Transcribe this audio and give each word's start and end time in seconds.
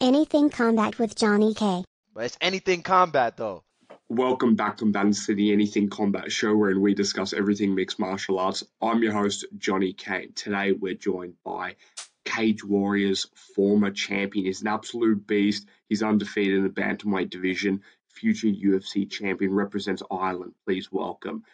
Anything 0.00 0.48
Combat 0.48 0.98
with 0.98 1.14
Johnny 1.14 1.52
K. 1.52 1.84
But 2.14 2.24
it's 2.24 2.38
anything 2.40 2.82
combat 2.82 3.36
though. 3.36 3.64
Welcome 4.08 4.54
back, 4.54 4.78
combatants, 4.78 5.26
to 5.26 5.34
the 5.34 5.52
Anything 5.52 5.90
Combat 5.90 6.32
Show, 6.32 6.56
wherein 6.56 6.80
we 6.80 6.94
discuss 6.94 7.34
everything 7.34 7.74
mixed 7.74 7.98
martial 7.98 8.38
arts. 8.38 8.64
I'm 8.80 9.02
your 9.02 9.12
host, 9.12 9.44
Johnny 9.58 9.92
K. 9.92 10.28
Today, 10.34 10.72
we're 10.72 10.94
joined 10.94 11.34
by 11.44 11.76
Cage 12.24 12.64
Warriors 12.64 13.26
former 13.54 13.90
champion. 13.90 14.46
He's 14.46 14.62
an 14.62 14.68
absolute 14.68 15.26
beast. 15.26 15.68
He's 15.86 16.02
undefeated 16.02 16.54
in 16.54 16.62
the 16.62 16.70
bantamweight 16.70 17.28
division. 17.28 17.82
Future 18.08 18.46
UFC 18.46 19.08
champion 19.08 19.52
represents 19.52 20.02
Ireland. 20.10 20.54
Please 20.64 20.90
welcome 20.90 21.44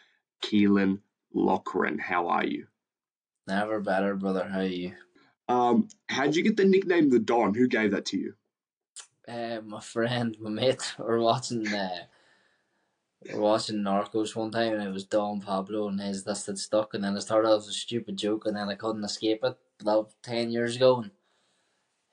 Caolán 0.45 1.01
Loughran. 1.35 1.99
How 1.99 2.29
are 2.29 2.47
you? 2.47 2.69
Never 3.49 3.81
better, 3.81 4.15
brother. 4.15 4.45
How 4.45 4.61
are 4.61 4.67
you? 4.67 4.93
Um, 5.49 5.89
how'd 6.09 6.35
you 6.35 6.43
get 6.43 6.57
the 6.57 6.65
nickname 6.65 7.11
the 7.11 7.19
Don? 7.19 7.55
Who 7.55 7.69
gave 7.69 7.93
that 7.93 8.07
to 8.07 8.19
you? 8.19 8.35
Uh, 9.29 9.61
my 9.65 9.81
friend, 9.81 10.37
my 10.41 10.51
mate, 10.51 10.95
were 10.99 11.21
watching 11.21 11.67
uh, 11.67 12.07
we 13.25 13.35
were 13.35 13.41
watching 13.41 13.79
Narcos 13.79 14.37
one 14.37 14.51
time 14.51 14.75
and 14.75 14.83
it 14.83 14.93
was 14.93 15.05
Don 15.05 15.41
Pablo 15.41 15.89
and 15.89 16.01
his 16.01 16.25
this 16.25 16.45
that 16.45 16.59
stuck 16.59 16.95
and 16.95 17.03
then 17.03 17.17
I 17.17 17.21
started 17.21 17.49
off 17.49 17.63
as 17.63 17.69
a 17.69 17.73
stupid 17.73 18.17
joke 18.17 18.47
and 18.47 18.57
then 18.57 18.69
I 18.69 18.75
couldn't 18.75 19.05
escape 19.05 19.41
it 19.43 19.59
about 19.81 20.11
ten 20.23 20.51
years 20.51 20.77
ago 20.77 21.01
and 21.01 21.11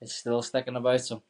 it's 0.01 0.15
still 0.15 0.41
sticking 0.41 0.75
about 0.75 1.01
so 1.01 1.21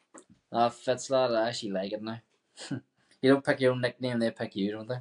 that 0.52 0.74
fits 0.74 1.08
that 1.08 1.36
I 1.36 1.50
actually 1.50 1.72
like 1.72 1.92
it 1.92 2.02
now. 2.02 2.22
you 2.72 3.32
don't 3.32 3.44
pick 3.44 3.60
your 3.60 3.74
own 3.74 3.82
nickname, 3.82 4.20
they 4.20 4.32
pick 4.32 4.56
you, 4.56 4.72
don't 4.72 4.88
they? 4.88 5.00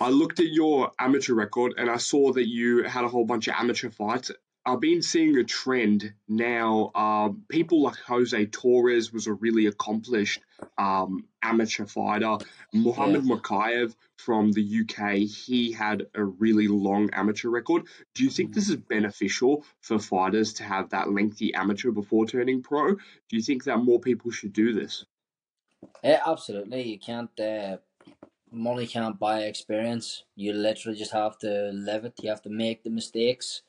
I 0.00 0.10
looked 0.10 0.40
at 0.40 0.46
your 0.46 0.92
amateur 0.98 1.34
record 1.34 1.74
and 1.76 1.90
I 1.90 1.96
saw 1.96 2.32
that 2.32 2.48
you 2.48 2.84
had 2.84 3.04
a 3.04 3.08
whole 3.08 3.24
bunch 3.24 3.48
of 3.48 3.54
amateur 3.58 3.90
fights. 3.90 4.30
I've 4.68 4.80
been 4.80 5.00
seeing 5.00 5.34
a 5.38 5.44
trend 5.44 6.12
now. 6.28 6.90
Um, 6.94 7.44
people 7.48 7.80
like 7.80 7.96
Jose 8.06 8.46
Torres 8.46 9.10
was 9.10 9.26
a 9.26 9.32
really 9.32 9.64
accomplished 9.64 10.42
um, 10.76 11.24
amateur 11.42 11.86
fighter. 11.86 12.36
Muhammad 12.74 13.24
yeah. 13.24 13.36
Mokaev 13.36 13.94
from 14.18 14.52
the 14.52 14.82
UK, 14.82 15.20
he 15.20 15.72
had 15.72 16.08
a 16.14 16.22
really 16.22 16.68
long 16.68 17.08
amateur 17.14 17.48
record. 17.48 17.84
Do 18.14 18.24
you 18.24 18.28
think 18.28 18.52
this 18.52 18.68
is 18.68 18.76
beneficial 18.76 19.64
for 19.80 19.98
fighters 19.98 20.52
to 20.54 20.64
have 20.64 20.90
that 20.90 21.10
lengthy 21.10 21.54
amateur 21.54 21.90
before 21.90 22.26
turning 22.26 22.62
pro? 22.62 22.94
Do 22.94 23.36
you 23.36 23.42
think 23.42 23.64
that 23.64 23.78
more 23.78 24.00
people 24.00 24.30
should 24.30 24.52
do 24.52 24.74
this? 24.74 25.06
Yeah, 26.04 26.20
absolutely. 26.26 26.82
You 26.82 26.98
can't. 26.98 27.40
Uh, 27.40 27.78
money 28.52 28.86
can't 28.86 29.18
buy 29.18 29.44
experience. 29.44 30.24
You 30.36 30.52
literally 30.52 30.98
just 30.98 31.12
have 31.12 31.38
to 31.38 31.70
live 31.72 32.04
it. 32.04 32.20
You 32.22 32.28
have 32.28 32.42
to 32.42 32.50
make 32.50 32.82
the 32.82 32.90
mistakes 32.90 33.62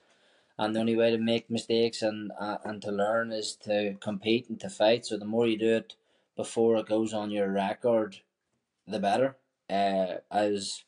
and 0.60 0.76
the 0.76 0.80
only 0.82 0.96
way 0.96 1.10
to 1.10 1.18
make 1.18 1.50
mistakes 1.50 2.02
and 2.02 2.32
uh, 2.38 2.58
and 2.66 2.82
to 2.82 2.92
learn 2.92 3.32
is 3.32 3.56
to 3.64 3.96
compete 4.02 4.50
and 4.50 4.60
to 4.60 4.70
fight. 4.70 5.06
So 5.06 5.18
the 5.18 5.26
more 5.26 5.48
you 5.48 5.58
do 5.58 5.78
it 5.78 5.96
before 6.36 6.76
it 6.76 6.86
goes 6.88 7.14
on 7.14 7.32
your 7.32 7.50
record, 7.50 8.18
the 8.86 9.00
better. 9.00 9.38
Uh, 9.70 10.18
I 10.30 10.50
was, 10.50 10.84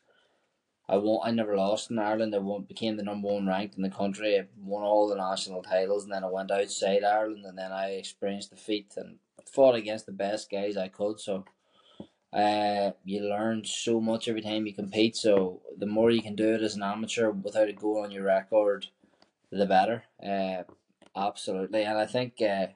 I 0.90 0.98
won. 0.98 1.22
I 1.24 1.32
never 1.32 1.56
lost 1.56 1.90
in 1.90 2.00
Ireland. 2.00 2.36
I 2.36 2.40
won, 2.40 2.64
became 2.64 2.98
the 2.98 3.04
number 3.04 3.30
one 3.30 3.48
ranked 3.48 3.78
in 3.78 3.84
the 3.84 3.90
country. 3.90 4.38
I 4.38 4.48
won 4.62 4.84
all 4.84 5.08
the 5.08 5.16
national 5.16 5.64
titles, 5.64 6.04
and 6.04 6.12
then 6.12 6.26
I 6.26 6.30
went 6.30 6.52
outside 6.52 7.06
Ireland, 7.06 7.46
and 7.46 7.58
then 7.58 7.72
I 7.72 7.92
experienced 7.92 8.50
defeat 8.50 8.92
and 8.98 9.20
fought 9.46 9.76
against 9.76 10.06
the 10.06 10.12
best 10.12 10.52
guys 10.52 10.78
I 10.78 10.90
could. 10.90 11.20
So. 11.20 11.46
Uh, 12.34 12.92
you 13.04 13.20
learn 13.20 13.62
so 13.66 14.00
much 14.00 14.30
every 14.30 14.42
time 14.42 14.66
you 14.66 14.74
compete. 14.74 15.18
So 15.18 15.62
the 15.78 15.86
more 15.86 16.12
you 16.12 16.22
can 16.22 16.34
do 16.34 16.54
it 16.54 16.62
as 16.62 16.78
an 16.78 16.82
amateur 16.82 17.30
without 17.30 17.68
it 17.68 17.78
going 17.78 18.06
on 18.06 18.12
your 18.12 18.24
record, 18.24 18.88
the 19.52 19.66
better. 19.66 20.04
Uh, 20.24 20.64
absolutely, 21.16 21.84
and 21.84 21.98
I 21.98 22.06
think 22.06 22.42
uh, 22.42 22.68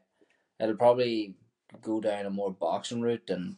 it'll 0.60 0.76
probably 0.76 1.36
go 1.82 2.00
down 2.00 2.26
a 2.26 2.30
more 2.30 2.52
boxing 2.52 3.02
route 3.02 3.30
and 3.30 3.58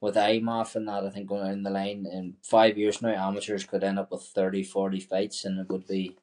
with 0.00 0.14
IMMAF 0.14 0.76
and 0.76 0.88
that, 0.88 1.04
I 1.04 1.10
think 1.10 1.28
going 1.28 1.50
in 1.50 1.62
the 1.62 1.70
line 1.70 2.06
in 2.10 2.34
five 2.42 2.78
years 2.78 3.02
now, 3.02 3.28
amateurs 3.28 3.64
could 3.64 3.82
end 3.82 3.98
up 3.98 4.12
with 4.12 4.22
30, 4.22 4.62
40 4.62 5.00
fights, 5.00 5.44
and 5.44 5.58
it 5.58 5.68
would 5.68 5.86
be, 5.86 6.16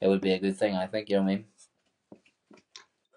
it 0.00 0.08
would 0.08 0.20
be 0.20 0.32
a 0.32 0.38
good 0.38 0.56
thing. 0.56 0.74
I 0.74 0.86
think 0.86 1.10
you 1.10 1.16
know 1.16 1.22
what 1.22 1.30
I 1.30 1.34
mean. 1.34 1.44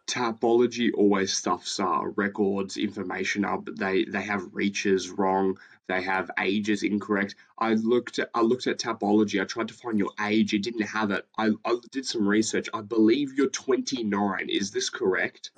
Tapology 0.08 0.92
always 0.96 1.34
stuffs 1.34 1.80
uh, 1.80 2.02
records 2.16 2.78
information 2.78 3.44
up. 3.44 3.66
They 3.66 4.06
they 4.06 4.22
have 4.22 4.54
reaches 4.54 5.10
wrong. 5.10 5.58
They 5.88 6.02
have 6.02 6.32
ages 6.40 6.84
incorrect. 6.84 7.36
I 7.58 7.74
looked 7.74 8.20
at 8.20 8.30
I 8.34 8.42
looked 8.42 8.68
at 8.68 8.80
Tapology. 8.80 9.42
I 9.42 9.46
tried 9.46 9.68
to 9.68 9.74
find 9.74 10.00
your 10.00 10.12
age. 10.22 10.54
It 10.54 10.64
didn't 10.64 10.88
have 10.88 11.12
it. 11.12 11.26
I, 11.38 11.52
I 11.66 11.78
did 11.92 12.06
some 12.06 12.28
research. 12.28 12.70
I 12.74 12.82
believe 12.82 13.34
you're 13.34 13.50
29. 13.50 14.50
Is 14.50 14.72
this 14.72 14.90
correct? 14.90 15.52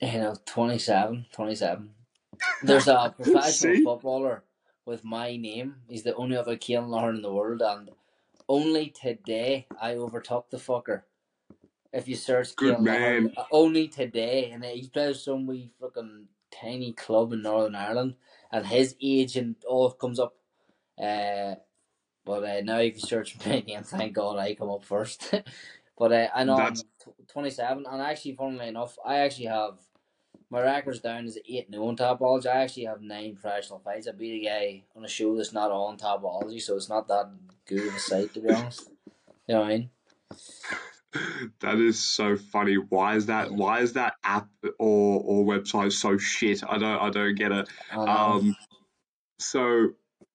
You 0.00 0.18
know, 0.18 0.36
27. 0.44 1.26
27. 1.32 1.90
There's 2.62 2.88
a 2.88 3.14
professional 3.16 3.82
footballer 3.82 4.44
with 4.84 5.04
my 5.04 5.36
name. 5.36 5.76
He's 5.88 6.02
the 6.02 6.14
only 6.14 6.36
other 6.36 6.56
Caolán 6.56 6.88
Loughran 6.88 7.16
in 7.16 7.22
the 7.22 7.32
world, 7.32 7.62
and 7.62 7.90
only 8.48 8.90
today 8.90 9.66
I 9.80 9.94
overtook 9.94 10.50
the 10.50 10.58
fucker. 10.58 11.02
If 11.92 12.08
you 12.08 12.16
search 12.16 12.54
Good 12.56 12.80
man. 12.80 13.32
Uh, 13.36 13.44
only 13.50 13.88
today, 13.88 14.50
and 14.50 14.64
he 14.64 14.88
plays 14.88 15.22
some 15.22 15.46
wee 15.46 15.70
fucking 15.80 16.26
tiny 16.50 16.92
club 16.92 17.32
in 17.32 17.42
Northern 17.42 17.74
Ireland, 17.74 18.14
and 18.52 18.66
his 18.66 18.96
age 19.00 19.36
and 19.36 19.56
all 19.66 19.90
comes 19.92 20.18
up. 20.18 20.34
Uh, 21.00 21.56
but 22.24 22.44
uh, 22.44 22.60
now 22.62 22.78
if 22.78 22.96
you 22.96 23.00
search 23.00 23.36
my 23.46 23.60
name, 23.60 23.82
thank 23.82 24.14
God 24.14 24.38
I 24.38 24.54
come 24.54 24.70
up 24.70 24.84
first. 24.84 25.32
but 25.98 26.12
uh, 26.12 26.28
I 26.34 26.44
know 26.44 26.56
That's... 26.56 26.84
I'm 27.06 27.12
t- 27.14 27.32
27, 27.32 27.84
and 27.90 28.02
actually, 28.02 28.34
funnily 28.34 28.68
enough, 28.68 28.96
I 29.04 29.18
actually 29.18 29.46
have 29.46 29.78
my 30.50 30.62
record's 30.62 31.00
down 31.00 31.26
as 31.26 31.38
8 31.48 31.70
new 31.70 31.86
on 31.86 31.96
Tapology. 31.96 32.46
I 32.46 32.62
actually 32.62 32.84
have 32.84 33.00
nine 33.00 33.34
professional 33.34 33.80
fights. 33.80 34.06
I 34.06 34.12
beat 34.12 34.42
a 34.42 34.48
guy 34.48 34.84
on 34.94 35.04
a 35.04 35.08
show 35.08 35.36
that's 35.36 35.52
not 35.52 35.70
on 35.70 35.98
Tapology, 35.98 36.60
so 36.60 36.76
it's 36.76 36.88
not 36.88 37.08
that 37.08 37.30
good 37.66 37.88
of 37.88 37.94
a 37.94 37.98
sight, 37.98 38.32
to 38.34 38.40
be 38.40 38.50
honest. 38.50 38.90
You 39.46 39.54
know 39.54 39.60
what 39.60 39.66
I 39.66 39.70
mean? 39.70 39.90
That 41.60 41.78
is 41.78 41.98
so 41.98 42.36
funny. 42.36 42.74
Why 42.74 43.16
is 43.16 43.26
that? 43.26 43.50
Why 43.50 43.80
is 43.80 43.94
that 43.94 44.14
app 44.22 44.48
or 44.78 45.22
or 45.24 45.44
website 45.44 45.92
so 45.92 46.18
shit? 46.18 46.62
I 46.68 46.78
don't 46.78 47.02
I 47.02 47.10
don't 47.10 47.34
get 47.34 47.52
it. 47.52 47.68
Um, 47.92 48.56
so 49.38 49.90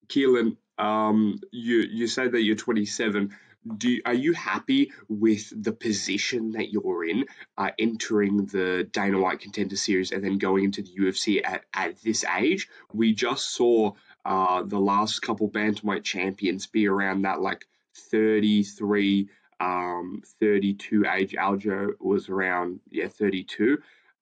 Caolán, 0.08 0.58
um, 0.78 1.40
you 1.52 1.78
you 1.78 2.08
say 2.08 2.28
that 2.28 2.42
you're 2.42 2.56
27. 2.56 3.36
Do 3.78 4.00
are 4.06 4.14
you 4.14 4.34
happy 4.34 4.92
with 5.08 5.54
the 5.56 5.72
position 5.72 6.54
that 6.54 6.72
you're 6.72 7.06
in, 7.08 7.26
uh, 7.58 7.70
entering 7.78 8.46
the 8.48 8.90
Dana 8.92 9.20
White 9.20 9.40
Contender 9.40 9.76
Series 9.76 10.12
and 10.12 10.24
then 10.24 10.40
going 10.40 10.64
into 10.64 10.82
the 10.82 10.92
UFC 10.98 11.42
at, 11.44 11.64
at 11.74 12.02
this 12.02 12.24
age? 12.24 12.68
We 12.92 13.14
just 13.14 13.52
saw 13.52 13.94
uh, 14.26 14.64
the 14.64 14.80
last 14.80 15.22
couple 15.22 15.48
bantamweight 15.50 16.04
champions 16.04 16.66
be 16.66 16.88
around 16.88 17.24
that 17.24 17.40
like 17.40 17.66
33 18.10 19.30
um, 19.62 20.24
32 20.40 21.06
age. 21.06 21.34
Aljo 21.34 21.92
was 22.00 22.30
around, 22.30 22.80
yeah, 22.90 23.08
32. 23.08 23.78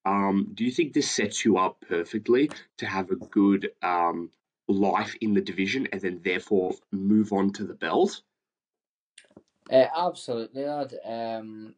Um, 0.06 0.52
do 0.54 0.66
you 0.66 0.72
think 0.72 0.94
this 0.94 1.10
sets 1.10 1.46
you 1.46 1.58
up 1.58 1.84
perfectly 1.88 2.52
to 2.78 2.86
have 2.86 3.10
a 3.10 3.16
good 3.16 3.72
um, 3.82 4.32
life 4.68 5.16
in 5.22 5.34
the 5.34 5.42
division 5.42 5.88
and 5.92 6.02
then 6.02 6.22
therefore 6.24 6.76
move 6.92 7.32
on 7.32 7.54
to 7.54 7.64
the 7.64 7.74
belt? 7.74 8.22
Uh, 9.72 9.86
absolutely 9.96 10.66
not. 10.66 10.94
Um, 11.06 11.76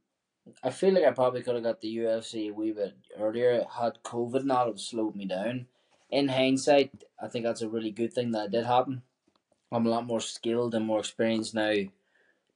I 0.64 0.72
feel 0.72 0.94
like 0.94 1.04
I 1.04 1.12
probably 1.12 1.44
could 1.44 1.56
have 1.56 1.64
got 1.64 1.82
the 1.82 1.98
UFC 1.98 2.50
a 2.50 2.54
wee 2.54 2.72
bit 2.72 2.96
earlier 3.20 3.66
had 3.78 4.02
COVID 4.04 4.44
not 4.44 4.68
have 4.68 4.80
slowed 4.80 5.16
me 5.16 5.26
down. 5.26 5.68
In 6.10 6.28
hindsight, 6.28 7.04
I 7.22 7.28
think 7.28 7.46
that's 7.46 7.62
a 7.62 7.70
really 7.70 7.92
good 7.92 8.14
thing 8.14 8.32
that 8.32 8.52
did 8.52 8.66
happen. 8.66 9.04
I'm 9.72 9.86
a 9.86 9.90
lot 9.90 10.06
more 10.06 10.20
skilled 10.20 10.74
and 10.74 10.86
more 10.86 11.00
experienced 11.00 11.54
now 11.54 11.74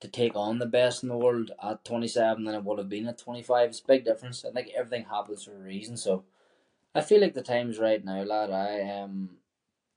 to 0.01 0.07
take 0.07 0.35
on 0.35 0.59
the 0.59 0.65
best 0.65 1.03
in 1.03 1.09
the 1.09 1.17
world 1.17 1.51
at 1.63 1.85
27 1.85 2.43
than 2.43 2.55
it 2.55 2.63
would 2.63 2.77
have 2.77 2.89
been 2.89 3.07
at 3.07 3.17
25. 3.17 3.69
It's 3.69 3.79
a 3.79 3.87
big 3.87 4.05
difference. 4.05 4.43
I 4.43 4.51
think 4.51 4.69
everything 4.75 5.05
happens 5.05 5.43
for 5.43 5.55
a 5.55 5.59
reason. 5.59 5.97
So 5.97 6.23
I 6.93 7.01
feel 7.01 7.21
like 7.21 7.33
the 7.33 7.41
time's 7.41 7.79
right 7.79 8.03
now, 8.03 8.23
lad. 8.23 8.51
I 8.51 8.79
am, 8.79 9.03
um, 9.03 9.29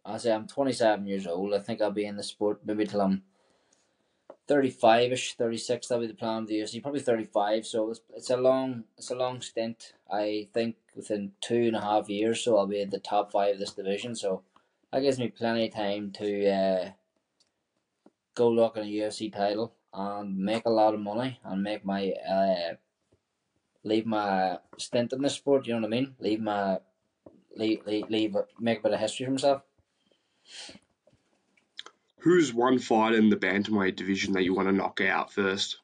I 0.04 0.16
say 0.18 0.32
I'm 0.32 0.46
27 0.46 1.06
years 1.06 1.26
old. 1.26 1.52
I 1.52 1.58
think 1.58 1.80
I'll 1.80 1.90
be 1.90 2.06
in 2.06 2.16
the 2.16 2.22
sport 2.22 2.60
maybe 2.64 2.86
till 2.86 3.00
I'm 3.00 3.22
35 4.46 5.12
ish, 5.12 5.34
36. 5.34 5.88
That'll 5.88 6.02
be 6.02 6.06
the 6.06 6.14
plan 6.14 6.42
of 6.42 6.48
the 6.48 6.60
UFC. 6.60 6.80
Probably 6.80 7.00
35. 7.00 7.66
So 7.66 7.90
it's, 7.90 8.00
it's 8.14 8.30
a 8.30 8.36
long, 8.36 8.84
it's 8.96 9.10
a 9.10 9.16
long 9.16 9.40
stint. 9.40 9.94
I 10.10 10.48
think 10.54 10.76
within 10.94 11.32
two 11.40 11.64
and 11.66 11.76
a 11.76 11.80
half 11.80 12.08
years, 12.08 12.42
so 12.42 12.56
I'll 12.56 12.66
be 12.66 12.80
in 12.80 12.90
the 12.90 13.00
top 13.00 13.32
five 13.32 13.54
of 13.54 13.58
this 13.58 13.72
division. 13.72 14.14
So 14.14 14.42
that 14.92 15.00
gives 15.00 15.18
me 15.18 15.28
plenty 15.28 15.66
of 15.66 15.74
time 15.74 16.12
to 16.12 16.48
uh, 16.48 16.90
go 18.34 18.48
look 18.48 18.76
at 18.76 18.84
a 18.84 18.86
UFC 18.86 19.32
title 19.32 19.74
and 19.92 20.36
make 20.38 20.64
a 20.66 20.70
lot 20.70 20.94
of 20.94 21.00
money 21.00 21.40
and 21.44 21.62
make 21.62 21.84
my 21.84 22.12
uh, 22.28 22.74
leave 23.84 24.06
my 24.06 24.58
stint 24.76 25.12
in 25.12 25.22
the 25.22 25.30
sport. 25.30 25.66
You 25.66 25.74
know 25.74 25.80
what 25.80 25.86
I 25.86 25.90
mean? 25.90 26.14
Leave 26.18 26.40
my 26.40 26.78
leave 27.56 27.86
leave, 27.86 28.08
leave 28.10 28.36
make 28.60 28.80
a 28.80 28.82
bit 28.82 28.92
of 28.94 29.00
history 29.00 29.26
for 29.26 29.32
myself. 29.32 29.62
Who's 32.18 32.52
one 32.52 32.78
fighter 32.78 33.16
in 33.16 33.30
the 33.30 33.36
bantamweight 33.36 33.96
division 33.96 34.32
that 34.32 34.42
you 34.42 34.54
want 34.54 34.68
to 34.68 34.74
knock 34.74 35.00
out 35.00 35.32
first? 35.32 35.78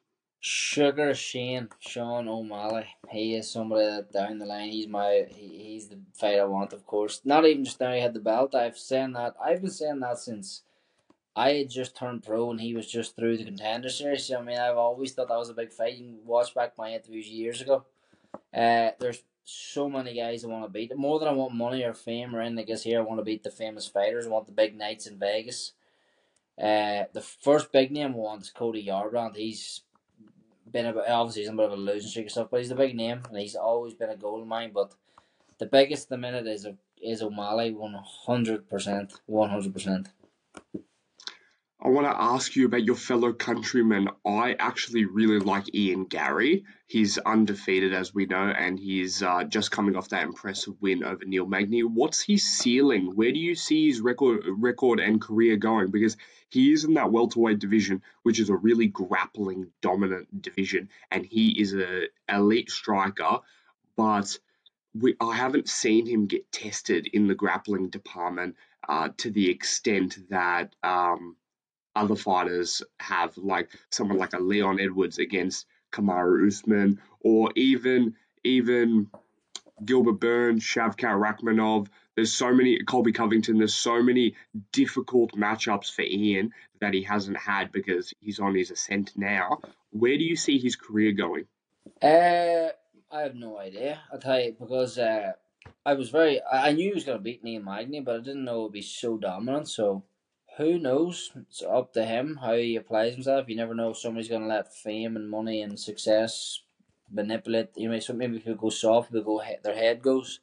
Sugar 0.47 1.15
Shane, 1.15 1.69
Sean 1.79 2.27
O'Malley. 2.27 2.85
He 3.09 3.33
is 3.33 3.49
somebody 3.49 3.85
that 3.85 4.11
down 4.11 4.37
the 4.37 4.45
line. 4.45 4.69
He's 4.69 4.87
my 4.87 5.25
he, 5.29 5.47
he's 5.47 5.87
the 5.87 5.97
fight 6.13 6.39
I 6.39 6.45
want, 6.45 6.71
of 6.71 6.85
course. 6.85 7.21
Not 7.25 7.45
even 7.45 7.65
just 7.65 7.79
now 7.79 7.93
he 7.93 7.99
had 7.99 8.13
the 8.13 8.19
belt. 8.19 8.53
I've 8.53 8.77
saying 8.77 9.13
that 9.13 9.35
I've 9.43 9.61
been 9.61 9.71
saying 9.71 10.01
that 10.01 10.19
since 10.19 10.61
I 11.35 11.51
had 11.53 11.69
just 11.69 11.97
turned 11.97 12.23
pro 12.23 12.49
and 12.51 12.61
he 12.61 12.73
was 12.73 12.87
just 12.87 13.15
through 13.15 13.37
the 13.37 13.45
contender 13.45 13.89
series. 13.89 14.31
I 14.31 14.41
mean, 14.41 14.57
I've 14.57 14.77
always 14.77 15.13
thought 15.13 15.27
that 15.27 15.37
was 15.37 15.49
a 15.49 15.53
big 15.53 15.73
fight. 15.73 15.95
You 15.95 16.05
can 16.05 16.25
watch 16.25 16.53
back 16.55 16.77
my 16.77 16.93
interviews 16.93 17.27
years 17.27 17.61
ago. 17.61 17.85
Uh, 18.53 18.91
there's 18.99 19.23
so 19.43 19.89
many 19.89 20.15
guys 20.15 20.43
I 20.43 20.47
want 20.47 20.63
to 20.63 20.69
beat. 20.69 20.95
More 20.95 21.19
than 21.19 21.27
I 21.27 21.33
want 21.33 21.53
money 21.53 21.83
or 21.83 21.93
fame 21.93 22.35
or 22.35 22.41
anything. 22.41 22.65
Guess 22.65 22.83
here 22.83 22.99
I 22.99 23.03
want 23.03 23.19
to 23.19 23.25
beat 23.25 23.43
the 23.43 23.51
famous 23.51 23.87
fighters. 23.87 24.25
I 24.25 24.29
want 24.29 24.45
the 24.45 24.53
big 24.53 24.77
nights 24.77 25.07
in 25.07 25.19
Vegas. 25.19 25.73
Uh, 26.57 27.03
the 27.11 27.21
first 27.21 27.71
big 27.71 27.91
name 27.91 28.13
I 28.13 28.17
want 28.17 28.43
is 28.43 28.49
Cody 28.49 28.85
Garbrandt. 28.85 29.35
He's 29.35 29.81
been 30.71 30.85
a 30.85 30.93
bit, 30.93 31.03
obviously 31.09 31.41
he's 31.41 31.49
a 31.49 31.53
bit 31.53 31.65
of 31.65 31.73
a 31.73 31.75
losing 31.75 32.09
streak 32.09 32.25
and 32.25 32.31
stuff, 32.31 32.47
but 32.49 32.61
he's 32.61 32.71
a 32.71 32.75
big 32.75 32.95
name 32.95 33.21
and 33.29 33.37
he's 33.37 33.55
always 33.55 33.93
been 33.93 34.09
a 34.09 34.15
goal 34.15 34.41
of 34.41 34.47
mine. 34.47 34.71
But 34.73 34.93
the 35.57 35.65
biggest 35.65 36.07
the 36.07 36.17
minute 36.17 36.47
is 36.47 36.65
is 37.01 37.21
O'Malley, 37.21 37.71
one 37.71 37.95
hundred 38.25 38.69
percent, 38.69 39.13
one 39.25 39.49
hundred 39.49 39.73
percent. 39.73 40.09
I 41.81 41.89
want 41.89 42.07
to 42.07 42.19
ask 42.19 42.55
you 42.55 42.65
about 42.65 42.85
your 42.85 42.95
fellow 42.95 43.33
countrymen. 43.33 44.07
I 44.25 44.55
actually 44.57 45.05
really 45.05 45.39
like 45.39 45.75
Ian 45.75 46.05
Garry. 46.05 46.63
He's 46.87 47.17
undefeated, 47.17 47.93
as 47.93 48.13
we 48.13 48.25
know, 48.25 48.47
and 48.47 48.79
he's 48.79 49.21
uh, 49.21 49.43
just 49.43 49.71
coming 49.71 49.97
off 49.97 50.09
that 50.09 50.23
impressive 50.23 50.81
win 50.81 51.03
over 51.03 51.25
Neil 51.25 51.45
Magny. 51.45 51.83
What's 51.83 52.21
his 52.23 52.43
ceiling? 52.43 53.15
Where 53.15 53.31
do 53.31 53.39
you 53.39 53.55
see 53.55 53.87
his 53.87 53.99
record, 53.99 54.45
record 54.47 55.01
and 55.01 55.21
career 55.21 55.57
going? 55.57 55.91
Because 55.91 56.15
he 56.49 56.71
is 56.71 56.85
in 56.85 56.93
that 56.93 57.11
welterweight 57.11 57.59
division, 57.59 58.01
which 58.23 58.39
is 58.39 58.49
a 58.49 58.55
really 58.55 58.87
grappling 58.87 59.71
dominant 59.81 60.41
division, 60.41 60.89
and 61.11 61.25
he 61.25 61.49
is 61.61 61.73
a 61.73 62.07
elite 62.29 62.71
striker, 62.71 63.39
but 63.97 64.39
we, 64.97 65.15
I 65.19 65.35
haven't 65.35 65.67
seen 65.67 66.07
him 66.07 66.27
get 66.27 66.51
tested 66.53 67.05
in 67.11 67.27
the 67.27 67.35
grappling 67.35 67.89
department 67.89 68.55
uh, 68.87 69.09
to 69.17 69.29
the 69.29 69.49
extent 69.49 70.17
that. 70.29 70.73
Um, 70.81 71.35
other 71.95 72.15
fighters 72.15 72.83
have, 72.99 73.37
like 73.37 73.69
someone 73.91 74.17
like 74.17 74.33
a 74.33 74.39
Leon 74.39 74.79
Edwards 74.79 75.17
against 75.19 75.65
Kamaru 75.91 76.47
Usman, 76.47 77.01
or 77.21 77.51
even 77.55 78.15
even 78.43 79.09
Gilbert 79.83 80.19
Burns, 80.19 80.63
Shavkat 80.63 80.97
Rakhmonov. 81.19 81.87
There's 82.15 82.33
so 82.33 82.53
many 82.53 82.83
Colby 82.83 83.11
Covington. 83.11 83.57
There's 83.57 83.75
so 83.75 84.01
many 84.01 84.35
difficult 84.71 85.31
matchups 85.33 85.93
for 85.93 86.03
Ian 86.03 86.51
that 86.79 86.93
he 86.93 87.03
hasn't 87.03 87.37
had 87.37 87.71
because 87.71 88.13
he's 88.19 88.39
on 88.39 88.55
his 88.55 88.71
ascent 88.71 89.11
now. 89.15 89.59
Where 89.91 90.17
do 90.17 90.23
you 90.23 90.35
see 90.35 90.59
his 90.59 90.75
career 90.75 91.11
going? 91.11 91.45
Uh, 92.01 92.69
I 93.11 93.21
have 93.21 93.35
no 93.35 93.57
idea. 93.57 94.01
I'll 94.11 94.19
tell 94.19 94.39
you 94.39 94.55
because 94.57 94.97
uh, 94.97 95.33
I 95.85 95.93
was 95.93 96.09
very. 96.09 96.41
I 96.43 96.71
knew 96.71 96.89
he 96.89 96.93
was 96.93 97.03
going 97.03 97.17
to 97.17 97.23
beat 97.23 97.43
Neil 97.43 97.61
Magny, 97.61 97.99
but 97.99 98.15
I 98.15 98.19
didn't 98.19 98.45
know 98.45 98.61
it 98.61 98.63
would 98.63 98.71
be 98.73 98.81
so 98.81 99.17
dominant. 99.17 99.69
So 99.69 100.03
who 100.57 100.79
knows? 100.79 101.31
It's 101.35 101.61
up 101.61 101.93
to 101.93 102.05
him 102.05 102.39
how 102.41 102.53
he 102.53 102.75
applies 102.75 103.13
himself. 103.13 103.49
You 103.49 103.55
never 103.55 103.75
know. 103.75 103.89
if 103.89 103.97
Somebody's 103.97 104.29
going 104.29 104.43
to 104.43 104.47
let 104.47 104.73
fame 104.73 105.15
and 105.15 105.29
money 105.29 105.61
and 105.61 105.79
success 105.79 106.61
manipulate. 107.11 107.71
You 107.75 107.89
know, 107.89 107.99
maybe 108.13 108.39
people 108.39 108.55
go 108.55 108.69
soft, 108.69 109.11
people 109.11 109.39
go 109.39 109.43
their 109.63 109.75
head 109.75 110.01
goes. 110.01 110.39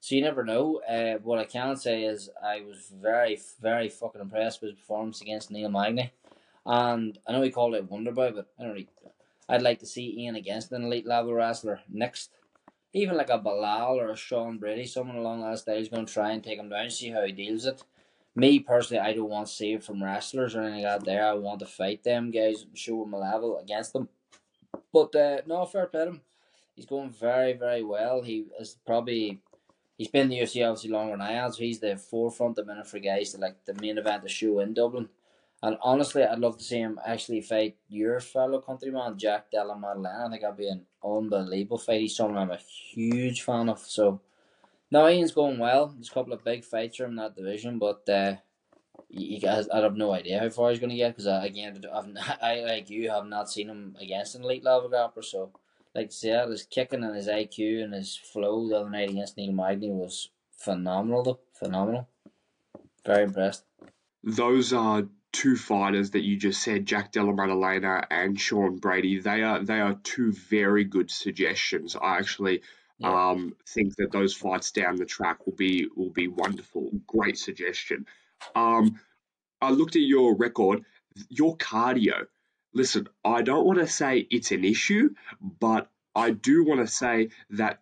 So 0.00 0.14
you 0.14 0.22
never 0.22 0.42
know. 0.42 0.80
Uh, 0.88 1.18
what 1.22 1.38
I 1.38 1.44
can 1.44 1.76
say 1.76 2.04
is 2.04 2.30
I 2.42 2.62
was 2.62 2.92
very, 2.92 3.38
very 3.60 3.88
fucking 3.88 4.20
impressed 4.20 4.60
with 4.60 4.70
his 4.70 4.80
performance 4.80 5.20
against 5.20 5.50
Neil 5.50 5.70
Magny. 5.70 6.12
And 6.64 7.18
I 7.26 7.32
know 7.32 7.42
he 7.42 7.50
called 7.50 7.74
it 7.74 7.90
Wonderboy, 7.90 8.34
but 8.34 8.48
I 8.58 8.62
don't 8.62 8.72
really, 8.72 8.88
I'd 9.48 9.62
like 9.62 9.80
to 9.80 9.86
see 9.86 10.16
Ian 10.18 10.36
against 10.36 10.72
an 10.72 10.84
elite 10.84 11.06
level 11.06 11.34
wrestler 11.34 11.80
next. 11.88 12.30
Even 12.94 13.16
like 13.16 13.30
a 13.30 13.38
Belal 13.38 13.96
or 13.96 14.10
a 14.10 14.16
Sean 14.16 14.58
Brady, 14.58 14.86
someone 14.86 15.16
along 15.16 15.42
that 15.42 15.58
style 15.58 15.76
is 15.76 15.88
going 15.88 16.06
to 16.06 16.12
try 16.12 16.32
and 16.32 16.42
take 16.42 16.58
him 16.58 16.68
down, 16.68 16.90
see 16.90 17.10
how 17.10 17.24
he 17.24 17.32
deals 17.32 17.64
it 17.64 17.82
me 18.34 18.60
personally, 18.60 19.00
I 19.00 19.12
don't 19.12 19.28
want 19.28 19.46
to 19.46 19.52
save 19.52 19.84
from 19.84 20.02
wrestlers 20.02 20.54
or 20.54 20.62
anything 20.62 20.84
like 20.84 21.00
that. 21.00 21.04
There, 21.04 21.26
I 21.26 21.34
want 21.34 21.60
to 21.60 21.66
fight 21.66 22.02
them 22.02 22.30
guys, 22.30 22.66
show 22.74 23.04
them 23.04 23.14
a 23.14 23.18
level 23.18 23.58
against 23.58 23.92
them. 23.92 24.08
But 24.92 25.14
uh, 25.14 25.42
no, 25.46 25.64
fair 25.66 25.86
play 25.86 26.06
him. 26.06 26.20
He's 26.74 26.86
going 26.86 27.10
very, 27.10 27.52
very 27.52 27.82
well. 27.82 28.22
He 28.22 28.46
is 28.58 28.76
probably 28.86 29.40
he's 29.98 30.08
been 30.08 30.22
in 30.22 30.28
the 30.30 30.38
UFC 30.40 30.66
obviously 30.66 30.90
longer 30.90 31.12
than 31.12 31.20
I 31.20 31.32
have, 31.32 31.54
so 31.54 31.62
he's 31.62 31.80
the 31.80 31.96
forefront 31.96 32.58
of 32.58 32.66
minute 32.66 32.86
for 32.86 32.98
guys 32.98 33.32
to 33.32 33.38
like 33.38 33.64
the 33.64 33.74
main 33.74 33.98
event, 33.98 34.22
the 34.22 34.28
show 34.28 34.60
in 34.60 34.74
Dublin. 34.74 35.08
And 35.62 35.76
honestly, 35.80 36.24
I'd 36.24 36.40
love 36.40 36.58
to 36.58 36.64
see 36.64 36.78
him 36.78 36.98
actually 37.06 37.40
fight 37.40 37.76
your 37.88 38.18
fellow 38.18 38.60
countryman, 38.60 39.16
Jack 39.16 39.50
Della 39.52 39.78
Maddalena. 39.78 40.26
I 40.26 40.30
think 40.30 40.42
that'd 40.42 40.56
be 40.56 40.68
an 40.68 40.86
unbelievable 41.04 41.78
fight. 41.78 42.00
He's 42.00 42.16
someone 42.16 42.38
I'm 42.38 42.50
a 42.50 42.56
huge 42.56 43.42
fan 43.42 43.68
of. 43.68 43.78
So 43.78 44.20
no, 44.92 45.08
Ian's 45.08 45.32
going 45.32 45.58
well. 45.58 45.88
There's 45.88 46.10
a 46.10 46.12
couple 46.12 46.34
of 46.34 46.44
big 46.44 46.64
fights 46.64 46.98
from 46.98 47.16
that 47.16 47.34
division, 47.34 47.78
but 47.78 48.06
uh, 48.10 48.34
you 49.08 49.40
guys, 49.40 49.66
I 49.70 49.78
have 49.78 49.96
no 49.96 50.12
idea 50.12 50.38
how 50.38 50.50
far 50.50 50.68
he's 50.68 50.80
going 50.80 50.90
to 50.90 50.96
get 50.96 51.12
because 51.12 51.26
uh, 51.26 51.40
again, 51.42 51.82
I've, 51.90 52.14
I 52.42 52.60
like 52.60 52.90
you 52.90 53.08
have 53.08 53.24
not 53.24 53.50
seen 53.50 53.70
him 53.70 53.96
against 53.98 54.34
an 54.34 54.44
elite 54.44 54.62
level 54.62 54.90
grappler. 54.90 55.24
So, 55.24 55.50
like 55.94 56.12
say 56.12 56.32
that 56.32 56.46
his 56.46 56.64
kicking 56.64 57.04
and 57.04 57.16
his 57.16 57.26
IQ 57.26 57.82
and 57.82 57.94
his 57.94 58.14
flow 58.16 58.68
the 58.68 58.80
other 58.80 58.90
night 58.90 59.08
against 59.08 59.38
Neil 59.38 59.52
Magny 59.52 59.90
was 59.90 60.28
phenomenal. 60.58 61.22
Though 61.22 61.40
phenomenal, 61.54 62.06
very 63.06 63.24
impressed. 63.24 63.64
Those 64.22 64.74
are 64.74 65.04
two 65.32 65.56
fighters 65.56 66.10
that 66.10 66.22
you 66.22 66.36
just 66.36 66.62
said, 66.62 66.84
Jack 66.84 67.12
Della 67.12 67.32
and 68.10 68.38
Sean 68.38 68.76
Brady. 68.76 69.20
They 69.20 69.42
are 69.42 69.64
they 69.64 69.80
are 69.80 69.98
two 70.02 70.32
very 70.32 70.84
good 70.84 71.10
suggestions. 71.10 71.96
I 71.96 72.18
actually 72.18 72.60
yeah. 73.02 73.30
Um, 73.30 73.54
think 73.68 73.96
that 73.96 74.12
those 74.12 74.34
fights 74.34 74.70
down 74.72 74.96
the 74.96 75.04
track 75.04 75.46
will 75.46 75.54
be 75.54 75.88
will 75.96 76.10
be 76.10 76.28
wonderful. 76.28 76.90
Great 77.06 77.38
suggestion. 77.38 78.06
Um, 78.54 79.00
I 79.60 79.70
looked 79.70 79.96
at 79.96 80.02
your 80.02 80.36
record, 80.36 80.84
your 81.28 81.56
cardio. 81.56 82.26
Listen, 82.74 83.08
I 83.24 83.42
don't 83.42 83.66
want 83.66 83.78
to 83.78 83.86
say 83.86 84.26
it's 84.30 84.50
an 84.50 84.64
issue, 84.64 85.10
but 85.40 85.90
I 86.14 86.30
do 86.30 86.64
want 86.64 86.80
to 86.80 86.86
say 86.86 87.30
that 87.50 87.80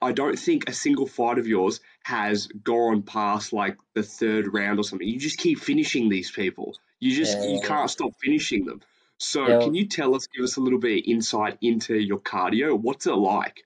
I 0.00 0.12
don't 0.12 0.38
think 0.38 0.68
a 0.68 0.72
single 0.72 1.06
fight 1.06 1.38
of 1.38 1.46
yours 1.46 1.80
has 2.02 2.48
gone 2.48 3.02
past 3.02 3.52
like 3.52 3.76
the 3.94 4.02
third 4.02 4.52
round 4.52 4.80
or 4.80 4.82
something. 4.82 5.06
You 5.06 5.18
just 5.18 5.38
keep 5.38 5.60
finishing 5.60 6.08
these 6.08 6.30
people. 6.30 6.76
You 6.98 7.14
just 7.14 7.38
yeah. 7.38 7.54
you 7.54 7.60
can't 7.60 7.88
stop 7.88 8.10
finishing 8.20 8.64
them. 8.64 8.80
So 9.18 9.46
yeah. 9.46 9.60
can 9.60 9.74
you 9.74 9.86
tell 9.86 10.16
us, 10.16 10.26
give 10.26 10.42
us 10.42 10.56
a 10.56 10.60
little 10.60 10.80
bit 10.80 10.98
of 10.98 11.04
insight 11.06 11.58
into 11.60 11.94
your 11.96 12.18
cardio? 12.18 12.78
What's 12.78 13.06
it 13.06 13.12
like? 13.12 13.64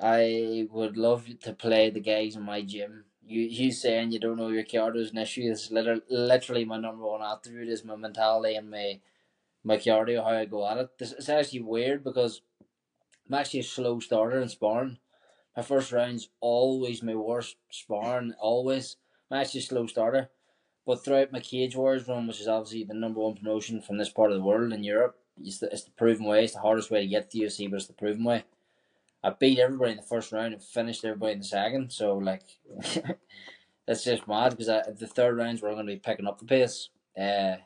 I 0.00 0.66
would 0.70 0.96
love 0.96 1.26
to 1.40 1.52
play 1.52 1.90
the 1.90 2.00
guys 2.00 2.36
in 2.36 2.42
my 2.42 2.62
gym. 2.62 3.04
You 3.26 3.42
you 3.42 3.72
saying 3.72 4.12
you 4.12 4.20
don't 4.20 4.36
know 4.36 4.48
your 4.48 4.64
cardio 4.64 4.96
is 4.96 5.12
an 5.12 5.18
issue. 5.18 5.54
Literally, 5.70 6.02
literally 6.10 6.64
my 6.64 6.78
number 6.78 7.04
one 7.04 7.22
attribute 7.22 7.68
is 7.68 7.84
my 7.84 7.96
mentality 7.96 8.54
and 8.56 8.70
my 8.70 9.00
my 9.62 9.76
cardio, 9.76 10.22
how 10.22 10.36
I 10.36 10.44
go 10.44 10.68
at 10.68 10.78
it. 10.78 10.98
This 10.98 11.12
it's 11.12 11.28
actually 11.28 11.62
weird 11.62 12.04
because 12.04 12.42
I'm 13.26 13.34
actually 13.34 13.60
a 13.60 13.64
slow 13.64 14.00
starter 14.00 14.40
in 14.40 14.48
sparring. 14.48 14.98
My 15.56 15.62
first 15.62 15.92
round's 15.92 16.28
always 16.40 17.02
my 17.02 17.14
worst 17.14 17.56
sparring, 17.70 18.34
always. 18.38 18.96
I'm 19.30 19.40
actually 19.40 19.60
a 19.60 19.64
slow 19.64 19.86
starter. 19.86 20.30
But 20.84 21.02
throughout 21.02 21.32
my 21.32 21.40
Cage 21.40 21.76
Wars 21.76 22.06
run, 22.06 22.26
which 22.26 22.40
is 22.40 22.48
obviously 22.48 22.84
the 22.84 22.92
number 22.92 23.20
one 23.20 23.36
promotion 23.36 23.80
from 23.80 23.96
this 23.96 24.10
part 24.10 24.30
of 24.30 24.36
the 24.36 24.44
world 24.44 24.72
in 24.72 24.84
Europe, 24.84 25.18
it's 25.40 25.58
the, 25.58 25.70
it's 25.72 25.84
the 25.84 25.90
proven 25.92 26.26
way. 26.26 26.44
It's 26.44 26.52
the 26.52 26.60
hardest 26.60 26.90
way 26.90 27.00
to 27.00 27.06
get 27.06 27.30
to 27.30 27.38
UFC, 27.38 27.70
but 27.70 27.76
it's 27.76 27.86
the 27.86 27.94
proven 27.94 28.24
way. 28.24 28.44
I 29.24 29.30
beat 29.30 29.58
everybody 29.58 29.92
in 29.92 29.96
the 29.96 30.02
first 30.02 30.32
round 30.32 30.52
and 30.52 30.62
finished 30.62 31.04
everybody 31.04 31.32
in 31.32 31.38
the 31.38 31.44
second. 31.46 31.90
So 31.90 32.18
like, 32.18 32.42
that's 33.86 34.04
just 34.04 34.28
mad 34.28 34.56
because 34.56 34.98
the 34.98 35.06
third 35.06 35.38
rounds 35.38 35.62
we're 35.62 35.72
going 35.72 35.86
to 35.86 35.92
be 35.92 35.98
picking 35.98 36.26
up 36.26 36.38
the 36.38 36.44
pace. 36.44 36.90
Uh, 37.18 37.56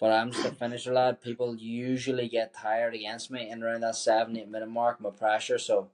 but 0.00 0.12
I'm 0.12 0.30
just 0.30 0.46
a 0.46 0.52
finisher 0.52 0.94
lad. 0.94 1.20
People 1.20 1.56
usually 1.56 2.28
get 2.28 2.54
tired 2.54 2.94
against 2.94 3.30
me 3.30 3.50
in 3.50 3.62
around 3.62 3.82
that 3.82 3.96
seven 3.96 4.36
eight 4.36 4.48
minute 4.48 4.68
mark. 4.68 5.00
My 5.00 5.10
pressure, 5.10 5.58
so 5.58 5.90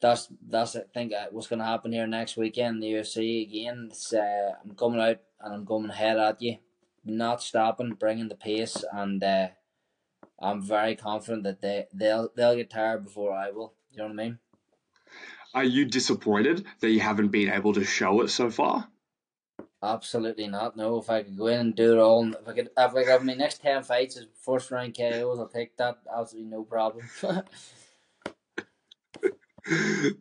that's 0.00 0.28
that's 0.48 0.76
I 0.76 0.82
think 0.92 1.12
uh, 1.12 1.26
what's 1.30 1.46
going 1.46 1.58
to 1.60 1.64
happen 1.64 1.92
here 1.92 2.06
next 2.06 2.36
weekend. 2.36 2.82
The 2.82 2.92
UFC 2.92 3.48
again. 3.48 3.88
It's, 3.90 4.12
uh, 4.12 4.52
I'm 4.62 4.74
coming 4.74 5.00
out 5.00 5.20
and 5.40 5.54
I'm 5.54 5.66
coming 5.66 5.90
head 5.90 6.18
at 6.18 6.40
you, 6.42 6.56
not 7.04 7.42
stopping, 7.42 7.94
bringing 7.94 8.28
the 8.28 8.34
pace, 8.34 8.84
and 8.92 9.22
uh, 9.22 9.48
I'm 10.40 10.62
very 10.62 10.96
confident 10.96 11.44
that 11.44 11.60
they 11.60 11.86
they'll 11.92 12.30
they'll 12.34 12.56
get 12.56 12.70
tired 12.70 13.04
before 13.04 13.32
I 13.32 13.50
will. 13.50 13.74
You 13.90 13.98
know 13.98 14.04
what 14.04 14.12
I 14.12 14.16
mean? 14.16 14.38
Are 15.54 15.64
you 15.64 15.84
disappointed 15.84 16.64
that 16.80 16.90
you 16.90 17.00
haven't 17.00 17.28
been 17.28 17.50
able 17.50 17.74
to 17.74 17.84
show 17.84 18.22
it 18.22 18.28
so 18.28 18.50
far? 18.50 18.88
Absolutely 19.82 20.46
not. 20.46 20.76
No, 20.76 20.98
if 20.98 21.10
I 21.10 21.22
could 21.24 21.36
go 21.36 21.48
in 21.48 21.60
and 21.60 21.74
do 21.74 21.92
it 21.92 21.98
all, 21.98 22.26
if 22.32 22.48
I 22.48 22.52
could, 22.52 22.70
if 22.76 22.94
I 22.94 23.04
have 23.10 23.24
my 23.24 23.34
next 23.34 23.60
ten 23.60 23.82
fights 23.82 24.16
as 24.16 24.26
first 24.40 24.70
round 24.70 24.96
KOs, 24.96 25.38
I'll 25.38 25.48
take 25.48 25.76
that. 25.76 25.98
Absolutely 26.16 26.50
no 26.50 26.62
problem. 26.62 27.04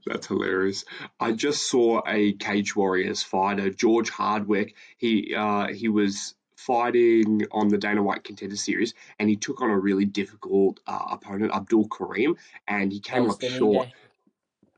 That's 0.05 0.27
hilarious. 0.27 0.85
I 1.19 1.31
just 1.31 1.69
saw 1.69 2.01
a 2.07 2.33
Cage 2.33 2.75
Warriors 2.75 3.23
fighter, 3.23 3.69
George 3.69 4.09
Hardwick. 4.09 4.75
He 4.97 5.35
uh, 5.35 5.67
he 5.67 5.87
was 5.89 6.35
fighting 6.65 7.45
on 7.51 7.69
the 7.69 7.77
Dana 7.77 8.03
White 8.03 8.23
Contender 8.23 8.55
Series, 8.55 8.93
and 9.19 9.29
he 9.29 9.35
took 9.35 9.61
on 9.61 9.69
a 9.69 9.77
really 9.77 10.05
difficult 10.05 10.79
uh, 10.87 11.05
opponent, 11.11 11.53
Abdul 11.53 11.87
Karim, 11.89 12.37
and 12.67 12.91
he 12.91 12.99
came 12.99 13.29
up 13.29 13.41
short. 13.41 13.89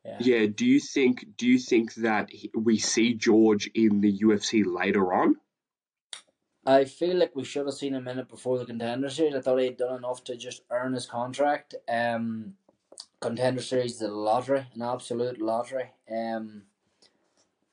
Yeah. 0.05 0.17
yeah. 0.19 0.45
Do 0.47 0.65
you 0.65 0.79
think? 0.79 1.25
Do 1.37 1.47
you 1.47 1.59
think 1.59 1.93
that 1.95 2.29
he, 2.29 2.51
we 2.53 2.77
see 2.77 3.13
George 3.13 3.69
in 3.73 4.01
the 4.01 4.19
UFC 4.19 4.63
later 4.65 5.13
on? 5.13 5.37
I 6.65 6.85
feel 6.85 7.17
like 7.17 7.35
we 7.35 7.43
should 7.43 7.65
have 7.65 7.75
seen 7.75 7.93
him 7.93 8.07
in 8.07 8.19
it 8.19 8.29
before 8.29 8.57
the 8.57 8.65
contender 8.65 9.09
series. 9.09 9.35
I 9.35 9.41
thought 9.41 9.57
he'd 9.57 9.77
done 9.77 9.97
enough 9.97 10.23
to 10.25 10.37
just 10.37 10.61
earn 10.69 10.93
his 10.93 11.05
contract. 11.05 11.75
Um, 11.89 12.53
contender 13.19 13.61
series 13.61 13.95
is 13.95 14.01
a 14.01 14.07
lottery, 14.07 14.65
an 14.73 14.81
absolute 14.81 15.41
lottery. 15.41 15.91
Um, 16.09 16.63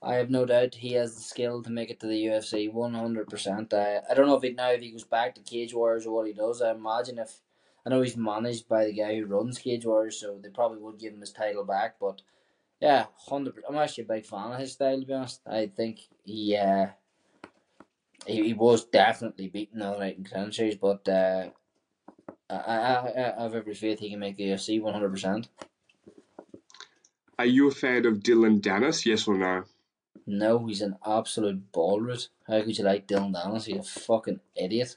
I 0.02 0.14
have 0.14 0.30
no 0.30 0.46
doubt 0.46 0.76
he 0.76 0.92
has 0.94 1.14
the 1.14 1.20
skill 1.20 1.62
to 1.62 1.70
make 1.70 1.90
it 1.90 2.00
to 2.00 2.06
the 2.06 2.24
UFC 2.26 2.72
one 2.72 2.94
hundred 2.94 3.28
percent. 3.28 3.74
I 3.74 4.00
I 4.10 4.14
don't 4.14 4.26
know 4.26 4.36
if 4.36 4.42
he 4.42 4.50
now 4.52 4.70
if 4.70 4.80
he 4.80 4.92
goes 4.92 5.04
back 5.04 5.34
to 5.34 5.42
Cage 5.42 5.74
Warriors 5.74 6.06
or 6.06 6.14
what 6.14 6.26
he 6.26 6.32
does. 6.32 6.62
I 6.62 6.70
imagine 6.70 7.18
if 7.18 7.40
I 7.84 7.90
know 7.90 8.00
he's 8.00 8.16
managed 8.16 8.66
by 8.66 8.86
the 8.86 8.94
guy 8.94 9.16
who 9.16 9.26
runs 9.26 9.58
Cage 9.58 9.84
Warriors, 9.84 10.18
so 10.18 10.38
they 10.42 10.48
probably 10.48 10.78
would 10.78 10.98
give 10.98 11.12
him 11.12 11.20
his 11.20 11.32
title 11.32 11.64
back. 11.64 11.96
But 12.00 12.22
yeah, 12.80 13.06
hundred. 13.28 13.62
I'm 13.68 13.76
actually 13.76 14.04
a 14.04 14.08
big 14.14 14.24
fan 14.24 14.52
of 14.52 14.58
his 14.58 14.72
style. 14.72 14.98
To 14.98 15.06
be 15.06 15.12
honest, 15.12 15.42
I 15.46 15.66
think 15.66 16.00
he 16.24 16.56
uh, 16.56 16.86
he, 18.26 18.44
he 18.44 18.54
was 18.54 18.84
definitely 18.84 19.48
beaten 19.48 19.82
all 19.82 19.98
right 19.98 20.16
in 20.16 20.52
series, 20.52 20.76
but 20.76 21.06
uh, 21.08 21.50
I, 22.48 22.54
I 22.56 23.36
I 23.38 23.42
have 23.42 23.54
every 23.54 23.74
faith 23.74 23.98
he 23.98 24.08
can 24.10 24.18
make 24.18 24.38
the 24.38 24.44
UFC 24.44 24.80
one 24.80 24.94
hundred 24.94 25.10
percent. 25.10 25.48
Are 27.38 27.46
you 27.46 27.68
a 27.68 27.70
fan 27.70 28.06
of 28.06 28.22
Dillon 28.22 28.60
Danis? 28.62 29.04
Yes 29.04 29.28
or 29.28 29.36
no? 29.36 29.64
No, 30.26 30.66
he's 30.66 30.82
an 30.82 30.96
absolute 31.06 31.72
ballroot. 31.72 32.28
How 32.46 32.62
could 32.62 32.76
you 32.76 32.84
like 32.84 33.06
Dillon 33.06 33.32
Danis? 33.32 33.64
He's 33.64 33.78
a 33.78 33.82
fucking 33.82 34.40
idiot. 34.54 34.96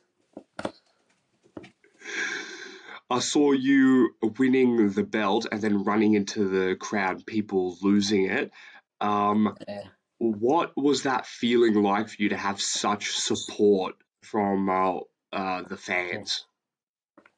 I 3.09 3.19
saw 3.19 3.51
you 3.51 4.15
winning 4.21 4.89
the 4.89 5.03
belt 5.03 5.45
and 5.51 5.61
then 5.61 5.83
running 5.83 6.15
into 6.15 6.47
the 6.47 6.75
crowd, 6.75 7.25
people 7.25 7.77
losing 7.81 8.25
it. 8.25 8.51
Um, 9.01 9.55
yeah. 9.67 9.83
What 10.17 10.71
was 10.75 11.03
that 11.03 11.25
feeling 11.25 11.75
like 11.75 12.09
for 12.09 12.15
you 12.21 12.29
to 12.29 12.37
have 12.37 12.61
such 12.61 13.17
support 13.17 13.95
from 14.21 14.69
uh, 14.69 14.99
uh, 15.31 15.63
the 15.63 15.77
fans? 15.77 16.45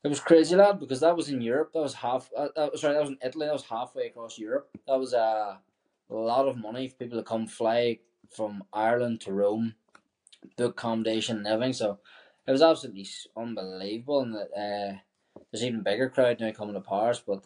It 0.04 0.08
was 0.08 0.20
crazy, 0.20 0.56
lad, 0.56 0.80
because 0.80 1.00
that 1.00 1.18
was 1.18 1.30
in 1.30 1.42
Europe. 1.42 1.72
That 1.74 1.82
was 1.82 1.96
half. 1.96 2.30
Uh, 2.38 2.50
uh, 2.56 2.78
sorry, 2.78 2.94
that 2.94 3.02
was 3.02 3.10
in 3.10 3.18
Italy. 3.26 3.48
That 3.48 3.54
was 3.54 3.66
halfway 3.66 4.06
across 4.06 4.38
Europe. 4.38 4.70
That 4.88 5.00
was 5.00 5.16
uh, 5.16 5.56
a 6.10 6.16
lot 6.16 6.48
of 6.48 6.58
money 6.58 6.88
for 6.88 6.96
people 6.96 7.18
to 7.18 7.24
come 7.24 7.48
fly 7.48 8.00
from 8.30 8.64
Ireland 8.74 9.22
to 9.22 9.34
Rome, 9.34 9.76
book 10.58 10.72
accommodation 10.72 11.38
and 11.38 11.48
everything. 11.48 11.74
So 11.74 12.00
it 12.48 12.52
was 12.52 12.62
absolutely 12.62 13.08
unbelievable, 13.36 14.22
and 14.22 14.36
that 14.36 14.50
uh, 14.56 14.98
there's 15.52 15.64
even 15.64 15.84
bigger 15.84 16.10
crowd 16.10 16.40
now 16.40 16.52
coming 16.52 16.76
to 16.76 16.82
Paris. 16.82 17.24
But 17.26 17.44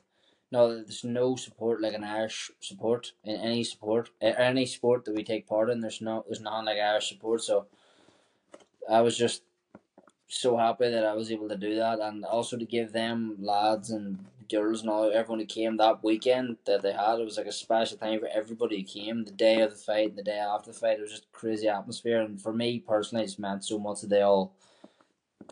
no, 0.52 0.76
there's 0.76 1.04
no 1.04 1.36
support 1.36 1.82
like 1.82 1.94
an 1.94 2.04
Irish 2.04 2.52
support 2.60 3.14
in 3.24 3.36
any 3.38 3.64
support, 3.64 4.10
any 4.22 4.66
sport 4.66 5.06
that 5.06 5.16
we 5.16 5.24
take 5.24 5.48
part 5.48 5.70
in. 5.70 5.80
There's 5.80 6.02
no, 6.02 6.26
there's 6.28 6.42
nothing 6.42 6.66
like 6.66 6.78
Irish 6.78 7.10
support. 7.10 7.44
So 7.44 7.68
I 8.90 9.02
was 9.02 9.18
just 9.18 9.44
so 10.28 10.58
happy 10.58 10.90
that 10.90 11.06
I 11.06 11.14
was 11.14 11.32
able 11.32 11.50
to 11.50 11.58
do 11.58 11.76
that, 11.76 12.00
and 12.00 12.26
also 12.26 12.58
to 12.58 12.66
give 12.66 12.92
them 12.92 13.38
lads 13.40 13.90
and 13.92 14.26
girls 14.50 14.82
and 14.82 14.90
all 14.90 15.12
everyone 15.12 15.40
who 15.40 15.46
came 15.46 15.78
that 15.78 16.04
weekend 16.04 16.58
that 16.66 16.82
they 16.82 16.94
had. 16.94 17.20
It 17.20 17.26
was 17.26 17.38
like 17.38 17.48
a 17.48 17.52
special 17.52 17.98
time 17.98 18.20
for 18.20 18.28
everybody 18.28 18.80
who 18.80 19.02
came. 19.02 19.24
The 19.24 19.32
day 19.32 19.62
of 19.62 19.72
the 19.72 19.78
fight 19.78 20.10
and 20.10 20.18
the 20.18 20.24
day 20.24 20.40
after 20.40 20.72
the 20.72 20.78
fight, 20.78 20.98
it 20.98 21.02
was 21.02 21.12
just 21.12 21.32
crazy 21.32 21.68
atmosphere. 21.68 22.22
And 22.22 22.42
for 22.42 22.54
me 22.54 22.80
personally, 22.80 23.26
it 23.26 23.40
meant 23.40 23.66
so 23.66 23.80
much 23.80 24.02
that 24.02 24.10
they 24.10 24.22
all 24.22 24.54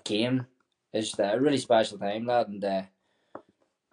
came. 0.04 0.48
It's 0.94 1.10
just 1.10 1.20
a 1.20 1.38
really 1.40 1.58
special 1.58 1.98
time, 1.98 2.26
lad, 2.26 2.48
and 2.48 2.64
uh, 2.64 2.84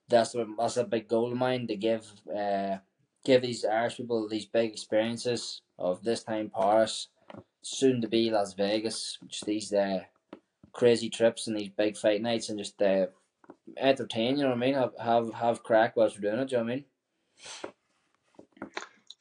that's 0.08 0.34
a, 0.34 0.46
that's 0.58 0.76
a 0.76 0.84
big 0.84 1.08
goal 1.08 1.32
of 1.32 1.38
mine 1.38 1.66
to 1.66 1.76
give 1.76 2.10
uh, 2.34 2.78
give 3.24 3.42
these 3.42 3.64
Irish 3.64 3.96
people 3.96 4.28
these 4.28 4.46
big 4.46 4.72
experiences 4.72 5.60
of 5.78 6.02
this 6.04 6.22
time 6.22 6.50
Paris, 6.54 7.08
soon 7.62 8.00
to 8.00 8.08
be 8.08 8.30
Las 8.30 8.54
Vegas, 8.54 9.18
just 9.26 9.44
these 9.44 9.72
uh, 9.72 10.00
crazy 10.72 11.08
trips 11.08 11.46
and 11.46 11.56
these 11.56 11.70
big 11.70 11.96
fight 11.96 12.22
nights 12.22 12.48
and 12.48 12.58
just 12.58 12.80
uh, 12.82 13.06
entertain. 13.78 14.36
You 14.36 14.44
know 14.44 14.50
what 14.50 14.56
I 14.56 14.60
mean? 14.60 14.74
Have 14.74 14.92
have 14.98 15.32
have 15.34 15.62
crack 15.62 15.96
whilst 15.96 16.16
we're 16.16 16.30
doing 16.30 16.42
it. 16.42 16.48
Do 16.48 16.56
you 16.56 16.58
know 16.58 16.64
what 16.64 16.72
I 16.72 16.76
mean? 16.76 16.84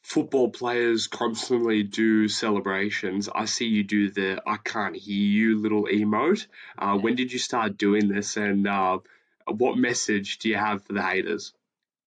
Football 0.02 0.50
players 0.50 1.06
constantly 1.06 1.82
do 1.82 2.28
celebrations. 2.28 3.28
I 3.34 3.46
see 3.46 3.66
you 3.66 3.84
do 3.84 4.10
the 4.10 4.42
"I 4.46 4.58
can't 4.58 4.96
hear 4.96 5.16
you" 5.16 5.58
little 5.58 5.84
emote. 5.84 6.46
Uh, 6.78 6.98
when 6.98 7.16
did 7.16 7.32
you 7.32 7.38
start 7.38 7.78
doing 7.78 8.08
this, 8.08 8.36
and 8.36 8.66
uh, 8.66 8.98
what 9.46 9.76
message 9.76 10.38
do 10.38 10.48
you 10.48 10.56
have 10.56 10.84
for 10.84 10.92
the 10.92 11.02
haters? 11.02 11.52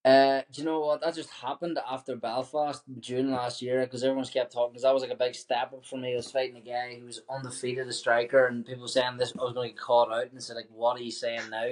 Uh, 0.07 0.41
do 0.53 0.61
you 0.61 0.65
know 0.65 0.79
what? 0.79 1.01
That 1.01 1.15
just 1.15 1.29
happened 1.31 1.77
after 1.85 2.15
Belfast 2.15 2.81
June 3.01 3.29
last 3.29 3.61
year 3.61 3.81
because 3.81 4.05
everyone's 4.05 4.29
kept 4.29 4.53
talking. 4.53 4.71
Because 4.71 4.83
that 4.83 4.93
was 4.93 5.03
like 5.03 5.11
a 5.11 5.15
big 5.15 5.35
step 5.35 5.73
up 5.73 5.85
for 5.85 5.97
me. 5.97 6.13
I 6.13 6.15
was 6.15 6.31
fighting 6.31 6.55
a 6.55 6.61
guy 6.61 6.97
who 6.97 7.07
was 7.07 7.21
undefeated, 7.29 7.87
a 7.87 7.91
striker, 7.91 8.45
and 8.45 8.65
people 8.65 8.87
saying 8.87 9.17
this 9.17 9.33
I 9.37 9.43
was 9.43 9.53
going 9.53 9.67
to 9.67 9.73
get 9.73 9.81
caught 9.81 10.09
out, 10.09 10.31
and 10.31 10.41
said 10.41 10.55
like, 10.55 10.69
"What 10.73 10.97
are 10.97 11.03
you 11.03 11.11
saying 11.11 11.49
now?" 11.49 11.71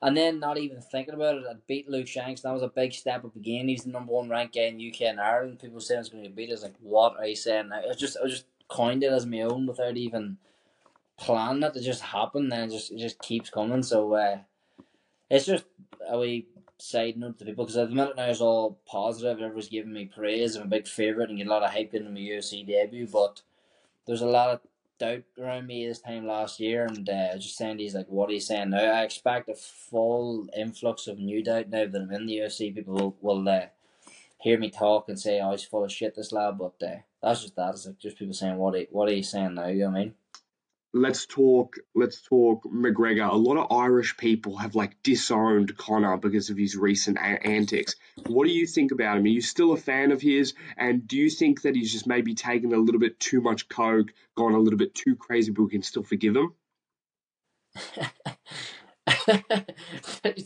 And 0.00 0.16
then 0.16 0.38
not 0.38 0.58
even 0.58 0.80
thinking 0.80 1.14
about 1.14 1.38
it, 1.38 1.44
I 1.50 1.54
beat 1.66 1.90
Luke 1.90 2.06
Shanks. 2.06 2.42
That 2.42 2.52
was 2.52 2.62
a 2.62 2.68
big 2.68 2.92
step 2.92 3.24
up 3.24 3.34
again. 3.34 3.66
He's 3.66 3.82
the 3.82 3.90
number 3.90 4.12
one 4.12 4.28
ranked 4.28 4.54
guy 4.54 4.62
in 4.62 4.76
UK 4.76 5.02
and 5.02 5.20
Ireland. 5.20 5.58
People 5.58 5.80
saying 5.80 6.00
it's 6.00 6.08
going 6.08 6.22
to 6.22 6.30
beat. 6.30 6.50
Was 6.50 6.62
like, 6.62 6.76
"What 6.80 7.16
are 7.18 7.26
you 7.26 7.34
saying? 7.34 7.70
I 7.72 7.92
just 7.94 8.16
I 8.22 8.28
just 8.28 8.44
coined 8.68 9.02
it 9.02 9.12
as 9.12 9.26
my 9.26 9.40
own 9.40 9.66
without 9.66 9.96
even 9.96 10.38
planning 11.18 11.64
it. 11.64 11.76
It 11.76 11.82
just 11.82 12.02
happened, 12.02 12.52
and 12.52 12.70
it 12.70 12.74
just 12.74 12.92
it 12.92 12.98
just 12.98 13.18
keeps 13.18 13.50
coming. 13.50 13.82
So 13.82 14.14
uh, 14.14 14.38
it's 15.28 15.46
just 15.46 15.64
a 16.08 16.18
wee 16.18 16.46
side 16.80 17.16
note 17.16 17.38
to 17.38 17.44
people 17.44 17.64
because 17.64 17.76
at 17.76 17.88
the 17.88 17.94
minute 17.94 18.16
now 18.16 18.26
it's 18.26 18.40
all 18.40 18.78
positive. 18.86 19.40
Everyone's 19.40 19.68
giving 19.68 19.92
me 19.92 20.06
praise. 20.06 20.54
I'm 20.54 20.62
a 20.62 20.66
big 20.66 20.86
favourite 20.86 21.28
and 21.28 21.38
get 21.38 21.48
a 21.48 21.50
lot 21.50 21.64
of 21.64 21.72
hype 21.72 21.94
in 21.94 22.14
my 22.14 22.20
UFC 22.20 22.64
debut, 22.66 23.08
but 23.08 23.42
there's 24.06 24.22
a 24.22 24.26
lot 24.26 24.50
of 24.50 24.60
doubt 24.98 25.22
around 25.40 25.66
me 25.66 25.86
this 25.86 26.00
time 26.00 26.26
last 26.26 26.60
year, 26.60 26.84
and 26.84 27.08
uh, 27.08 27.36
just 27.38 27.56
saying 27.56 27.78
he's 27.78 27.94
like, 27.94 28.08
what 28.08 28.30
are 28.30 28.34
you 28.34 28.40
saying 28.40 28.70
now? 28.70 28.78
I 28.78 29.02
expect 29.02 29.48
a 29.48 29.54
full 29.54 30.48
influx 30.56 31.06
of 31.06 31.18
new 31.18 31.42
doubt 31.42 31.68
now 31.68 31.86
that 31.86 32.00
I'm 32.00 32.12
in 32.12 32.26
the 32.26 32.38
UFC. 32.38 32.74
People 32.74 32.94
will, 32.94 33.16
will 33.20 33.48
uh, 33.48 33.66
hear 34.38 34.58
me 34.58 34.70
talk 34.70 35.08
and 35.08 35.18
say, 35.18 35.40
oh, 35.40 35.52
he's 35.52 35.64
full 35.64 35.84
of 35.84 35.92
shit, 35.92 36.14
this 36.14 36.32
lad, 36.32 36.58
but 36.58 36.74
uh, 36.82 36.96
that's 37.22 37.42
just 37.42 37.56
that. 37.56 37.70
It's 37.70 37.86
like 37.86 37.98
just 37.98 38.18
people 38.18 38.34
saying, 38.34 38.56
what 38.56 38.74
are, 38.74 38.86
what 38.90 39.08
are 39.08 39.14
you 39.14 39.22
saying 39.22 39.54
now? 39.54 39.68
You 39.68 39.84
know 39.84 39.90
what 39.90 39.96
I 39.96 40.00
mean? 40.00 40.14
Let's 40.92 41.26
talk 41.26 41.76
let's 41.94 42.22
talk 42.22 42.64
McGregor. 42.64 43.30
A 43.30 43.36
lot 43.36 43.56
of 43.58 43.70
Irish 43.76 44.16
people 44.16 44.56
have 44.56 44.74
like 44.74 45.02
disowned 45.02 45.76
Conor 45.76 46.16
because 46.16 46.50
of 46.50 46.56
his 46.56 46.76
recent 46.76 47.18
a- 47.18 47.46
antics. 47.46 47.94
What 48.26 48.46
do 48.46 48.52
you 48.52 48.66
think 48.66 48.92
about 48.92 49.18
him? 49.18 49.24
Are 49.24 49.28
you 49.28 49.40
still 49.40 49.72
a 49.72 49.76
fan 49.76 50.12
of 50.12 50.20
his? 50.20 50.54
And 50.76 51.06
do 51.06 51.16
you 51.16 51.30
think 51.30 51.62
that 51.62 51.74
he's 51.74 51.92
just 51.92 52.06
maybe 52.06 52.34
taken 52.34 52.72
a 52.72 52.78
little 52.78 53.00
bit 53.00 53.20
too 53.20 53.40
much 53.40 53.68
coke, 53.68 54.12
gone 54.36 54.54
a 54.54 54.58
little 54.58 54.78
bit 54.78 54.94
too 54.94 55.16
crazy, 55.16 55.52
but 55.52 55.62
we 55.62 55.70
can 55.70 55.82
still 55.82 56.02
forgive 56.02 56.36
him? 56.36 56.54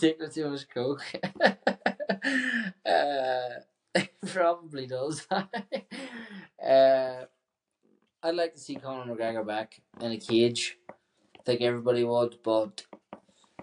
take 0.01 0.33
too 0.33 0.51
much 0.51 0.69
coke? 0.69 1.05
uh, 2.87 3.49
probably 4.27 4.87
does. 4.87 5.27
uh, 6.65 7.25
I'd 8.25 8.37
like 8.37 8.55
to 8.55 8.61
see 8.61 8.76
Conor 8.76 9.12
McGregor 9.12 9.45
back 9.45 9.81
in 10.00 10.12
a 10.12 10.17
cage. 10.17 10.79
I 10.88 11.43
think 11.45 11.61
everybody 11.61 12.05
would, 12.05 12.37
but 12.45 12.87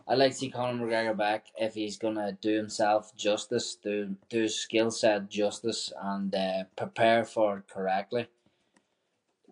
I'd 0.05 0.17
like 0.17 0.31
to 0.31 0.37
see 0.37 0.49
Conor 0.49 0.85
McGregor 0.85 1.15
back 1.15 1.45
if 1.57 1.75
he's 1.75 1.97
gonna 1.97 2.33
do 2.41 2.57
himself 2.57 3.15
justice, 3.15 3.77
do 3.81 4.17
do 4.29 4.41
his 4.41 4.59
skill 4.59 4.91
set 4.91 5.29
justice, 5.29 5.93
and 6.01 6.35
uh, 6.35 6.63
prepare 6.75 7.23
for 7.23 7.59
it 7.59 7.69
correctly. 7.69 8.27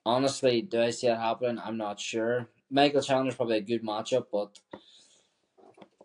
Honestly, 0.06 0.62
do 0.62 0.82
I 0.82 0.90
see 0.90 1.08
it 1.08 1.18
happening? 1.18 1.62
I'm 1.64 1.78
not 1.78 2.02
sure. 2.02 2.50
Michael 2.70 3.02
Chandler's 3.02 3.36
probably 3.36 3.60
a 3.60 3.62
good 3.62 3.84
matchup, 3.84 4.26
but 4.30 4.60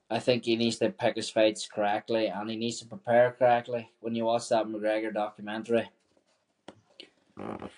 I 0.08 0.20
think 0.20 0.44
he 0.44 0.54
needs 0.54 0.78
to 0.78 0.90
pick 0.90 1.16
his 1.16 1.28
fights 1.28 1.66
correctly 1.66 2.26
and 2.28 2.48
he 2.48 2.54
needs 2.54 2.78
to 2.78 2.86
prepare 2.86 3.32
correctly. 3.36 3.90
When 3.98 4.14
you 4.14 4.26
watch 4.26 4.48
that 4.50 4.66
McGregor 4.66 5.12
documentary, 5.12 5.90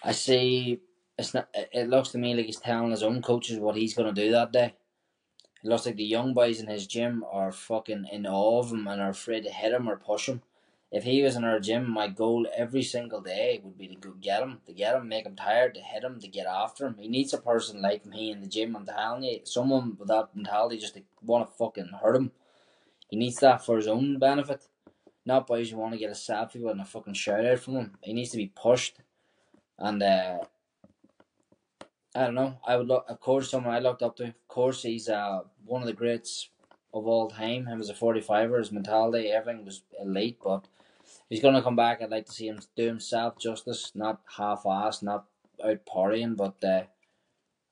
I 0.03 0.13
see 0.13 0.81
it's 1.19 1.35
not. 1.35 1.49
It 1.55 1.89
looks 1.89 2.11
to 2.11 2.19
me 2.19 2.35
like 2.35 2.47
he's 2.47 2.61
telling 2.61 2.91
his 2.91 3.03
own 3.03 3.23
coaches 3.23 3.59
what 3.59 3.77
he's 3.77 3.95
gonna 3.95 4.13
do 4.13 4.31
that 4.33 4.53
day. 4.53 4.75
It 5.63 5.69
looks 5.69 5.87
like 5.87 5.97
the 5.97 6.05
young 6.05 6.35
boys 6.35 6.61
in 6.61 6.67
his 6.67 6.87
gym 6.87 7.25
are 7.31 7.53
fucking 7.53 8.07
in 8.13 8.27
awe 8.27 8.61
of 8.61 8.71
him 8.71 8.87
and 8.87 9.01
are 9.01 9.11
afraid 9.11 9.45
to 9.45 9.51
hit 9.51 9.73
him 9.73 9.89
or 9.89 9.97
push 9.97 10.29
him. 10.29 10.43
If 10.93 11.05
he 11.05 11.23
was 11.23 11.35
in 11.35 11.43
our 11.43 11.59
gym, 11.59 11.91
my 11.91 12.07
goal 12.07 12.47
every 12.57 12.83
single 12.83 13.21
day 13.21 13.61
would 13.65 13.77
be 13.77 13.89
to 13.89 13.97
go 13.97 14.13
get 14.13 14.43
him, 14.43 14.61
to 14.67 14.73
get 14.73 14.95
him, 14.95 15.09
make 15.09 15.27
him 15.27 15.35
tired, 15.35 15.75
to 15.75 15.81
hit 15.81 16.05
him, 16.05 16.21
to 16.21 16.29
get 16.29 16.47
after 16.47 16.87
him. 16.87 16.97
He 16.99 17.09
needs 17.09 17.33
a 17.33 17.39
person 17.39 17.83
like 17.83 18.07
me 18.07 18.31
in 18.31 18.43
the 18.43 18.47
gym. 18.47 18.77
I'm 18.77 18.87
telling 18.87 19.25
you, 19.25 19.41
someone 19.43 19.97
with 19.99 20.09
that 20.09 20.29
mentality 20.37 20.79
just 20.79 20.95
to 20.95 21.03
want 21.23 21.51
to 21.51 21.57
fucking 21.57 21.91
hurt 22.01 22.15
him. 22.15 22.31
He 23.09 23.17
needs 23.17 23.37
that 23.37 23.65
for 23.65 23.77
his 23.77 23.89
own 23.89 24.19
benefit. 24.19 24.69
Not 25.27 25.47
boys 25.47 25.71
who 25.71 25.79
want 25.79 25.95
to 25.95 25.99
get 25.99 26.11
a 26.11 26.15
selfie 26.15 26.61
with 26.61 26.73
and 26.73 26.83
a 26.83 26.85
fucking 26.85 27.15
shout 27.15 27.45
out 27.45 27.59
from 27.59 27.77
him. 27.77 27.99
He 28.03 28.13
needs 28.13 28.31
to 28.31 28.37
be 28.37 28.53
pushed. 28.55 28.99
And 29.79 30.03
uh, 30.03 30.39
I 32.15 32.25
don't 32.25 32.35
know. 32.35 32.59
I 32.65 32.77
would 32.77 32.87
look, 32.87 33.07
of 33.09 33.21
course, 33.21 33.51
someone 33.51 33.75
I 33.75 33.81
looked 33.81 34.03
up 34.03 34.17
to. 34.17 34.25
Of 34.25 34.49
course, 34.49 34.83
he's 34.83 35.09
uh, 35.09 35.41
one 35.65 35.83
of 35.83 35.87
the 35.87 35.93
greats 35.93 36.49
of 36.93 37.07
all 37.07 37.29
time. 37.29 37.67
Him 37.67 37.81
as 37.81 37.91
a 37.91 37.95
45er, 37.95 38.59
his 38.59 38.71
mentality, 38.71 39.31
everything 39.31 39.65
was 39.65 39.83
elite. 40.01 40.39
But 40.43 40.69
he's 41.29 41.43
going 41.43 41.55
to 41.55 41.63
come 41.63 41.75
back. 41.75 42.01
I'd 42.01 42.11
like 42.11 42.27
to 42.27 42.33
see 42.33 42.47
him 42.47 42.61
do 42.77 42.87
himself 42.87 43.39
justice, 43.39 43.91
not 43.97 44.21
half-assed, 44.37 45.03
not 45.03 45.27
out 45.65 45.81
partying. 45.87 46.37
But 46.37 46.63
uh, 46.63 46.85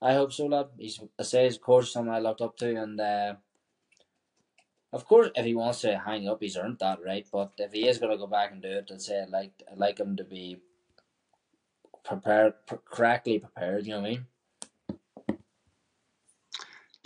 I 0.01 0.15
hope 0.15 0.33
so, 0.33 0.47
lad. 0.47 0.71
He's, 0.77 0.99
I 1.19 1.23
say, 1.23 1.45
he's, 1.45 1.57
of 1.57 1.63
course, 1.63 1.93
someone 1.93 2.17
I 2.17 2.19
looked 2.19 2.41
up 2.41 2.57
to, 2.59 2.83
and 2.83 3.01
uh, 3.01 3.35
of 4.93 5.07
course, 5.07 5.31
if 5.37 5.47
he 5.47 5.55
wants 5.55 5.83
to 5.83 5.99
hang 5.99 6.29
up, 6.29 6.43
he's 6.43 6.57
earned 6.57 6.81
that 6.81 6.99
right. 7.05 7.27
But 7.31 7.53
if 7.59 7.73
he 7.73 7.87
is 7.87 7.99
going 7.99 8.11
to 8.11 8.19
go 8.19 8.27
back 8.27 8.51
and 8.51 8.61
do 8.61 8.69
it, 8.69 8.91
I'd 8.93 9.01
say 9.01 9.23
I'd 9.23 9.31
like 9.31 9.63
I'd 9.71 9.79
like 9.79 10.01
him 10.01 10.17
to 10.17 10.25
be 10.25 10.59
prepared, 12.05 12.55
correctly 12.85 13.39
prepared. 13.39 13.87
You 13.87 13.93
know 13.93 14.01
what 14.01 14.07
I 14.07 14.11
mean? 14.11 14.27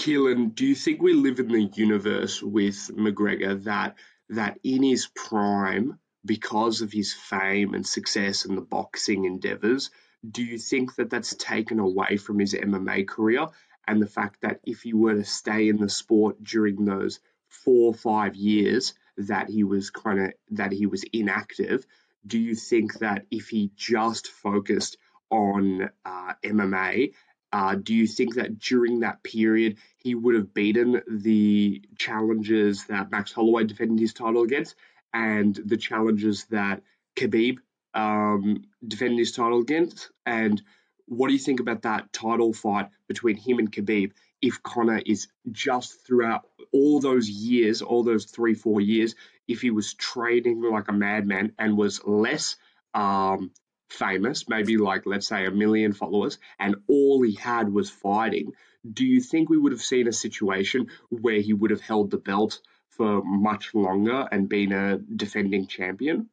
Caolán, 0.06 0.54
do 0.54 0.64
you 0.64 0.76
think 0.76 1.02
we 1.02 1.14
live 1.14 1.40
in 1.40 1.48
the 1.48 1.68
universe 1.74 2.40
with 2.40 2.76
McGregor 2.94 3.64
that 3.64 3.96
that 4.28 4.60
in 4.62 4.84
his 4.84 5.08
prime, 5.08 5.98
because 6.24 6.80
of 6.80 6.92
his 6.92 7.12
fame 7.12 7.74
and 7.74 7.84
success 7.84 8.44
in 8.44 8.54
the 8.54 8.60
boxing 8.60 9.24
endeavors, 9.24 9.90
do 10.28 10.44
you 10.44 10.58
think 10.58 10.94
that 10.94 11.10
that's 11.10 11.34
taken 11.34 11.80
away 11.80 12.18
from 12.18 12.38
his 12.38 12.54
MMA 12.54 13.08
career? 13.08 13.48
And 13.88 14.00
the 14.00 14.06
fact 14.06 14.42
that 14.42 14.60
if 14.64 14.82
he 14.82 14.94
were 14.94 15.14
to 15.14 15.24
stay 15.24 15.68
in 15.68 15.78
the 15.78 15.88
sport 15.88 16.40
during 16.40 16.84
those 16.84 17.18
four 17.48 17.88
or 17.88 17.94
five 17.94 18.36
years 18.36 18.94
that 19.16 19.50
he 19.50 19.64
was 19.64 19.90
kind 19.90 20.20
of 20.20 20.32
that 20.52 20.70
he 20.70 20.86
was 20.86 21.02
inactive, 21.12 21.84
do 22.24 22.38
you 22.38 22.54
think 22.54 23.00
that 23.00 23.26
if 23.32 23.48
he 23.48 23.72
just 23.74 24.28
focused 24.28 24.98
on 25.30 25.90
uh, 26.04 26.34
MMA 26.44 27.12
uh, 27.52 27.74
do 27.74 27.94
you 27.94 28.06
think 28.06 28.34
that 28.34 28.58
during 28.58 29.00
that 29.00 29.22
period 29.22 29.78
he 29.96 30.14
would 30.14 30.34
have 30.34 30.52
beaten 30.52 31.02
the 31.08 31.82
challenges 31.98 32.86
that 32.86 33.10
Max 33.10 33.32
Holloway 33.32 33.64
defended 33.64 34.00
his 34.00 34.12
title 34.12 34.42
against 34.42 34.74
and 35.12 35.54
the 35.54 35.76
challenges 35.76 36.44
that 36.46 36.82
Khabib 37.16 37.58
um, 37.94 38.64
defended 38.86 39.18
his 39.18 39.32
title 39.32 39.60
against? 39.60 40.10
And 40.24 40.60
what 41.06 41.28
do 41.28 41.34
you 41.34 41.38
think 41.38 41.60
about 41.60 41.82
that 41.82 42.12
title 42.12 42.52
fight 42.52 42.88
between 43.08 43.36
him 43.36 43.58
and 43.58 43.72
Khabib 43.72 44.12
if 44.42 44.62
Conor 44.62 45.00
is 45.04 45.28
just 45.50 46.04
throughout 46.06 46.46
all 46.72 47.00
those 47.00 47.28
years, 47.28 47.80
all 47.80 48.02
those 48.04 48.26
three, 48.26 48.54
four 48.54 48.80
years, 48.80 49.14
if 49.48 49.60
he 49.60 49.70
was 49.70 49.94
training 49.94 50.62
like 50.62 50.88
a 50.88 50.92
madman 50.92 51.52
and 51.58 51.76
was 51.76 52.04
less 52.04 52.56
um, 52.92 53.50
famous, 53.88 54.48
maybe 54.48 54.76
like 54.76 55.06
let's 55.06 55.28
say 55.28 55.46
a 55.46 55.50
million 55.50 55.92
followers, 55.92 56.38
and 56.58 56.76
all 56.88 57.22
he 57.22 57.34
had 57.34 57.72
was 57.72 57.90
fighting, 57.90 58.52
do 58.90 59.04
you 59.04 59.20
think 59.20 59.48
we 59.48 59.58
would 59.58 59.72
have 59.72 59.82
seen 59.82 60.08
a 60.08 60.12
situation 60.12 60.88
where 61.10 61.40
he 61.40 61.52
would 61.52 61.70
have 61.70 61.80
held 61.80 62.10
the 62.10 62.18
belt 62.18 62.60
for 62.88 63.22
much 63.24 63.74
longer 63.74 64.28
and 64.30 64.48
been 64.48 64.72
a 64.72 64.98
defending 64.98 65.66
champion? 65.66 66.28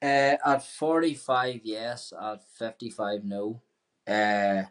Uh, 0.00 0.36
at 0.44 0.64
45, 0.64 1.60
yes. 1.62 2.12
At 2.20 2.42
55, 2.58 3.24
no. 3.24 3.62
Uh, 4.06 4.64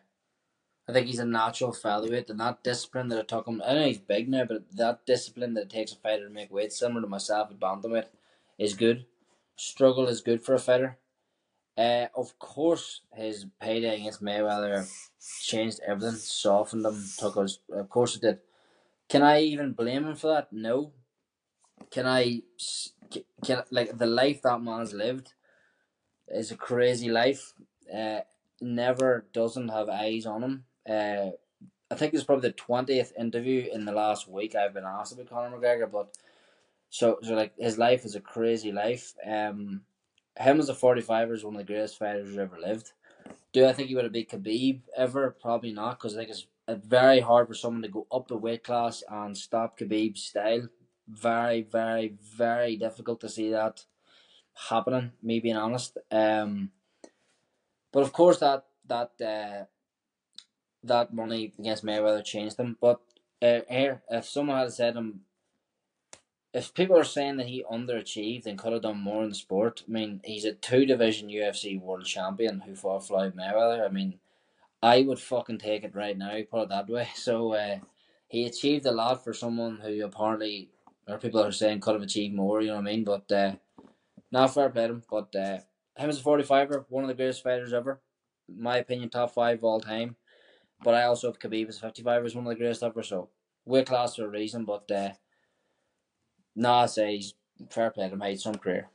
I 0.87 0.93
think 0.93 1.07
he's 1.07 1.19
a 1.19 1.25
natural 1.25 1.71
featherweight, 1.71 2.29
and 2.29 2.39
that 2.39 2.63
discipline 2.63 3.07
that 3.09 3.19
it 3.19 3.27
took 3.29 3.47
him. 3.47 3.61
I 3.65 3.73
know 3.73 3.85
he's 3.85 3.99
big 3.99 4.27
now, 4.27 4.43
but 4.43 4.75
that 4.75 5.05
discipline 5.05 5.53
that 5.53 5.63
it 5.63 5.69
takes 5.69 5.93
a 5.93 5.95
fighter 5.95 6.27
to 6.27 6.33
make 6.33 6.51
weight, 6.51 6.73
similar 6.73 7.01
to 7.01 7.07
myself 7.07 7.49
at 7.49 7.59
bantamweight, 7.59 8.07
is 8.57 8.73
good 8.73 9.05
struggle 9.61 10.07
is 10.07 10.21
good 10.21 10.41
for 10.43 10.55
a 10.55 10.59
fighter. 10.59 10.97
Uh, 11.77 12.07
of 12.15 12.37
course, 12.39 13.01
his 13.13 13.45
payday 13.61 13.95
against 13.95 14.23
Mayweather 14.23 14.89
changed 15.43 15.79
everything, 15.87 16.17
softened 16.17 16.85
him, 16.85 17.05
took 17.17 17.37
us. 17.37 17.59
Of 17.71 17.89
course, 17.89 18.15
it 18.15 18.21
did. 18.21 18.39
Can 19.07 19.21
I 19.21 19.41
even 19.41 19.73
blame 19.73 20.05
him 20.05 20.15
for 20.15 20.27
that? 20.27 20.51
No. 20.51 20.91
Can 21.89 22.07
I? 22.07 22.41
Can 23.45 23.63
like 23.71 23.97
the 23.97 24.05
life 24.05 24.41
that 24.41 24.61
man's 24.61 24.93
lived 24.93 25.33
is 26.27 26.51
a 26.51 26.55
crazy 26.55 27.09
life. 27.09 27.53
Uh, 27.93 28.21
never 28.61 29.25
doesn't 29.33 29.69
have 29.69 29.89
eyes 29.89 30.25
on 30.25 30.43
him. 30.43 30.65
Uh, 30.87 31.31
I 31.89 31.95
think 31.95 32.13
it's 32.13 32.23
probably 32.23 32.49
the 32.49 32.55
twentieth 32.55 33.11
interview 33.17 33.69
in 33.71 33.85
the 33.85 33.91
last 33.91 34.27
week 34.27 34.55
I've 34.55 34.73
been 34.73 34.85
asked 34.85 35.13
about 35.13 35.29
Conor 35.29 35.57
McGregor, 35.57 35.91
but 35.91 36.15
so, 36.91 37.17
so 37.23 37.33
like 37.33 37.53
his 37.57 37.79
life 37.79 38.05
is 38.05 38.15
a 38.15 38.21
crazy 38.21 38.71
life. 38.71 39.15
Um, 39.25 39.81
him 40.37 40.59
as 40.59 40.69
a 40.69 40.75
forty 40.75 41.01
five 41.01 41.31
is 41.31 41.43
one 41.43 41.55
of 41.55 41.57
the 41.57 41.65
greatest 41.65 41.97
fighters 41.97 42.37
ever 42.37 42.59
lived. 42.59 42.91
Do 43.53 43.65
I 43.65 43.73
think 43.73 43.89
he 43.89 43.95
would 43.95 44.03
have 44.03 44.13
beat 44.13 44.29
Khabib 44.29 44.81
ever? 44.95 45.35
Probably 45.41 45.73
not, 45.73 45.97
because 45.97 46.15
I 46.15 46.19
think 46.19 46.29
it's 46.29 46.47
very 46.67 47.19
hard 47.19 47.47
for 47.47 47.53
someone 47.53 47.81
to 47.81 47.89
go 47.89 48.05
up 48.11 48.27
the 48.27 48.37
weight 48.37 48.63
class 48.63 49.03
and 49.09 49.35
stop 49.35 49.77
Khabib's 49.77 50.23
style. 50.23 50.69
Very, 51.07 51.63
very, 51.63 52.15
very 52.37 52.77
difficult 52.77 53.19
to 53.21 53.29
see 53.29 53.49
that 53.49 53.85
happening. 54.69 55.11
Me 55.21 55.39
being 55.39 55.57
honest. 55.57 55.97
Um, 56.11 56.71
but 57.91 58.03
of 58.03 58.13
course 58.13 58.39
that 58.39 58.65
that 58.87 59.11
uh, 59.21 59.65
that 60.83 61.13
money 61.13 61.53
against 61.57 61.85
Mayweather 61.85 62.23
changed 62.23 62.57
him. 62.57 62.77
But 62.79 63.01
uh, 63.41 63.61
here, 63.69 64.03
if 64.09 64.25
someone 64.25 64.59
had 64.59 64.71
said 64.71 64.95
him 64.95 65.21
if 66.53 66.73
people 66.73 66.97
are 66.97 67.03
saying 67.03 67.37
that 67.37 67.47
he 67.47 67.63
underachieved 67.71 68.45
and 68.45 68.57
could 68.57 68.73
have 68.73 68.81
done 68.81 68.99
more 68.99 69.23
in 69.23 69.29
the 69.29 69.35
sport, 69.35 69.83
I 69.87 69.91
mean, 69.91 70.21
he's 70.23 70.45
a 70.45 70.53
two 70.53 70.85
division 70.85 71.29
UFC 71.29 71.79
world 71.79 72.05
champion 72.05 72.61
who 72.61 72.75
fought 72.75 73.07
Floyd 73.07 73.35
Mayweather. 73.35 73.85
I 73.85 73.89
mean, 73.89 74.19
I 74.83 75.01
would 75.03 75.19
fucking 75.19 75.59
take 75.59 75.83
it 75.83 75.95
right 75.95 76.17
now, 76.17 76.37
put 76.49 76.63
it 76.63 76.69
that 76.69 76.89
way. 76.89 77.07
So 77.15 77.53
uh, 77.53 77.79
he 78.27 78.45
achieved 78.45 78.85
a 78.85 78.91
lot 78.91 79.23
for 79.23 79.33
someone 79.33 79.77
who 79.77 80.03
apparently, 80.03 80.69
or 81.07 81.17
people 81.17 81.41
are 81.41 81.51
saying 81.51 81.79
could 81.79 81.93
have 81.93 82.03
achieved 82.03 82.35
more, 82.35 82.61
you 82.61 82.67
know 82.67 82.75
what 82.75 82.81
I 82.81 82.91
mean? 82.91 83.03
But 83.05 83.31
uh, 83.31 83.53
not 84.31 84.53
fair 84.53 84.69
play 84.69 84.85
him. 84.85 85.03
But 85.09 85.33
uh, 85.35 85.59
him 85.97 86.09
as 86.09 86.19
a 86.19 86.23
45er, 86.23 86.85
one 86.89 87.03
of 87.03 87.07
the 87.07 87.13
greatest 87.13 87.43
fighters 87.43 87.73
ever. 87.73 88.01
In 88.49 88.61
my 88.61 88.77
opinion, 88.77 89.09
top 89.09 89.33
five 89.33 89.59
of 89.59 89.63
all 89.63 89.79
time. 89.79 90.17
But 90.83 90.95
I 90.95 91.03
also 91.03 91.27
have 91.27 91.39
Khabib 91.39 91.69
as 91.69 91.77
a 91.77 91.81
55 91.81 92.25
as 92.25 92.35
one 92.35 92.45
of 92.45 92.49
the 92.49 92.55
greatest 92.55 92.83
ever. 92.83 93.03
So 93.03 93.29
weight 93.65 93.87
class 93.87 94.15
for 94.15 94.25
a 94.25 94.29
reason, 94.29 94.65
but 94.65 94.89
uh, 94.91 95.11
no, 96.55 96.73
I 96.73 96.85
say 96.87 97.17
he's 97.17 97.33
fair 97.69 97.91
play 97.91 98.09
to 98.09 98.15
made 98.15 98.39
some 98.39 98.55
career. 98.55 98.89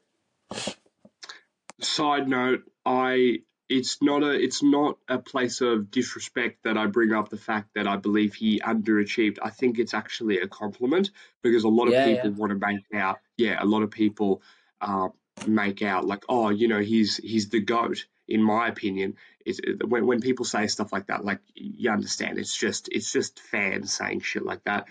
Side 1.81 2.29
note, 2.29 2.63
I 2.85 3.41
it's 3.69 4.01
not 4.01 4.23
a 4.23 4.31
it's 4.33 4.63
not 4.63 4.99
a 5.09 5.19
place 5.19 5.61
of 5.61 5.91
disrespect 5.91 6.63
that 6.65 6.79
I 6.79 6.87
bring 6.87 7.13
up 7.13 7.29
the 7.29 7.37
fact 7.37 7.71
that 7.75 7.87
I 7.87 7.97
believe 7.97 8.35
he 8.35 8.61
underachieved. 8.61 9.39
I 9.43 9.51
think 9.51 9.79
it's 9.79 9.93
actually 9.93 10.39
a 10.41 10.49
compliment 10.49 11.11
because 11.43 11.65
a 11.65 11.69
lot 11.69 11.89
of 11.89 11.93
Yeah, 11.93 12.05
people 12.07 12.31
yeah. 12.31 12.37
want 12.37 12.51
to 12.51 12.67
make 12.67 12.85
out, 12.95 13.19
yeah, 13.37 13.63
a 13.63 13.67
lot 13.67 13.83
of 13.83 13.91
people 13.91 14.41
uh, 14.81 15.09
make 15.47 15.83
out 15.83 16.07
like, 16.07 16.25
oh, 16.29 16.49
you 16.51 16.69
know, 16.69 16.81
he's 16.81 17.17
he's 17.17 17.49
the 17.51 17.61
goat. 17.61 18.07
In 18.29 18.43
my 18.43 18.69
opinion, 18.69 19.17
is 19.45 19.61
when 19.87 20.07
when 20.07 20.21
people 20.21 20.45
say 20.45 20.67
stuff 20.67 20.93
like 20.93 21.09
that, 21.09 21.25
like 21.25 21.41
you 21.55 21.91
understand, 21.91 22.39
it's 22.39 22.57
just 22.57 22.89
it's 22.91 23.13
just 23.13 23.39
fans 23.39 23.93
saying 23.93 24.21
shit 24.21 24.45
like 24.45 24.65
that. 24.65 24.87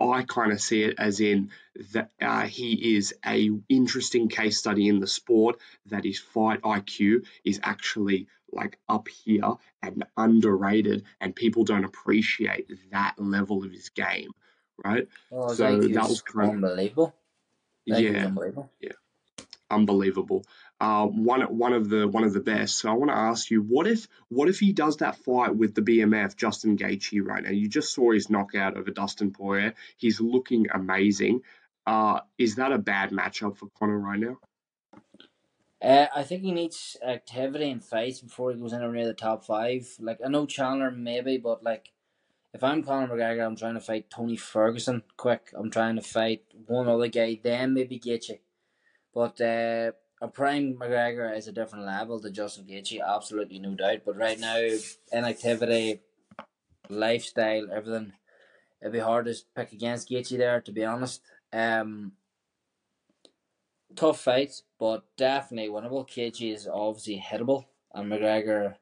I 0.00 0.22
kind 0.22 0.52
of 0.52 0.60
see 0.60 0.82
it 0.82 0.94
as 0.98 1.20
in 1.20 1.50
that 1.92 2.10
uh, 2.20 2.42
he 2.42 2.96
is 2.96 3.14
a 3.26 3.50
interesting 3.68 4.28
case 4.28 4.58
study 4.58 4.88
in 4.88 5.00
the 5.00 5.06
sport. 5.06 5.58
That 5.86 6.04
his 6.04 6.18
fight 6.18 6.62
IQ 6.62 7.26
is 7.44 7.60
actually 7.62 8.28
like 8.52 8.78
up 8.88 9.08
here 9.08 9.54
and 9.82 10.04
underrated, 10.16 11.04
and 11.20 11.34
people 11.36 11.64
don't 11.64 11.84
appreciate 11.84 12.70
that 12.90 13.14
level 13.18 13.64
of 13.64 13.70
his 13.70 13.90
game, 13.90 14.30
right? 14.82 15.06
Oh, 15.30 15.52
So 15.52 15.80
that 15.80 16.08
was 16.08 16.22
kind 16.22 16.48
of 16.48 16.54
unbelievable. 16.54 17.14
Yeah, 17.84 18.26
unbelievable. 18.26 18.70
unbelievable. 19.70 20.44
Uh, 20.80 21.06
one 21.06 21.42
one 21.42 21.74
of 21.74 21.90
the 21.90 22.08
one 22.08 22.24
of 22.24 22.32
the 22.32 22.40
best. 22.40 22.78
So 22.78 22.88
I 22.88 22.94
want 22.94 23.10
to 23.10 23.16
ask 23.16 23.50
you, 23.50 23.60
what 23.60 23.86
if 23.86 24.08
what 24.28 24.48
if 24.48 24.58
he 24.58 24.72
does 24.72 24.96
that 24.98 25.16
fight 25.16 25.54
with 25.54 25.74
the 25.74 25.82
BMF 25.82 26.36
Justin 26.36 26.78
Gaethje 26.78 27.22
right 27.22 27.44
now? 27.44 27.50
You 27.50 27.68
just 27.68 27.92
saw 27.92 28.12
his 28.12 28.30
knockout 28.30 28.78
over 28.78 28.90
Dustin 28.90 29.30
Poirier. 29.30 29.74
He's 29.98 30.20
looking 30.20 30.68
amazing. 30.72 31.42
Uh, 31.86 32.20
is 32.38 32.56
that 32.56 32.72
a 32.72 32.78
bad 32.78 33.10
matchup 33.10 33.58
for 33.58 33.68
Conor 33.78 33.98
right 33.98 34.18
now? 34.18 34.38
Uh, 35.82 36.06
I 36.14 36.22
think 36.22 36.42
he 36.42 36.52
needs 36.52 36.96
activity 37.06 37.70
and 37.70 37.84
fights 37.84 38.20
before 38.20 38.52
he 38.52 38.58
goes 38.58 38.72
anywhere 38.72 38.92
near 38.92 39.06
the 39.06 39.14
top 39.14 39.44
five. 39.44 39.86
Like 39.98 40.20
I 40.24 40.28
know 40.28 40.46
Chandler 40.46 40.90
maybe, 40.90 41.36
but 41.36 41.62
like 41.62 41.92
if 42.54 42.64
I'm 42.64 42.82
Conor 42.82 43.08
McGregor, 43.08 43.46
I'm 43.46 43.56
trying 43.56 43.74
to 43.74 43.80
fight 43.80 44.10
Tony 44.10 44.36
Ferguson 44.36 45.02
quick. 45.16 45.52
I'm 45.54 45.70
trying 45.70 45.96
to 45.96 46.02
fight 46.02 46.44
one 46.66 46.88
other 46.88 47.08
guy, 47.08 47.38
then 47.42 47.74
maybe 47.74 47.98
Gaethje. 47.98 48.38
But 49.12 49.40
uh, 49.40 49.92
prime 50.28 50.74
McGregor 50.74 51.36
is 51.36 51.48
a 51.48 51.52
different 51.52 51.86
level 51.86 52.20
to 52.20 52.30
Justin 52.30 52.66
Gaethje, 52.66 53.00
absolutely 53.04 53.58
no 53.58 53.74
doubt. 53.74 54.00
But 54.04 54.16
right 54.16 54.38
now, 54.38 54.68
inactivity, 55.12 56.00
lifestyle, 56.88 57.68
everything, 57.72 58.12
it'd 58.82 58.92
be 58.92 58.98
hard 58.98 59.26
to 59.26 59.34
pick 59.54 59.72
against 59.72 60.10
Gaethje 60.10 60.36
there. 60.36 60.60
To 60.60 60.72
be 60.72 60.84
honest, 60.84 61.22
um, 61.52 62.12
tough 63.96 64.20
fight, 64.20 64.62
but 64.78 65.04
definitely 65.16 65.70
winnable. 65.70 66.06
Gaethje 66.06 66.54
is 66.54 66.68
obviously 66.70 67.24
hittable, 67.26 67.66
and 67.94 68.10
McGregor 68.10 68.74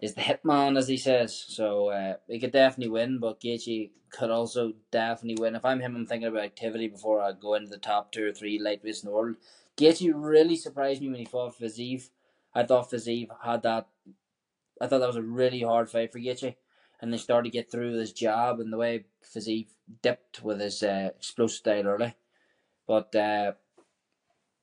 is 0.00 0.14
the 0.14 0.20
hitman, 0.20 0.78
as 0.78 0.88
he 0.88 0.96
says. 0.96 1.44
So 1.48 1.88
uh, 1.88 2.14
he 2.28 2.38
could 2.38 2.52
definitely 2.52 2.92
win, 2.92 3.18
but 3.18 3.40
Gaethje 3.40 3.90
could 4.10 4.30
also 4.30 4.72
definitely 4.90 5.40
win. 5.40 5.54
If 5.54 5.64
I'm 5.64 5.80
him, 5.80 5.96
I'm 5.96 6.06
thinking 6.06 6.28
about 6.28 6.44
activity 6.44 6.88
before 6.88 7.20
I 7.20 7.32
go 7.32 7.54
into 7.54 7.70
the 7.70 7.78
top 7.78 8.12
two 8.12 8.26
or 8.28 8.32
three 8.32 8.60
lightweights 8.60 9.02
in 9.02 9.08
the 9.08 9.12
world. 9.12 9.36
Gaethje 9.76 10.12
really 10.14 10.56
surprised 10.56 11.00
me 11.00 11.08
when 11.08 11.18
he 11.18 11.24
fought 11.24 11.58
Fiziev. 11.58 12.10
I 12.54 12.64
thought 12.64 12.90
Fiziev 12.90 13.28
had 13.42 13.62
that. 13.62 13.88
I 14.80 14.86
thought 14.86 14.98
that 14.98 15.06
was 15.06 15.16
a 15.16 15.22
really 15.22 15.62
hard 15.62 15.90
fight 15.90 16.12
for 16.12 16.18
Gaethje, 16.18 16.54
and 17.00 17.12
they 17.12 17.18
started 17.18 17.50
to 17.50 17.56
get 17.56 17.70
through 17.70 17.98
his 17.98 18.12
jab 18.12 18.60
and 18.60 18.72
the 18.72 18.78
way 18.78 19.04
Fiziev 19.24 19.68
dipped 20.02 20.42
with 20.42 20.60
his 20.60 20.82
uh, 20.82 21.10
explosive 21.16 21.56
style 21.56 21.86
early. 21.86 22.14
But 22.86 23.14
uh, 23.14 23.52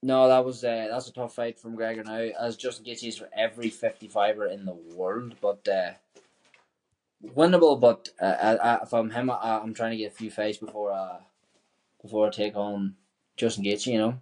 no, 0.04 0.28
that 0.28 0.46
was 0.46 0.63
uh, 0.63 0.88
that's 0.91 1.08
a 1.08 1.13
tough 1.13 1.36
fight 1.36 1.60
from 1.60 1.76
Gregor 1.76 2.04
now, 2.04 2.30
as 2.39 2.58
Justin 2.58 2.86
Gaethje 2.86 3.08
is 3.08 3.17
for 3.17 3.30
every 3.36 3.70
55er 3.70 4.52
in 4.52 4.65
the 4.65 4.74
world, 4.74 5.36
but 5.41 5.67
uh, 5.67 5.93
winnable. 7.36 7.80
But 7.80 8.10
uh, 8.22 8.26
uh, 8.26 8.80
if 8.84 8.93
I'm 8.93 9.10
him, 9.10 9.30
I, 9.30 9.60
I'm 9.62 9.74
trying 9.74 9.91
to 9.91 9.98
get 9.98 10.12
a 10.12 10.15
few 10.15 10.30
fights 10.30 10.58
before 10.58 10.91
uh, 10.91 11.17
before 12.02 12.28
I 12.28 12.30
take 12.30 12.56
on 12.56 12.96
Justin 13.36 13.63
Gaethje. 13.63 13.88
You 13.88 13.98
know. 13.98 14.22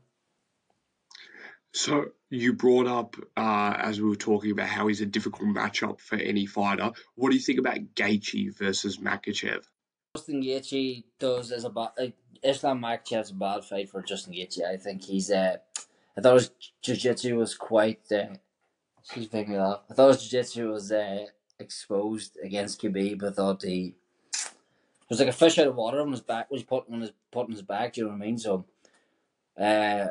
So 1.76 2.06
you 2.30 2.54
brought 2.54 2.88
up 2.88 3.18
uh, 3.36 3.76
as 3.78 4.00
we 4.00 4.08
were 4.08 4.16
talking 4.16 4.52
about 4.52 4.70
how 4.70 4.88
he's 4.88 5.02
a 5.02 5.06
difficult 5.06 5.50
matchup 5.50 6.00
for 6.00 6.16
any 6.16 6.46
fighter. 6.46 6.92
What 7.16 7.32
do 7.32 7.36
you 7.36 7.42
think 7.42 7.60
about 7.60 7.94
Gaethje 7.96 8.58
versus 8.58 8.98
Makhachev? 8.98 9.66
Justin 10.16 10.42
Gaethje 10.42 11.04
does 11.20 11.52
is 11.52 11.66
a 11.66 11.70
bad. 11.70 11.90
Uh, 12.00 12.08
Islam 12.42 12.82
Makhachev's 12.82 13.32
a 13.32 13.34
bad 13.34 13.66
fight 13.66 13.90
for 13.90 14.02
Justin 14.02 14.34
Gaethje. 14.34 14.66
I 14.66 14.78
think 14.78 15.04
he's. 15.04 15.30
Uh, 15.30 15.58
I 16.18 16.22
thought 16.22 16.36
his 16.36 16.52
jiu-jitsu 16.82 17.36
was 17.36 17.56
quite. 17.56 18.10
Uh, 18.10 18.36
picking 19.10 19.56
it 19.56 19.60
up. 19.60 19.86
I 19.92 19.96
thought 19.96 20.14
his 20.14 20.30
jiu-jitsu 20.30 20.70
was 20.70 20.94
uh, 20.94 21.26
exposed 21.60 22.38
against 22.42 22.82
Khabib. 22.82 23.22
I 23.22 23.32
thought 23.32 23.64
he 23.64 23.96
it 24.34 25.10
was 25.10 25.20
like 25.20 25.28
a 25.28 25.34
fish 25.34 25.60
out 25.60 25.68
of 25.68 25.76
water 25.76 26.00
on 26.00 26.12
his 26.12 26.22
back. 26.22 26.50
Was 26.50 26.64
putting 26.64 26.94
on 26.94 27.02
his 27.02 27.12
putting 27.32 27.52
his 27.52 27.64
back. 27.64 27.94
Do 27.94 28.02
you 28.02 28.08
know 28.08 28.14
what 28.14 28.24
I 28.24 28.26
mean? 28.26 28.38
So, 28.38 28.66
uh, 29.60 30.08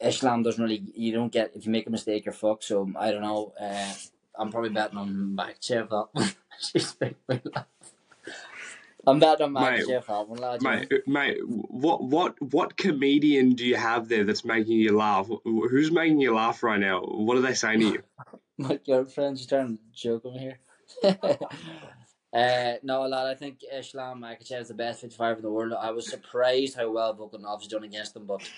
Islam 0.00 0.42
doesn't 0.42 0.62
really. 0.62 0.82
You 0.94 1.12
don't 1.12 1.32
get 1.32 1.52
if 1.54 1.66
you 1.66 1.72
make 1.72 1.86
a 1.86 1.90
mistake, 1.90 2.24
you're 2.24 2.32
fucked. 2.32 2.64
So 2.64 2.90
I 2.96 3.10
don't 3.10 3.22
know. 3.22 3.52
Uh, 3.60 3.92
I'm 4.38 4.50
probably 4.50 4.70
betting 4.70 4.98
on 4.98 5.36
Makhachev 5.36 5.88
that 5.90 6.06
one. 6.12 6.32
She's 6.58 6.96
making 7.00 7.16
me 7.28 7.40
laugh. 7.54 7.66
I'm 9.06 9.18
betting 9.18 9.44
on 9.44 9.54
Makhachev 9.54 10.06
that 10.06 10.28
one, 10.28 10.38
lad. 10.38 10.62
Mate, 10.62 11.06
mate, 11.06 11.38
what 11.44 12.02
what 12.02 12.40
what 12.40 12.76
comedian 12.76 13.54
do 13.54 13.66
you 13.66 13.76
have 13.76 14.08
there 14.08 14.24
that's 14.24 14.44
making 14.44 14.78
you 14.78 14.96
laugh? 14.96 15.28
Who's 15.44 15.90
making 15.90 16.20
you 16.20 16.34
laugh 16.34 16.62
right 16.62 16.80
now? 16.80 17.00
What 17.00 17.36
are 17.36 17.42
they 17.42 17.54
saying 17.54 17.80
to 17.80 17.86
you? 17.86 18.02
My 18.58 18.78
girlfriend's 18.86 19.46
trying 19.46 19.78
to 19.78 19.82
joke 19.94 20.24
on 20.26 20.38
here. 20.38 20.58
Uh, 22.32 22.74
no, 22.84 23.02
lad, 23.02 23.26
I 23.26 23.34
think 23.34 23.58
Islam 23.72 24.20
Makhachev 24.22 24.60
is 24.60 24.68
the 24.68 24.74
best 24.74 25.00
55 25.00 25.38
in 25.38 25.42
the 25.42 25.50
world. 25.50 25.72
I 25.72 25.90
was 25.90 26.08
surprised 26.08 26.76
how 26.76 26.90
well 26.90 27.14
Volkanov's 27.14 27.66
done 27.66 27.82
against 27.82 28.14
him, 28.14 28.24
but 28.24 28.48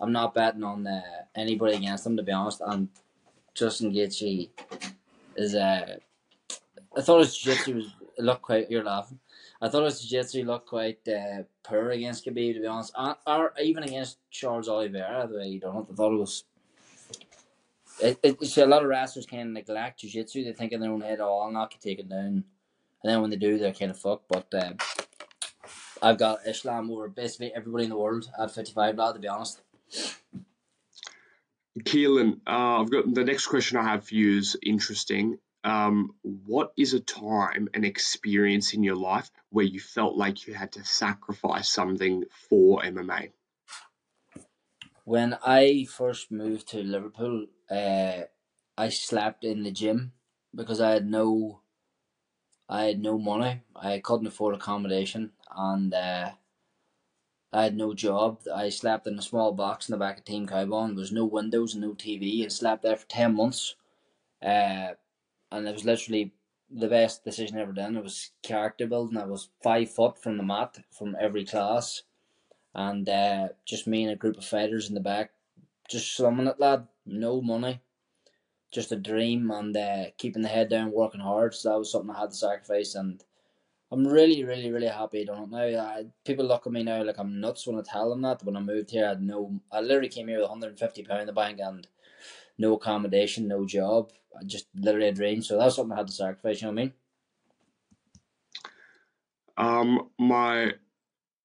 I'm 0.00 0.10
not 0.10 0.34
betting 0.34 0.64
on 0.64 0.86
uh, 0.86 1.02
anybody 1.36 1.76
against 1.76 2.04
him, 2.04 2.16
to 2.16 2.22
be 2.24 2.32
honest. 2.32 2.60
And 2.66 2.88
Justin 3.54 3.92
Gaethje 3.92 4.48
is. 5.36 5.54
Uh, 5.54 5.98
I 6.96 7.00
thought 7.00 7.20
his 7.20 7.38
jiu-jitsu 7.38 7.76
was 7.76 7.94
looked 8.18 8.42
quite. 8.42 8.70
You're 8.70 8.82
laughing. 8.82 9.20
I 9.60 9.68
thought 9.68 9.84
his 9.84 10.00
jiu-jitsu 10.00 10.44
looked 10.44 10.66
quite 10.66 11.06
uh, 11.06 11.44
poor 11.62 11.90
against 11.90 12.26
Khabib, 12.26 12.54
to 12.54 12.60
be 12.60 12.66
honest, 12.66 12.92
or, 13.24 13.52
even 13.62 13.84
against 13.84 14.18
Charles 14.32 14.68
Oliveira. 14.68 15.28
The 15.30 15.36
way 15.36 15.50
he 15.50 15.58
done 15.60 15.76
it, 15.76 15.86
I 15.92 15.94
thought 15.94 16.12
it 16.12 16.18
was. 16.18 16.44
It, 18.00 18.18
it, 18.22 18.44
see, 18.46 18.62
a 18.62 18.66
lot 18.66 18.82
of 18.82 18.88
wrestlers 18.88 19.26
can 19.26 19.52
neglect 19.52 20.00
jiu-jitsu. 20.00 20.42
They 20.42 20.52
think 20.52 20.72
in 20.72 20.80
their 20.80 20.90
own 20.90 21.02
head, 21.02 21.20
"Oh, 21.20 21.38
I'll 21.38 21.52
knock 21.52 21.74
you, 21.74 21.80
take 21.80 22.00
it 22.00 22.08
down." 22.08 22.42
And 23.02 23.12
then 23.12 23.20
when 23.20 23.30
they 23.30 23.36
do, 23.36 23.58
they're 23.58 23.72
kind 23.72 23.90
of 23.90 23.98
fucked. 23.98 24.28
But 24.28 24.52
uh, 24.54 24.72
I've 26.00 26.18
got 26.18 26.46
Islam 26.46 26.90
over 26.90 27.08
basically 27.08 27.52
everybody 27.54 27.84
in 27.84 27.90
the 27.90 27.96
world 27.96 28.30
at 28.38 28.54
55 28.54 28.96
now, 28.96 29.12
to 29.12 29.18
be 29.18 29.28
honest. 29.28 29.60
Caolán, 31.78 32.40
uh, 32.46 32.80
I've 32.80 32.90
got 32.90 33.12
the 33.12 33.24
next 33.24 33.46
question 33.46 33.78
I 33.78 33.84
have 33.84 34.06
for 34.06 34.14
you 34.14 34.38
is 34.38 34.56
interesting. 34.62 35.38
Um, 35.64 36.14
what 36.22 36.72
is 36.76 36.92
a 36.92 37.00
time, 37.00 37.68
an 37.72 37.84
experience 37.84 38.74
in 38.74 38.82
your 38.82 38.96
life 38.96 39.30
where 39.50 39.64
you 39.64 39.80
felt 39.80 40.16
like 40.16 40.46
you 40.46 40.54
had 40.54 40.72
to 40.72 40.84
sacrifice 40.84 41.68
something 41.68 42.24
for 42.48 42.82
MMA? 42.82 43.30
When 45.04 45.36
I 45.44 45.86
first 45.90 46.30
moved 46.30 46.68
to 46.68 46.82
Liverpool, 46.82 47.46
uh, 47.70 48.22
I 48.76 48.88
slept 48.88 49.44
in 49.44 49.62
the 49.62 49.70
gym 49.70 50.12
because 50.54 50.80
I 50.80 50.90
had 50.90 51.06
no 51.08 51.61
I 52.72 52.84
had 52.84 53.02
no 53.02 53.18
money. 53.18 53.60
I 53.76 53.98
couldn't 53.98 54.28
afford 54.28 54.54
accommodation, 54.54 55.32
and 55.54 55.92
uh, 55.92 56.30
I 57.52 57.64
had 57.64 57.76
no 57.76 57.92
job. 57.92 58.40
I 58.52 58.70
slept 58.70 59.06
in 59.06 59.18
a 59.18 59.22
small 59.22 59.52
box 59.52 59.90
in 59.90 59.92
the 59.92 59.98
back 59.98 60.16
of 60.16 60.24
Team 60.24 60.46
Cowboy. 60.46 60.86
There 60.86 60.94
was 60.94 61.12
no 61.12 61.26
windows 61.26 61.74
and 61.74 61.82
no 61.82 61.92
TV, 61.92 62.40
and 62.42 62.50
slept 62.50 62.82
there 62.82 62.96
for 62.96 63.06
ten 63.08 63.34
months. 63.34 63.76
Uh, 64.42 64.92
and 65.50 65.68
it 65.68 65.74
was 65.74 65.84
literally 65.84 66.32
the 66.70 66.88
best 66.88 67.24
decision 67.24 67.58
ever 67.58 67.72
done. 67.72 67.94
It 67.94 68.02
was 68.02 68.30
character 68.42 68.86
building. 68.86 69.18
I 69.18 69.26
was 69.26 69.50
five 69.62 69.90
foot 69.90 70.18
from 70.18 70.38
the 70.38 70.42
mat 70.42 70.78
from 70.90 71.14
every 71.20 71.44
class, 71.44 72.04
and 72.74 73.06
uh, 73.06 73.48
just 73.66 73.86
me 73.86 74.04
and 74.04 74.12
a 74.12 74.16
group 74.16 74.38
of 74.38 74.46
fighters 74.46 74.88
in 74.88 74.94
the 74.94 75.00
back, 75.00 75.32
just 75.90 76.16
slumming 76.16 76.46
it, 76.46 76.58
lad. 76.58 76.88
No 77.04 77.42
money, 77.42 77.82
just 78.72 78.90
a 78.90 78.96
dream 78.96 79.50
and 79.50 79.76
uh, 79.76 80.04
keeping 80.16 80.42
the 80.42 80.48
head 80.48 80.70
down, 80.70 80.90
working 80.90 81.20
hard. 81.20 81.54
So 81.54 81.68
that 81.68 81.78
was 81.78 81.92
something 81.92 82.10
I 82.14 82.20
had 82.20 82.30
to 82.30 82.36
sacrifice, 82.36 82.94
and 82.94 83.22
I'm 83.92 84.06
really, 84.06 84.42
really, 84.42 84.72
really 84.72 84.88
happy 84.88 85.24
done 85.24 85.42
it 85.42 85.50
now. 85.50 85.82
I, 85.82 86.06
people 86.24 86.46
look 86.46 86.66
at 86.66 86.72
me 86.72 86.82
now 86.82 87.04
like 87.04 87.18
I'm 87.18 87.40
nuts 87.40 87.66
when 87.66 87.78
I 87.78 87.82
tell 87.82 88.08
them 88.08 88.22
that. 88.22 88.42
When 88.42 88.56
I 88.56 88.60
moved 88.60 88.90
here, 88.90 89.04
I 89.04 89.10
had 89.10 89.22
no. 89.22 89.60
I 89.70 89.80
literally 89.80 90.08
came 90.08 90.28
here 90.28 90.38
with 90.38 90.48
150 90.48 91.04
pound 91.04 91.20
in 91.20 91.26
the 91.26 91.32
bank 91.32 91.60
and 91.60 91.86
no 92.58 92.74
accommodation, 92.74 93.46
no 93.46 93.66
job. 93.66 94.10
I 94.38 94.44
just 94.44 94.66
literally 94.74 95.08
a 95.08 95.12
dream. 95.12 95.42
So 95.42 95.58
that's 95.58 95.76
something 95.76 95.92
I 95.92 95.98
had 95.98 96.06
to 96.08 96.12
sacrifice. 96.12 96.62
You 96.62 96.68
know 96.68 96.72
what 96.72 96.80
I 96.80 96.84
mean? 96.84 96.92
Um, 99.58 100.08
my 100.18 100.72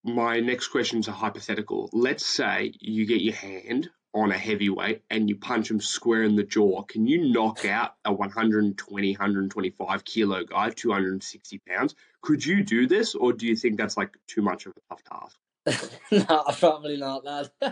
my 0.02 0.40
next 0.40 0.68
question 0.68 1.00
is 1.00 1.08
a 1.08 1.12
hypothetical. 1.12 1.90
Let's 1.92 2.24
say 2.24 2.72
you 2.80 3.04
get 3.04 3.20
your 3.20 3.34
hand 3.34 3.90
on 4.22 4.32
a 4.32 4.38
heavyweight 4.38 5.02
and 5.10 5.28
you 5.28 5.36
punch 5.36 5.70
him 5.70 5.80
square 5.80 6.22
in 6.22 6.36
the 6.36 6.42
jaw, 6.42 6.82
can 6.82 7.06
you 7.06 7.32
knock 7.32 7.64
out 7.64 7.94
a 8.04 8.12
120, 8.12 9.12
125 9.12 10.04
kilo 10.04 10.44
guy, 10.44 10.70
260 10.70 11.58
pounds? 11.68 11.94
Could 12.20 12.44
you 12.44 12.62
do 12.64 12.86
this, 12.86 13.14
or 13.14 13.32
do 13.32 13.46
you 13.46 13.56
think 13.56 13.76
that's 13.76 13.96
like 13.96 14.16
too 14.26 14.42
much 14.42 14.66
of 14.66 14.72
a 14.76 14.80
tough 14.88 15.02
task? 15.04 15.38
no, 16.12 16.44
probably 16.58 16.96
not, 16.96 17.24
lad. 17.24 17.50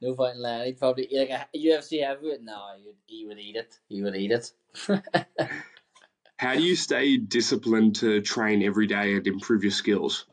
no 0.00 0.14
fighting 0.14 0.40
lad. 0.40 0.66
He'd 0.66 0.78
probably 0.78 1.08
like 1.12 1.30
a 1.30 1.46
UFC 1.56 2.04
heavyweight. 2.04 2.42
No, 2.42 2.60
he 2.76 2.84
would, 2.86 2.96
he 3.06 3.26
would 3.26 3.38
eat 3.38 3.56
it. 3.56 3.78
He 3.88 4.02
would 4.02 4.16
eat 4.16 4.32
it. 4.32 4.52
How 6.36 6.54
do 6.54 6.62
you 6.62 6.76
stay 6.76 7.16
disciplined 7.16 7.96
to 7.96 8.20
train 8.20 8.62
every 8.62 8.86
day 8.86 9.14
and 9.14 9.26
improve 9.26 9.62
your 9.62 9.70
skills? 9.70 10.26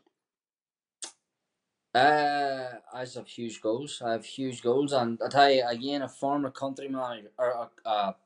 Uh, 1.94 2.70
I 2.92 3.04
just 3.04 3.16
have 3.16 3.26
huge 3.26 3.60
goals. 3.60 4.02
I 4.04 4.12
have 4.12 4.24
huge 4.24 4.62
goals, 4.62 4.92
and 4.92 5.18
I 5.24 5.28
tell 5.28 5.50
you 5.50 5.66
again, 5.66 6.02
a 6.02 6.08
former 6.08 6.50
country 6.50 6.88
manager 6.88 7.30
or 7.38 7.50
a, 7.50 7.88
a, 7.88 8.16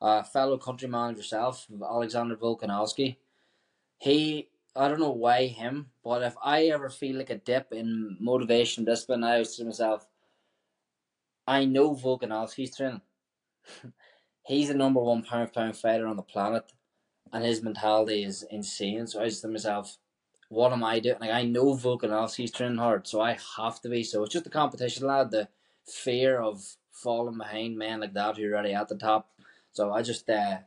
a 0.00 0.24
fellow 0.24 0.58
country 0.58 0.88
manager 0.88 1.18
yourself, 1.18 1.66
Alexander 1.82 2.36
Volkanovski. 2.36 3.16
He, 3.98 4.48
I 4.74 4.88
don't 4.88 4.98
know 4.98 5.10
why 5.12 5.46
him, 5.46 5.90
but 6.02 6.22
if 6.22 6.34
I 6.42 6.64
ever 6.66 6.90
feel 6.90 7.16
like 7.16 7.30
a 7.30 7.36
dip 7.36 7.72
in 7.72 8.16
motivation, 8.18 8.84
discipline, 8.84 9.22
I 9.22 9.34
always 9.34 9.54
to 9.56 9.64
myself, 9.64 10.06
I 11.46 11.64
know 11.64 11.94
Volkanovski's 11.94 12.76
training. 12.76 13.02
He's 14.44 14.68
the 14.68 14.74
number 14.74 15.00
one 15.00 15.22
pound 15.22 15.52
pound 15.52 15.76
fighter 15.76 16.08
on 16.08 16.16
the 16.16 16.22
planet, 16.22 16.72
and 17.32 17.44
his 17.44 17.62
mentality 17.62 18.24
is 18.24 18.44
insane. 18.50 19.06
So 19.06 19.20
I 19.20 19.26
just 19.26 19.42
to 19.42 19.48
myself, 19.48 19.98
what 20.52 20.70
am 20.70 20.84
I 20.84 21.00
doing? 21.00 21.16
Like 21.18 21.30
I 21.30 21.44
know 21.44 21.74
Volkanovski's 21.74 22.50
training 22.50 22.76
hard, 22.76 23.08
so 23.08 23.22
I 23.22 23.38
have 23.56 23.80
to 23.80 23.88
be. 23.88 24.04
So 24.04 24.22
it's 24.22 24.34
just 24.34 24.44
the 24.44 24.50
competition, 24.50 25.06
lad. 25.06 25.30
The 25.30 25.48
fear 25.86 26.40
of 26.40 26.62
falling 26.90 27.38
behind 27.38 27.78
men 27.78 28.00
like 28.00 28.12
that 28.12 28.36
who 28.36 28.44
are 28.44 28.52
already 28.52 28.74
at 28.74 28.88
the 28.88 28.96
top. 28.96 29.30
So 29.72 29.92
I 29.92 30.02
just 30.02 30.28
uh, 30.28 30.58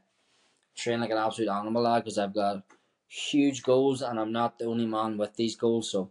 train 0.76 1.02
like 1.02 1.12
an 1.12 1.20
absolute 1.20 1.52
animal, 1.52 1.84
lad, 1.84 2.00
because 2.00 2.18
I've 2.18 2.34
got 2.34 2.64
huge 3.08 3.62
goals, 3.62 4.02
and 4.02 4.20
I'm 4.20 4.32
not 4.32 4.58
the 4.58 4.66
only 4.66 4.88
man 4.88 5.20
with 5.20 5.36
these 5.36 5.56
goals. 5.56 5.92
So 5.92 6.10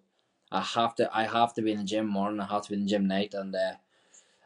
I 0.52 0.60
have 0.60 0.94
to, 0.96 1.10
I 1.12 1.24
have 1.24 1.52
to 1.54 1.62
be 1.62 1.72
in 1.72 1.78
the 1.78 1.84
gym 1.84 2.06
morning. 2.06 2.38
I 2.38 2.46
have 2.46 2.62
to 2.62 2.70
be 2.70 2.76
in 2.76 2.84
the 2.84 2.90
gym 2.90 3.08
night, 3.08 3.34
and 3.34 3.56
uh, 3.56 3.72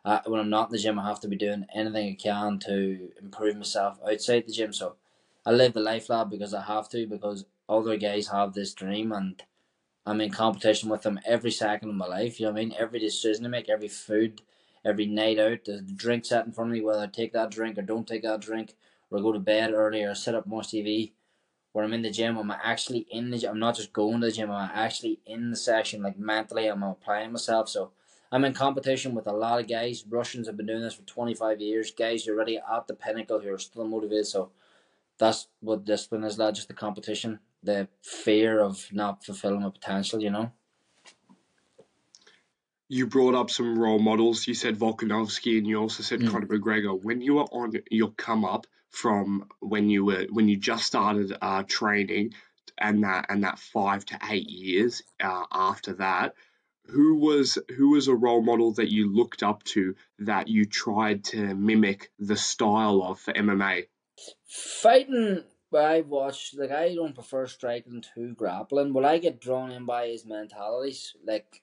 uh, 0.06 0.20
when 0.24 0.40
I'm 0.40 0.48
not 0.48 0.70
in 0.70 0.72
the 0.72 0.78
gym, 0.78 0.98
I 0.98 1.06
have 1.06 1.20
to 1.20 1.28
be 1.28 1.36
doing 1.36 1.66
anything 1.74 2.12
I 2.12 2.14
can 2.14 2.58
to 2.60 3.10
improve 3.20 3.56
myself 3.56 3.98
outside 4.10 4.46
the 4.46 4.52
gym. 4.52 4.72
So 4.72 4.96
I 5.44 5.50
live 5.52 5.74
the 5.74 5.80
life, 5.80 6.08
lad, 6.08 6.30
because 6.30 6.54
I 6.54 6.62
have 6.62 6.88
to, 6.88 7.06
because 7.06 7.44
other 7.68 7.96
guys 7.96 8.28
have 8.28 8.54
this 8.54 8.74
dream 8.74 9.12
and 9.12 9.42
I'm 10.06 10.22
in 10.22 10.30
competition 10.30 10.88
with 10.88 11.02
them 11.02 11.20
every 11.26 11.50
second 11.50 11.90
of 11.90 11.94
my 11.94 12.06
life. 12.06 12.40
You 12.40 12.46
know 12.46 12.52
what 12.52 12.60
I 12.60 12.64
mean? 12.64 12.74
Every 12.78 12.98
decision 12.98 13.44
I 13.44 13.48
make, 13.48 13.68
every 13.68 13.88
food, 13.88 14.40
every 14.84 15.06
night 15.06 15.38
out, 15.38 15.66
the 15.66 15.82
drink 15.82 16.24
set 16.24 16.46
in 16.46 16.52
front 16.52 16.70
of 16.70 16.74
me, 16.74 16.80
whether 16.80 17.02
I 17.02 17.06
take 17.06 17.34
that 17.34 17.50
drink 17.50 17.76
or 17.76 17.82
don't 17.82 18.08
take 18.08 18.22
that 18.22 18.40
drink, 18.40 18.74
or 19.10 19.20
go 19.20 19.32
to 19.32 19.38
bed 19.38 19.72
early, 19.72 20.02
or 20.02 20.14
sit 20.14 20.34
up 20.34 20.44
and 20.44 20.52
watch 20.52 20.68
TV. 20.68 21.12
Where 21.72 21.84
I'm 21.84 21.92
in 21.92 22.02
the 22.02 22.10
gym, 22.10 22.38
I'm 22.38 22.50
actually 22.50 23.06
in 23.10 23.30
the 23.30 23.38
gym. 23.38 23.50
I'm 23.50 23.58
not 23.58 23.76
just 23.76 23.92
going 23.92 24.20
to 24.20 24.26
the 24.26 24.32
gym. 24.32 24.50
I'm 24.50 24.70
actually 24.72 25.20
in 25.26 25.50
the 25.50 25.56
session, 25.56 26.02
like 26.02 26.18
mentally. 26.18 26.66
I'm 26.66 26.82
applying 26.82 27.32
myself. 27.32 27.68
So 27.68 27.92
I'm 28.32 28.44
in 28.46 28.54
competition 28.54 29.14
with 29.14 29.26
a 29.26 29.32
lot 29.32 29.60
of 29.60 29.68
guys. 29.68 30.04
Russians 30.08 30.46
have 30.46 30.56
been 30.56 30.66
doing 30.66 30.80
this 30.80 30.94
for 30.94 31.02
25 31.02 31.60
years. 31.60 31.90
Guys 31.90 32.24
who 32.24 32.32
are 32.32 32.36
already 32.36 32.56
at 32.58 32.86
the 32.86 32.94
pinnacle 32.94 33.40
who 33.40 33.52
are 33.52 33.58
still 33.58 33.86
motivated. 33.86 34.26
So 34.26 34.50
that's 35.18 35.48
what 35.60 35.84
discipline 35.84 36.24
is, 36.24 36.38
lad. 36.38 36.54
Just 36.54 36.68
the 36.68 36.74
competition, 36.74 37.40
the 37.62 37.88
fear 38.02 38.60
of 38.60 38.88
not 38.92 39.24
fulfilling 39.24 39.62
my 39.62 39.70
potential. 39.70 40.20
You 40.20 40.30
know. 40.30 40.52
You 42.90 43.06
brought 43.06 43.34
up 43.34 43.50
some 43.50 43.78
role 43.78 43.98
models. 43.98 44.46
You 44.46 44.54
said 44.54 44.78
Volkanovski, 44.78 45.58
and 45.58 45.66
you 45.66 45.78
also 45.78 46.02
said 46.02 46.20
Mm. 46.20 46.30
Conor 46.30 46.46
McGregor. 46.46 47.02
When 47.02 47.20
you 47.20 47.34
were 47.34 47.42
on 47.52 47.72
your 47.90 48.12
come 48.12 48.44
up 48.44 48.66
from 48.88 49.48
when 49.60 49.90
you 49.90 50.04
were 50.06 50.26
when 50.30 50.48
you 50.48 50.56
just 50.56 50.84
started 50.84 51.36
uh, 51.40 51.64
training, 51.64 52.32
and 52.78 53.04
that 53.04 53.26
and 53.28 53.44
that 53.44 53.58
five 53.58 54.04
to 54.06 54.18
eight 54.30 54.48
years 54.48 55.02
uh, 55.22 55.44
after 55.52 55.94
that, 55.94 56.34
who 56.86 57.16
was 57.16 57.58
who 57.76 57.90
was 57.90 58.08
a 58.08 58.14
role 58.14 58.42
model 58.42 58.72
that 58.74 58.90
you 58.90 59.12
looked 59.12 59.42
up 59.42 59.62
to 59.64 59.94
that 60.20 60.48
you 60.48 60.64
tried 60.64 61.24
to 61.24 61.54
mimic 61.54 62.10
the 62.18 62.36
style 62.36 63.02
of 63.02 63.20
for 63.20 63.32
MMA? 63.32 63.86
Fighting, 64.48 65.44
I 65.74 66.00
watch 66.00 66.54
like 66.56 66.70
I 66.70 66.94
don't 66.94 67.14
prefer 67.14 67.46
striking 67.46 68.02
to 68.14 68.34
grappling. 68.34 68.92
What 68.92 69.04
I 69.04 69.18
get 69.18 69.40
drawn 69.40 69.70
in 69.70 69.84
by 69.84 70.04
is 70.04 70.24
mentalities, 70.24 71.14
like 71.26 71.62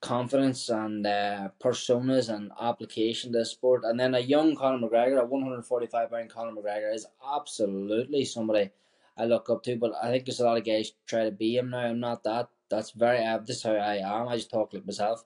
confidence 0.00 0.68
and 0.68 1.06
uh, 1.06 1.48
personas 1.62 2.28
and 2.28 2.52
application 2.60 3.32
to 3.32 3.38
the 3.38 3.44
sport. 3.44 3.82
And 3.84 3.98
then 3.98 4.14
a 4.14 4.20
young 4.20 4.54
Conor 4.56 4.86
McGregor, 4.86 5.20
a 5.20 5.24
145 5.24 6.10
pound 6.10 6.30
Conor 6.30 6.52
McGregor, 6.52 6.94
is 6.94 7.06
absolutely 7.34 8.24
somebody 8.24 8.70
I 9.16 9.24
look 9.24 9.50
up 9.50 9.62
to. 9.64 9.76
But 9.76 9.92
I 10.02 10.10
think 10.10 10.24
there's 10.24 10.40
a 10.40 10.44
lot 10.44 10.58
of 10.58 10.64
guys 10.64 10.92
try 11.06 11.24
to 11.24 11.30
be 11.30 11.56
him 11.56 11.70
now. 11.70 11.78
I'm 11.78 12.00
not 12.00 12.24
that. 12.24 12.48
That's 12.68 12.90
very. 12.90 13.24
Uh, 13.24 13.38
this 13.38 13.58
is 13.58 13.62
how 13.62 13.72
I 13.72 13.96
am. 13.96 14.28
I 14.28 14.36
just 14.36 14.50
talk 14.50 14.72
like 14.72 14.86
myself. 14.86 15.24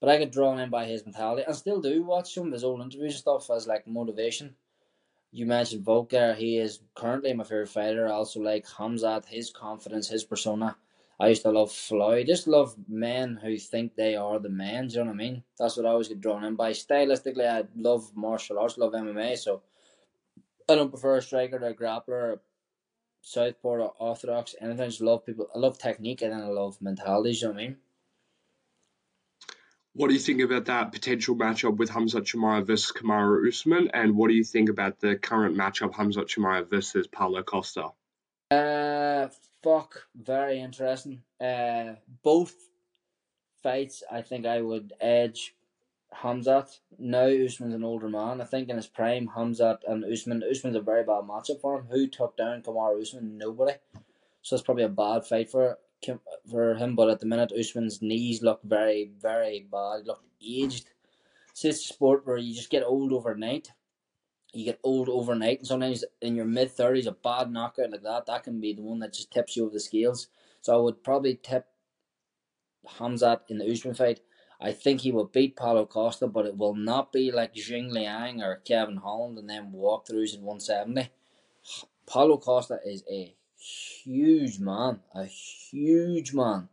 But 0.00 0.08
I 0.08 0.18
get 0.18 0.32
drawn 0.32 0.58
in 0.58 0.68
by 0.68 0.86
his 0.86 1.04
mentality. 1.04 1.44
I 1.46 1.52
still 1.52 1.80
do 1.80 2.02
watch 2.02 2.34
some 2.34 2.48
of 2.48 2.52
his 2.52 2.64
old 2.64 2.80
interviews 2.80 3.12
and 3.12 3.20
stuff 3.20 3.50
as 3.50 3.68
like 3.68 3.86
motivation. 3.86 4.56
You 5.34 5.46
mentioned 5.46 5.82
Volker. 5.82 6.34
He 6.34 6.58
is 6.58 6.80
currently 6.94 7.32
my 7.32 7.44
favorite 7.44 7.70
fighter. 7.70 8.06
I 8.06 8.12
also 8.12 8.40
like 8.40 8.66
Hamzat, 8.66 9.24
his 9.24 9.50
confidence, 9.50 10.08
his 10.08 10.24
persona. 10.24 10.76
I 11.18 11.28
used 11.28 11.42
to 11.42 11.50
love 11.50 11.72
Floyd. 11.72 12.26
Just 12.26 12.46
love 12.46 12.76
men 12.86 13.38
who 13.42 13.56
think 13.56 13.94
they 13.94 14.14
are 14.14 14.38
the 14.38 14.50
men. 14.50 14.88
Do 14.88 14.94
you 14.94 15.00
know 15.00 15.06
what 15.06 15.14
I 15.14 15.16
mean? 15.16 15.42
That's 15.58 15.76
what 15.76 15.86
I 15.86 15.90
always 15.90 16.08
get 16.08 16.20
drawn 16.20 16.44
in 16.44 16.54
by. 16.54 16.72
Stylistically, 16.72 17.48
I 17.48 17.64
love 17.74 18.14
martial 18.14 18.58
arts, 18.58 18.76
love 18.76 18.92
MMA. 18.92 19.38
So 19.38 19.62
I 20.68 20.74
don't 20.74 20.90
prefer 20.90 21.16
a 21.16 21.22
striker 21.22 21.58
to 21.58 21.66
a 21.68 21.74
grappler, 21.74 22.40
southpaw 23.22 23.68
or 23.68 23.92
orthodox. 23.98 24.54
Anything. 24.60 24.82
I 24.82 24.88
just 24.88 25.00
love 25.00 25.24
people. 25.24 25.48
I 25.54 25.58
love 25.58 25.78
technique 25.78 26.20
and 26.20 26.32
then 26.32 26.42
I 26.42 26.48
love 26.48 26.76
mentality. 26.82 27.32
Do 27.32 27.38
you 27.38 27.44
know 27.46 27.54
what 27.54 27.60
I 27.60 27.66
mean? 27.68 27.76
What 29.94 30.08
do 30.08 30.14
you 30.14 30.20
think 30.20 30.40
about 30.40 30.64
that 30.66 30.90
potential 30.92 31.36
matchup 31.36 31.76
with 31.76 31.90
Hamzat 31.90 32.22
Chimaev 32.22 32.66
versus 32.66 32.92
Kamaru 32.92 33.46
Usman? 33.46 33.90
And 33.92 34.16
what 34.16 34.28
do 34.28 34.34
you 34.34 34.44
think 34.44 34.70
about 34.70 35.00
the 35.00 35.16
current 35.16 35.54
matchup, 35.54 35.92
Hamzat 35.92 36.28
Chimaev 36.28 36.70
versus 36.70 37.06
Paulo 37.06 37.42
Costa? 37.42 37.90
Uh, 38.50 39.28
fuck, 39.62 40.06
very 40.14 40.60
interesting. 40.60 41.22
Uh, 41.38 41.96
both 42.22 42.54
fights, 43.62 44.02
I 44.10 44.22
think 44.22 44.46
I 44.46 44.62
would 44.62 44.94
edge 44.98 45.54
Hamzat. 46.22 46.78
Now 46.98 47.26
Usman's 47.26 47.74
an 47.74 47.84
older 47.84 48.08
man. 48.08 48.40
I 48.40 48.44
think 48.44 48.70
in 48.70 48.76
his 48.76 48.86
prime, 48.86 49.28
Hamzat 49.36 49.80
and 49.86 50.06
Usman. 50.10 50.42
Usman's 50.50 50.76
a 50.76 50.80
very 50.80 51.04
bad 51.04 51.24
matchup 51.24 51.60
for 51.60 51.78
him. 51.78 51.86
Who 51.90 52.06
took 52.06 52.38
down 52.38 52.62
Kamaru 52.62 53.02
Usman? 53.02 53.36
Nobody. 53.36 53.74
So 54.40 54.56
it's 54.56 54.64
probably 54.64 54.84
a 54.84 54.88
bad 54.88 55.26
fight 55.26 55.50
for 55.50 55.78
for 56.50 56.74
him. 56.74 56.94
But 56.94 57.10
at 57.10 57.20
the 57.20 57.26
minute, 57.26 57.52
Usman's 57.58 58.02
knees 58.02 58.42
look 58.42 58.60
very, 58.62 59.10
very 59.20 59.66
bad. 59.70 60.06
Look 60.06 60.22
aged. 60.44 60.86
It's 61.50 61.64
a 61.64 61.72
sport 61.72 62.26
where 62.26 62.38
you 62.38 62.54
just 62.54 62.70
get 62.70 62.82
old 62.82 63.12
overnight. 63.12 63.72
You 64.54 64.66
get 64.66 64.80
old 64.82 65.08
overnight, 65.08 65.58
and 65.58 65.66
sometimes 65.66 66.04
in 66.20 66.36
your 66.36 66.44
mid 66.44 66.70
thirties, 66.70 67.06
a 67.06 67.12
bad 67.12 67.50
knockout 67.50 67.90
like 67.90 68.02
that, 68.02 68.26
that 68.26 68.44
can 68.44 68.60
be 68.60 68.74
the 68.74 68.82
one 68.82 68.98
that 68.98 69.14
just 69.14 69.30
tips 69.30 69.56
you 69.56 69.64
over 69.64 69.72
the 69.72 69.80
scales. 69.80 70.28
So 70.60 70.74
I 70.74 70.80
would 70.80 71.02
probably 71.02 71.36
tip 71.42 71.66
Hamzat 72.98 73.40
in 73.48 73.58
the 73.58 73.70
Usman 73.70 73.94
fight. 73.94 74.20
I 74.60 74.72
think 74.72 75.00
he 75.00 75.10
will 75.10 75.24
beat 75.24 75.56
Paulo 75.56 75.86
Costa, 75.86 76.26
but 76.26 76.46
it 76.46 76.56
will 76.56 76.74
not 76.74 77.12
be 77.12 77.32
like 77.32 77.54
Jing 77.54 77.92
Liang 77.92 78.42
or 78.42 78.56
Kevin 78.64 78.98
Holland 78.98 79.38
and 79.38 79.50
then 79.50 79.72
walkthroughs 79.74 80.34
at 80.34 80.40
170. 80.40 81.10
Paulo 82.06 82.36
Costa 82.38 82.78
is 82.84 83.02
a 83.10 83.34
huge 83.62 84.58
man, 84.58 85.00
a 85.14 85.24
huge 85.24 86.32
man. 86.34 86.68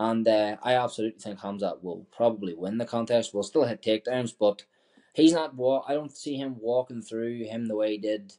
And 0.00 0.26
uh, 0.28 0.56
I 0.62 0.74
absolutely 0.74 1.20
think 1.20 1.40
Hamzat 1.40 1.82
will 1.82 2.06
probably 2.14 2.54
win 2.54 2.78
the 2.78 2.84
contest. 2.84 3.34
Will 3.34 3.42
still 3.42 3.64
hit 3.64 3.82
takedowns, 3.82 4.32
but 4.38 4.64
he's 5.12 5.32
not. 5.32 5.54
I 5.88 5.94
don't 5.94 6.16
see 6.16 6.36
him 6.36 6.56
walking 6.60 7.02
through 7.02 7.44
him 7.44 7.66
the 7.66 7.76
way 7.76 7.92
he 7.92 7.98
did 7.98 8.32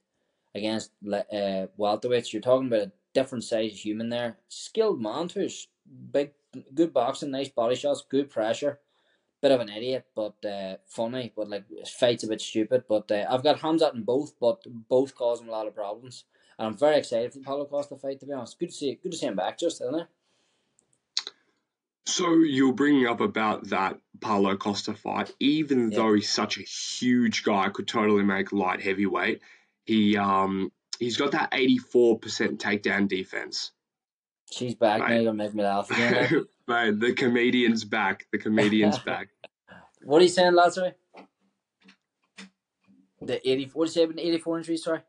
against 0.56 0.92
uh, 1.06 1.68
welterweights. 1.78 2.32
You're 2.32 2.42
talking 2.42 2.68
about 2.68 2.88
a 2.88 2.92
different 3.14 3.44
size 3.44 3.84
human 3.84 4.10
there. 4.10 4.38
Skilled 4.48 5.02
man 5.02 5.28
too. 5.28 5.50
Big, 6.12 6.32
good 6.74 6.94
boxing, 6.94 7.32
nice 7.32 7.50
body 7.50 7.76
shots, 7.76 8.04
good 8.08 8.30
pressure. 8.30 8.80
Bit 9.42 9.52
of 9.52 9.62
an 9.62 9.70
idiot, 9.70 10.06
but 10.16 10.44
uh, 10.46 10.76
funny. 10.86 11.34
But 11.36 11.50
like 11.50 11.66
fight's 11.88 12.24
a 12.24 12.28
bit 12.28 12.42
stupid. 12.42 12.84
But 12.88 13.12
uh, 13.12 13.26
I've 13.30 13.44
got 13.44 13.60
Hamzat 13.60 13.96
in 13.96 14.04
both, 14.04 14.34
but 14.40 14.62
both 14.88 15.16
cause 15.16 15.42
him 15.42 15.50
a 15.50 15.52
lot 15.52 15.68
of 15.68 15.76
problems. 15.76 16.26
And 16.60 16.68
I'm 16.68 16.78
very 16.78 16.98
excited 16.98 17.32
for 17.32 17.40
the 17.40 17.46
Paulo 17.46 17.66
Costa 17.66 17.96
fight. 17.96 18.20
To 18.20 18.26
be 18.26 18.34
honest, 18.34 18.60
good 18.60 18.68
to 18.70 18.76
see. 18.76 19.00
Good 19.02 19.14
to 19.14 19.18
see 19.18 19.26
him 19.28 19.36
back, 19.38 19.58
just 19.58 19.82
isn't 19.82 19.96
it? 19.96 20.08
So 22.06 22.34
you're 22.40 22.74
bringing 22.74 23.08
up 23.08 23.22
about 23.22 23.70
that 23.70 24.00
Paulo 24.20 24.58
Costa 24.58 24.94
fight, 24.94 25.32
even 25.40 25.90
Yeah. 25.92 25.98
though 26.00 26.14
he's 26.16 26.30
such 26.30 26.58
a 26.58 26.64
huge 26.64 27.44
guy, 27.44 27.70
could 27.70 27.88
totally 27.88 28.24
make 28.24 28.52
light 28.52 28.82
heavyweight. 28.82 29.40
He 29.86 30.18
um 30.18 30.72
he's 31.00 31.16
got 31.18 31.32
that 31.32 31.52
84% 31.52 32.58
takedown 32.58 33.08
defense. 33.08 33.72
She's 34.52 34.76
back 34.76 35.00
now. 35.00 35.08
You're 35.14 35.24
gonna 35.26 35.34
make 35.36 35.54
me 35.54 35.64
laugh 35.64 35.90
again. 35.92 36.14
eh? 36.16 36.40
Mate, 36.68 37.00
the 37.00 37.14
comedian's 37.14 37.86
back. 37.86 38.26
The 38.32 38.38
comedian's 38.38 39.00
back. 39.06 39.30
what 40.04 40.20
are 40.20 40.24
you 40.24 40.30
saying, 40.30 40.54
lad? 40.56 40.74
Sorry. 40.74 40.94
The 43.22 43.50
eighty. 43.50 43.70
What 43.74 43.86
did 43.86 43.96
you 43.96 44.02
say 44.02 44.04
about 44.04 44.16
the 44.18 44.28
eighty-four 44.28 44.58
injury? 44.58 44.78
Sorry. 44.78 45.00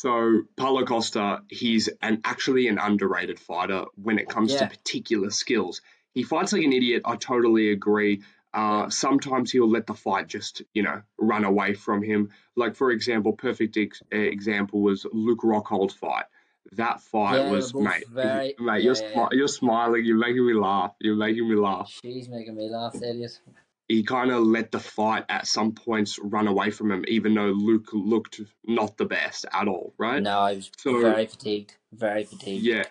So 0.00 0.42
Paulo 0.56 0.86
Costa, 0.86 1.42
he's 1.48 1.88
an 2.00 2.22
actually 2.24 2.68
an 2.68 2.78
underrated 2.78 3.38
fighter 3.38 3.84
when 3.96 4.18
it 4.18 4.30
comes 4.30 4.50
Yeah. 4.50 4.60
to 4.60 4.66
particular 4.68 5.28
skills. 5.28 5.82
He 6.14 6.22
fights 6.22 6.54
like 6.54 6.62
an 6.62 6.72
idiot. 6.72 7.02
I 7.04 7.16
totally 7.16 7.70
agree. 7.70 8.22
Uh, 8.54 8.88
sometimes 8.88 9.52
he'll 9.52 9.68
let 9.68 9.86
the 9.86 9.92
fight 9.92 10.26
just, 10.26 10.62
you 10.72 10.82
know, 10.84 11.02
run 11.18 11.44
away 11.44 11.74
from 11.74 12.02
him. 12.02 12.30
Like 12.56 12.76
for 12.76 12.90
example, 12.92 13.34
perfect 13.34 13.76
ex- 13.76 14.02
example 14.10 14.80
was 14.80 15.04
Luke 15.12 15.40
Rockhold's 15.44 15.92
fight. 15.94 16.24
That 16.72 17.02
fight 17.02 17.36
Yeah, 17.40 17.50
was, 17.50 17.74
mate, 17.74 18.08
very- 18.08 18.54
mate, 18.58 18.78
yeah, 18.82 18.84
you're 18.84 18.94
smi- 18.94 19.32
you're 19.32 19.48
smiling. 19.48 20.06
You're 20.06 20.16
making 20.16 20.46
me 20.46 20.54
laugh. 20.54 20.94
You're 20.98 21.14
making 21.16 21.46
me 21.46 21.56
laugh. 21.56 21.92
She's 22.02 22.26
making 22.26 22.54
me 22.56 22.70
laugh, 22.70 22.94
idiot. 22.96 23.38
He 23.90 24.04
kind 24.04 24.30
of 24.30 24.44
let 24.44 24.70
the 24.70 24.78
fight 24.78 25.24
at 25.28 25.48
some 25.48 25.72
points 25.72 26.16
run 26.22 26.46
away 26.46 26.70
from 26.70 26.92
him, 26.92 27.04
even 27.08 27.34
though 27.34 27.46
Luke 27.48 27.88
looked 27.92 28.40
not 28.64 28.96
the 28.96 29.04
best 29.04 29.46
at 29.52 29.66
all, 29.66 29.94
right? 29.98 30.22
No, 30.22 30.38
I 30.38 30.54
was 30.54 30.70
So- 30.78 31.00
very 31.00 31.26
fatigued. 31.26 31.74
Very 31.92 32.22
fatigued. 32.22 32.62
Yeah. 32.64 32.84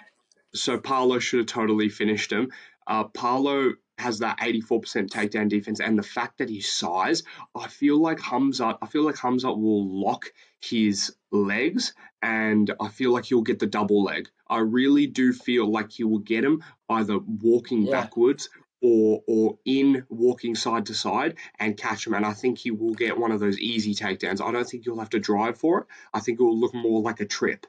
So 0.53 0.77
Paulo 0.77 1.19
should 1.19 1.37
have 1.39 1.47
totally 1.47 1.87
finished 1.87 2.33
him. 2.33 2.51
Uh, 2.85 3.05
Paulo 3.05 3.75
has 3.97 4.19
that 4.19 4.39
84% 4.41 5.09
takedown 5.09 5.47
defense, 5.47 5.79
and 5.79 5.97
the 5.97 6.03
fact 6.03 6.39
that 6.39 6.49
his 6.49 6.73
size, 6.73 7.23
I 7.55 7.67
feel 7.69 7.97
like 7.97 8.17
Hamzat, 8.19 8.77
I 8.81 8.87
feel 8.87 9.03
like 9.03 9.15
Hamzat 9.15 9.57
will 9.57 10.01
lock 10.03 10.33
his 10.59 11.15
legs, 11.31 11.93
and 12.21 12.73
I 12.81 12.89
feel 12.89 13.11
like 13.13 13.23
he'll 13.25 13.41
get 13.41 13.59
the 13.59 13.67
double 13.67 14.03
leg. 14.03 14.29
I 14.49 14.59
really 14.59 15.07
do 15.07 15.31
feel 15.31 15.65
like 15.71 15.91
he 15.93 16.03
will 16.03 16.19
get 16.19 16.43
him 16.43 16.61
either 16.89 17.19
walking 17.19 17.83
Yeah. 17.83 17.91
backwards 18.01 18.49
or 18.81 19.23
or 19.27 19.59
in 19.65 20.05
walking 20.09 20.55
side 20.55 20.85
to 20.87 20.93
side 20.93 21.35
and 21.59 21.77
catch 21.77 22.07
him. 22.07 22.13
And 22.13 22.25
I 22.25 22.33
think 22.33 22.59
he 22.59 22.71
will 22.71 22.93
get 22.93 23.17
one 23.17 23.31
of 23.31 23.39
those 23.39 23.59
easy 23.59 23.93
takedowns. 23.93 24.41
I 24.41 24.51
don't 24.51 24.67
think 24.67 24.85
you'll 24.85 24.99
have 24.99 25.09
to 25.11 25.19
drive 25.19 25.57
for 25.57 25.81
it. 25.81 25.87
I 26.13 26.19
think 26.19 26.39
it 26.39 26.43
will 26.43 26.59
look 26.59 26.73
more 26.73 27.01
like 27.01 27.19
a 27.19 27.25
trip 27.25 27.65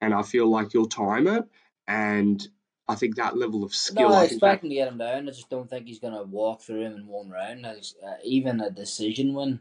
and 0.00 0.14
I 0.14 0.22
feel 0.22 0.48
like 0.48 0.74
you'll 0.74 0.88
time 0.88 1.26
it. 1.26 1.44
And 1.86 2.46
I 2.86 2.94
think 2.94 3.16
that 3.16 3.36
level 3.36 3.64
of 3.64 3.74
skill. 3.74 4.10
No, 4.10 4.14
I 4.14 4.22
I 4.24 4.26
think 4.26 4.40
that, 4.40 4.46
expect 4.46 4.64
him 4.64 4.70
to 4.70 4.74
get 4.76 4.88
him 4.88 4.98
down. 4.98 5.28
I 5.28 5.32
just 5.32 5.50
don't 5.50 5.68
think 5.68 5.86
he's 5.86 5.98
gonna 5.98 6.22
walk 6.22 6.62
through 6.62 6.82
him 6.82 6.96
in 6.96 7.06
one 7.06 7.30
round. 7.30 7.66
Uh, 7.66 7.76
even 8.22 8.60
a 8.60 8.70
decision 8.70 9.34
win, 9.34 9.60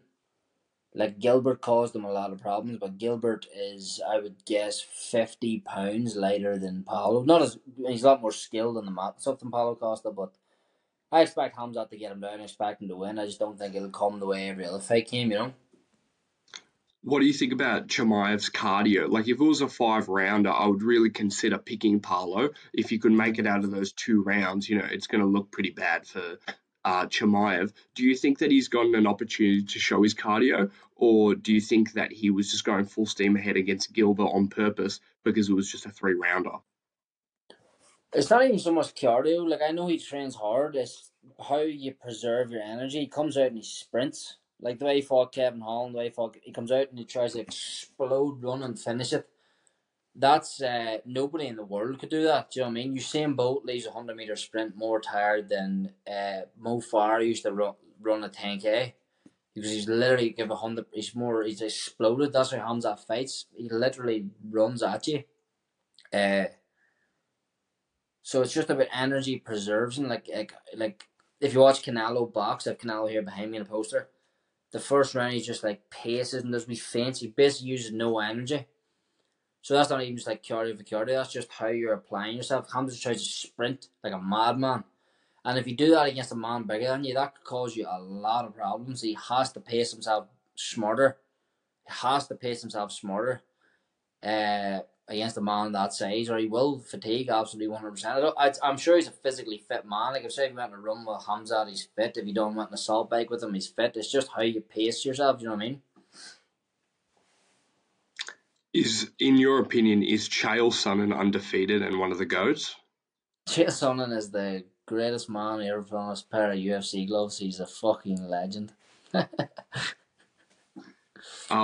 like 0.94 1.20
Gilbert 1.20 1.62
caused 1.62 1.96
him 1.96 2.04
a 2.04 2.12
lot 2.12 2.32
of 2.32 2.42
problems, 2.42 2.80
but 2.80 2.98
Gilbert 2.98 3.48
is, 3.56 4.02
I 4.08 4.20
would 4.20 4.44
guess, 4.46 4.82
fifty 4.82 5.62
pounds 5.62 6.16
lighter 6.16 6.58
than 6.58 6.84
Paulo. 6.84 7.24
Not 7.24 7.42
as 7.42 7.58
he's 7.88 8.04
a 8.04 8.08
lot 8.08 8.22
more 8.22 8.32
skilled 8.32 8.78
in 8.78 8.86
the 8.86 8.92
mat 8.92 9.22
stuff 9.22 9.40
than 9.40 9.52
Paulo 9.52 9.76
Costa, 9.76 10.12
but 10.12 10.34
I 11.14 11.22
expect 11.22 11.56
Hamzat 11.56 11.92
to 11.92 11.98
get 11.98 12.12
him 12.12 12.22
down. 12.22 12.42
I 12.42 12.44
expect 12.44 12.82
him 12.82 12.88
to 12.88 12.96
win. 12.96 13.20
I 13.20 13.28
just 13.28 13.38
don't 13.38 13.58
think 13.58 13.76
it'll 13.76 13.92
come 13.92 14.20
the 14.20 14.26
way 14.26 14.50
every 14.50 14.66
other 14.66 14.80
fight 14.80 15.08
came. 15.08 15.32
You 15.32 15.38
know. 15.38 15.54
What 17.04 17.20
do 17.20 17.28
you 17.28 17.34
think 17.34 17.54
about 17.54 17.88
Chimaev's 17.88 18.50
cardio? 18.50 19.08
Like, 19.10 19.28
if 19.28 19.40
it 19.40 19.44
was 19.44 19.62
a 19.62 19.68
five 19.68 20.08
rounder, 20.08 20.50
I 20.50 20.66
would 20.66 20.82
really 20.82 21.12
consider 21.12 21.60
picking 21.60 22.00
Paulo. 22.00 22.50
If 22.74 22.92
you 22.92 23.00
could 23.00 23.12
make 23.12 23.38
it 23.38 23.46
out 23.46 23.64
of 23.64 23.72
those 23.72 23.92
two 23.92 24.24
rounds, 24.24 24.68
you 24.68 24.80
know, 24.80 24.88
it's 24.90 25.08
going 25.08 25.22
to 25.22 25.28
look 25.28 25.52
pretty 25.52 25.70
bad 25.70 26.08
for 26.08 26.40
uh, 26.84 27.06
Chimaev. 27.08 27.74
Do 27.94 28.04
you 28.04 28.16
think 28.16 28.40
that 28.40 28.52
he's 28.52 28.70
gotten 28.70 28.96
an 28.96 29.06
opportunity 29.06 29.64
to 29.64 29.80
show 29.80 30.02
his 30.02 30.16
cardio, 30.16 30.72
or 30.96 31.36
do 31.36 31.54
you 31.54 31.62
think 31.62 31.94
that 31.94 32.12
he 32.12 32.32
was 32.32 32.50
just 32.50 32.64
going 32.64 32.86
full 32.86 33.06
steam 33.06 33.36
ahead 33.36 33.58
against 33.58 33.94
Gilbert 33.94 34.32
on 34.34 34.48
purpose 34.48 35.00
because 35.24 35.50
it 35.50 35.54
was 35.54 35.70
just 35.70 35.86
a 35.86 35.92
three 35.92 36.16
rounder? 36.16 36.58
It's 38.14 38.30
not 38.30 38.44
even 38.44 38.60
so 38.60 38.72
much 38.72 38.94
cardio. 38.96 39.50
Like 39.50 39.62
I 39.68 39.72
know 39.72 39.88
he 39.88 39.98
trains 39.98 40.36
hard. 40.36 40.76
It's 40.76 41.12
how 41.48 41.62
you 41.62 41.94
preserve 41.94 42.52
your 42.52 42.62
energy. 42.62 43.00
He 43.00 43.08
comes 43.08 43.38
out 43.38 43.48
and 43.48 43.58
he 43.58 43.64
sprints. 43.64 44.38
Like 44.62 44.80
the 44.80 44.86
way 44.86 44.96
he 44.96 45.02
fought 45.02 45.34
Kevin 45.34 45.62
Holland, 45.62 45.94
the 45.94 46.00
way 46.00 46.06
he 46.06 46.12
fought, 46.12 46.38
he 46.42 46.52
comes 46.52 46.72
out 46.72 46.90
and 46.90 47.00
he 47.00 47.06
tries 47.06 47.34
to 47.34 47.42
explode, 47.42 48.44
run 48.44 48.64
and 48.64 48.80
finish 48.80 49.14
it. 49.14 49.28
That's 50.16 50.62
uh, 50.62 51.00
nobody 51.06 51.48
in 51.48 51.56
the 51.56 51.66
world 51.66 52.00
could 52.00 52.10
do 52.10 52.24
that. 52.24 52.52
Do 52.52 52.60
you 52.60 52.66
know 52.66 52.70
what 52.70 52.80
I 52.80 52.84
mean? 52.84 52.96
Usain 52.96 53.36
Bolt 53.36 53.66
leaves 53.66 53.88
a 53.88 53.92
hundred 53.92 54.16
meter 54.16 54.36
sprint 54.36 54.76
more 54.78 55.02
tired 55.02 55.50
than 55.50 55.92
uh, 56.08 56.42
Mo 56.58 56.82
Farah 56.82 57.26
used 57.26 57.44
to 57.44 57.52
run, 57.52 57.74
run 58.00 58.24
a 58.24 58.30
ten 58.30 58.60
k 58.60 58.94
because 59.56 59.72
he's 59.72 59.88
literally 59.88 60.30
give 60.30 60.52
a 60.52 60.56
hundred. 60.56 60.86
He's 60.92 61.16
more. 61.16 61.44
He's 61.44 61.62
exploded. 61.62 62.32
That's 62.32 62.52
how 62.52 62.66
Hamza 62.66 62.96
fights. 62.96 63.48
He 63.56 63.70
literally 63.70 64.28
runs 64.48 64.84
at 64.84 65.08
you. 65.08 65.24
Uh, 66.14 66.46
so 68.24 68.42
it's 68.42 68.54
just 68.54 68.70
about 68.70 68.88
energy 68.94 69.38
preserving. 69.38 70.08
Like 70.08 70.30
like 70.34 70.54
like 70.76 71.08
if 71.42 71.54
you 71.54 71.60
watch 71.60 71.84
Canelo 71.84 72.32
box, 72.32 72.66
I 72.66 72.72
have 72.72 72.80
Canelo 72.80 73.10
here 73.10 73.22
behind 73.22 73.52
me 73.52 73.58
in 73.58 73.64
a 73.64 73.66
poster. 73.66 74.08
The 74.72 74.80
first 74.80 75.14
round 75.14 75.34
he's 75.34 75.46
just 75.46 75.64
like 75.64 75.90
paces 75.90 76.42
and 76.42 76.54
does 76.54 76.68
me 76.68 76.76
fancy. 76.76 77.28
Basically 77.28 77.70
uses 77.70 77.92
no 77.92 78.20
energy. 78.20 78.66
So 79.62 79.74
that's 79.74 79.90
not 79.90 80.02
even 80.02 80.16
just 80.16 80.28
like 80.28 80.44
cardio 80.44 80.78
for 80.78 80.84
cardio. 80.84 81.18
That's 81.18 81.32
just 81.32 81.52
how 81.52 81.68
you're 81.68 81.94
applying 81.94 82.38
yourself. 82.38 82.72
Hamza 82.74 83.00
tries 83.00 83.22
to 83.22 83.30
sprint 83.30 83.90
like 84.04 84.14
a 84.14 84.20
madman. 84.20 84.86
And 85.46 85.60
if 85.60 85.68
you 85.68 85.76
do 85.76 85.92
that 85.92 86.08
against 86.08 86.32
a 86.32 86.36
man 86.36 86.64
bigger 86.64 86.88
than 86.88 87.04
you, 87.04 87.14
that 87.16 87.36
could 87.36 87.44
cause 87.44 87.76
you 87.76 87.86
a 87.90 88.02
lot 88.02 88.46
of 88.46 88.56
problems. 88.56 89.02
He 89.02 89.18
has 89.30 89.52
to 89.52 89.60
pace 89.60 89.92
himself 89.92 90.28
smarter. 90.56 91.18
He 91.88 91.94
has 91.94 92.28
to 92.28 92.36
pace 92.36 92.62
himself 92.62 92.94
smarter. 92.94 93.42
Uh, 94.22 94.80
against 95.08 95.38
a 95.38 95.42
man 95.42 95.72
that 95.74 95.94
size, 95.94 96.30
or 96.30 96.38
he 96.38 96.48
will 96.48 96.80
fatigue 96.80 97.30
absolutely 97.30 97.68
one 97.68 97.82
hundred 97.82 97.92
percent. 97.92 98.34
I'm 98.64 98.78
sure 98.78 98.96
he's 98.96 99.08
a 99.08 99.12
physically 99.12 99.58
fit 99.58 99.86
man. 99.86 100.14
Like 100.14 100.24
if 100.24 100.32
say 100.32 100.50
he 100.50 100.54
went 100.54 100.74
on 100.74 100.80
a 100.80 100.82
run 100.82 101.06
with 101.06 101.26
Hamza, 101.26 101.66
he's 101.68 101.88
fit. 101.96 102.18
If 102.18 102.26
you 102.26 102.34
don't 102.34 102.56
want 102.56 102.70
an 102.70 102.76
assault 102.76 103.10
bike 103.10 103.30
with 103.30 103.44
him, 103.44 103.54
he's 103.54 103.68
fit. 103.68 103.96
It's 103.96 104.12
just 104.12 104.30
how 104.36 104.42
you 104.42 104.62
pace 104.62 105.06
yourself. 105.06 105.42
You 105.42 105.48
know 105.48 105.56
what 105.56 105.64
I 105.64 105.68
mean? 105.68 105.82
Is 108.74 109.12
in 109.20 109.38
your 109.38 109.60
opinion, 109.60 110.04
is 110.04 110.30
Chael 110.30 110.72
Sonnen 110.72 111.18
undefeated 111.18 111.84
and 111.84 112.00
one 112.00 112.12
of 112.12 112.18
the 112.18 112.26
goats? 112.26 112.76
Chael 113.48 113.68
Sonnen 113.68 114.16
is 114.16 114.32
the 114.32 114.64
greatest 114.86 115.30
man 115.30 115.62
ever 115.62 115.84
put 115.84 115.98
on 115.98 116.16
a 116.16 116.32
pair 116.32 116.52
of 116.52 116.58
UFC 116.58 117.08
gloves. 117.08 117.38
He's 117.38 117.60
a 117.60 117.68
fucking 117.68 118.28
legend. 118.28 118.74
uh, 119.14 119.26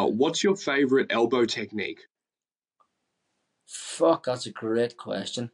what's 0.06 0.43
your 0.43 0.56
favorite 0.56 1.08
elbow 1.10 1.45
technique? 1.45 2.09
Fuck, 4.00 4.24
that's 4.24 4.46
a 4.46 4.52
great 4.52 4.96
question. 4.96 5.52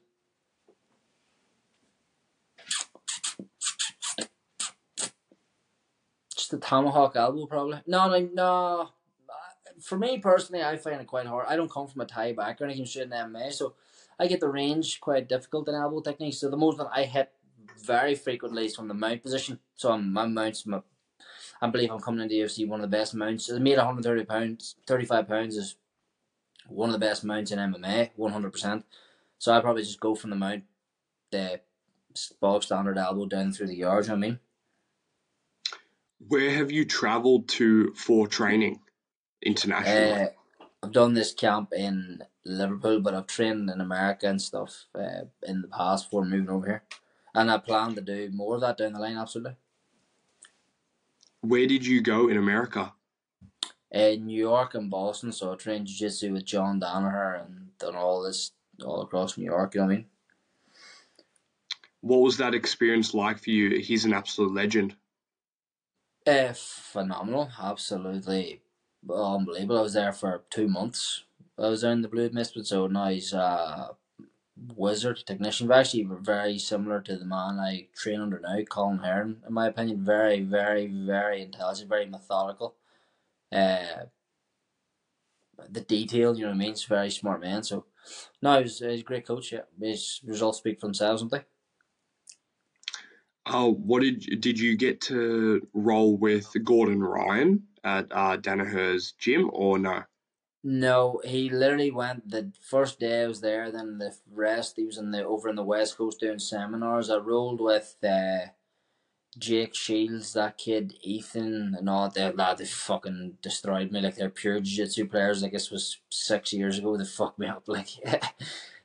Just 6.38 6.52
the 6.52 6.60
tomahawk 6.60 7.16
elbow, 7.16 7.48
probably. 7.48 7.82
No, 7.88 8.08
no, 8.08 8.30
no. 8.32 8.90
For 9.82 9.98
me 9.98 10.20
personally, 10.20 10.64
I 10.64 10.78
find 10.78 11.02
it 11.02 11.08
quite 11.08 11.26
hard. 11.26 11.48
I 11.50 11.56
don't 11.56 11.72
come 11.72 11.88
from 11.88 12.02
a 12.02 12.06
Thai 12.06 12.34
background. 12.34 12.72
I 12.72 12.76
came 12.76 12.86
straight 12.86 13.06
in 13.06 13.10
MMA, 13.10 13.52
so 13.52 13.74
I 14.20 14.28
get 14.28 14.42
the 14.42 14.48
range 14.48 15.02
quite 15.02 15.28
difficult 15.28 15.68
in 15.68 15.74
elbow 15.74 16.02
techniques. 16.02 16.38
So 16.38 16.52
the 16.52 16.56
most 16.56 16.78
that 16.78 16.92
I 16.94 17.06
hit 17.06 17.32
very 17.84 18.14
frequently 18.14 18.68
is 18.68 18.76
from 18.76 18.88
the 18.88 18.94
mount 18.94 19.24
position. 19.24 19.58
So 19.74 19.92
I'm, 19.92 20.14
my 20.14 20.28
mounts, 20.28 20.68
my, 20.68 20.82
I 21.64 21.68
believe 21.72 21.90
I'm 21.90 22.00
coming 22.00 22.22
into 22.22 22.36
UFC 22.36 22.68
one 22.68 22.80
of 22.80 22.92
the 22.92 22.96
best 22.96 23.16
mounts. 23.16 23.52
I 23.52 23.58
made 23.58 23.78
130 23.78 24.26
pounds, 24.26 24.76
35 24.86 25.28
pounds 25.28 25.58
is 25.58 25.78
one 26.68 26.90
of 26.90 26.94
the 26.94 27.06
best 27.06 27.24
mounts 27.24 27.52
in 27.52 27.60
MMA, 27.60 28.12
one 28.16 28.32
hundred 28.32 28.52
percent. 28.52 28.86
So 29.38 29.54
I 29.54 29.62
probably 29.62 29.84
just 29.84 30.00
go 30.00 30.16
from 30.16 30.30
the 30.30 30.36
mount, 30.36 30.64
the 31.32 31.62
bog 32.40 32.64
standard 32.64 32.98
elbow 32.98 33.26
down 33.26 33.52
through 33.52 33.68
the 33.68 33.76
yards. 33.76 34.08
You 34.08 34.14
know 34.14 34.18
I 34.18 34.20
mean, 34.20 34.40
where 36.28 36.52
have 36.52 36.72
you 36.72 36.86
travelled 36.86 37.48
to 37.50 37.94
for 37.94 38.28
training 38.28 38.80
internationally? 39.42 40.24
Uh, 40.24 40.28
I've 40.84 40.92
done 40.92 41.14
this 41.14 41.34
camp 41.34 41.74
in 41.74 42.24
Liverpool, 42.46 43.00
but 43.02 43.14
I've 43.14 43.28
trained 43.28 43.70
in 43.70 43.82
America 43.82 44.28
and 44.28 44.42
stuff 44.42 44.86
uh, 44.96 45.26
in 45.44 45.62
the 45.62 45.68
past 45.68 46.06
before 46.06 46.26
moving 46.26 46.50
over 46.50 46.66
here, 46.66 46.84
and 47.34 47.52
I 47.52 47.58
plan 47.58 47.96
to 47.96 48.02
do 48.02 48.30
more 48.32 48.56
of 48.56 48.62
that 48.62 48.78
down 48.78 48.94
the 48.94 49.00
line. 49.00 49.18
Absolutely. 49.18 49.56
Where 51.42 51.68
did 51.68 51.86
you 51.86 52.02
go 52.02 52.28
in 52.28 52.38
America? 52.38 52.94
In 53.96 54.26
New 54.26 54.38
York 54.38 54.76
and 54.76 54.92
Boston, 54.92 55.32
so 55.32 55.54
I 55.54 55.56
trained 55.56 55.88
jiu 55.88 56.10
jitsu 56.10 56.34
with 56.34 56.44
John 56.46 56.82
Danaher 56.82 57.46
and 57.46 57.70
done 57.80 57.96
all 57.96 58.22
this 58.22 58.52
all 58.84 59.02
across 59.02 59.38
New 59.38 59.46
York, 59.46 59.74
you 59.74 59.82
know 59.82 59.88
what 59.88 59.94
I 59.94 59.96
mean? 59.96 60.06
What 62.02 62.22
was 62.22 62.38
that 62.38 62.54
experience 62.54 63.14
like 63.14 63.42
for 63.42 63.52
you? 63.52 63.80
He's 63.80 64.04
an 64.04 64.14
absolute 64.14 64.54
legend. 64.54 64.96
Uh, 66.28 66.52
phenomenal, 66.54 67.50
absolutely 67.60 68.62
unbelievable. 69.10 69.80
I 69.80 69.84
was 69.84 69.94
there 69.94 70.12
for 70.12 70.44
two 70.50 70.68
months. 70.68 71.24
I 71.58 71.70
was 71.70 71.82
there 71.82 71.94
in 71.94 72.02
the 72.02 72.10
Blue 72.10 72.30
Mist, 72.34 72.58
so 72.66 72.88
now 72.88 73.08
he's 73.08 73.32
a 73.32 73.92
wizard 74.76 75.24
technician. 75.26 75.72
Actually, 75.72 76.08
very 76.22 76.60
similar 76.60 77.00
to 77.02 77.16
the 77.16 77.26
man 77.26 77.60
I 77.60 77.88
train 77.96 78.20
under 78.20 78.40
now, 78.40 78.62
Colin 78.70 78.98
Hearn, 78.98 79.38
in 79.48 79.54
my 79.54 79.68
opinion. 79.68 80.04
Very, 80.04 80.42
very, 80.42 80.88
very 80.88 81.42
intelligent, 81.42 81.90
very 81.90 82.08
methodical 82.08 82.76
uh, 83.56 84.06
the 85.70 85.82
detail, 85.82 86.36
you 86.36 86.44
know 86.44 86.50
what 86.50 86.56
I 86.56 86.58
mean? 86.58 86.70
He's 86.70 86.86
a 86.86 86.90
very 86.90 87.10
smart 87.10 87.42
man. 87.42 87.64
So, 87.64 87.86
no, 88.42 88.62
he's, 88.62 88.80
he's 88.80 89.02
a 89.02 89.04
great 89.04 89.26
coach. 89.26 89.52
Yeah, 89.52 89.62
his 89.80 90.22
results 90.26 90.60
speak 90.60 90.80
for 90.80 90.88
themselves, 90.88 91.22
don't 91.22 91.32
they? 91.32 91.46
Oh, 93.48 93.74
what 93.74 94.02
did 94.02 94.42
did 94.42 94.60
you 94.60 94.76
get 94.76 95.02
to 95.02 95.68
roll 95.74 96.18
with 96.18 96.52
Gordon 96.64 97.04
Ryan 97.04 97.64
at 97.84 98.08
uh, 98.12 98.38
Danaher's 98.38 99.14
gym 99.20 99.52
or 99.54 99.78
no? 99.78 100.04
No, 100.64 101.22
he 101.24 101.52
literally 101.52 101.92
went 101.92 102.28
the 102.28 102.52
first 102.60 103.00
day 103.00 103.22
I 103.22 103.28
was 103.28 103.42
there. 103.42 103.72
Then 103.72 104.00
the 104.00 104.16
rest, 104.32 104.78
he 104.78 104.86
was 104.86 104.98
in 104.98 105.12
the 105.12 105.24
over 105.24 105.48
in 105.48 105.56
the 105.56 105.64
West 105.64 105.96
Coast 105.96 106.20
doing 106.20 106.40
seminars. 106.40 107.12
I 107.12 107.18
rolled 107.18 107.62
with 107.62 107.96
uh, 108.04 108.48
Jake 109.38 109.76
Shields, 109.76 110.34
that 110.34 110.58
kid, 110.58 110.96
Ethan, 111.02 111.76
and 111.78 111.90
all 111.90 112.10
that 112.10 112.38
lad, 112.38 112.58
they 112.58 112.66
fucking 112.66 113.38
destroyed 113.42 113.92
me. 113.92 114.02
Like 114.02 114.16
they're 114.16 114.30
pure 114.30 114.60
jiu-jitsu 114.62 115.08
players. 115.08 115.44
I 115.44 115.50
guess 115.50 115.72
was 115.72 115.98
six 116.10 116.54
years 116.54 116.78
ago. 116.78 116.96
They 116.96 117.06
fucked 117.06 117.40
me 117.40 117.48
up. 117.48 117.64
Like 117.76 117.90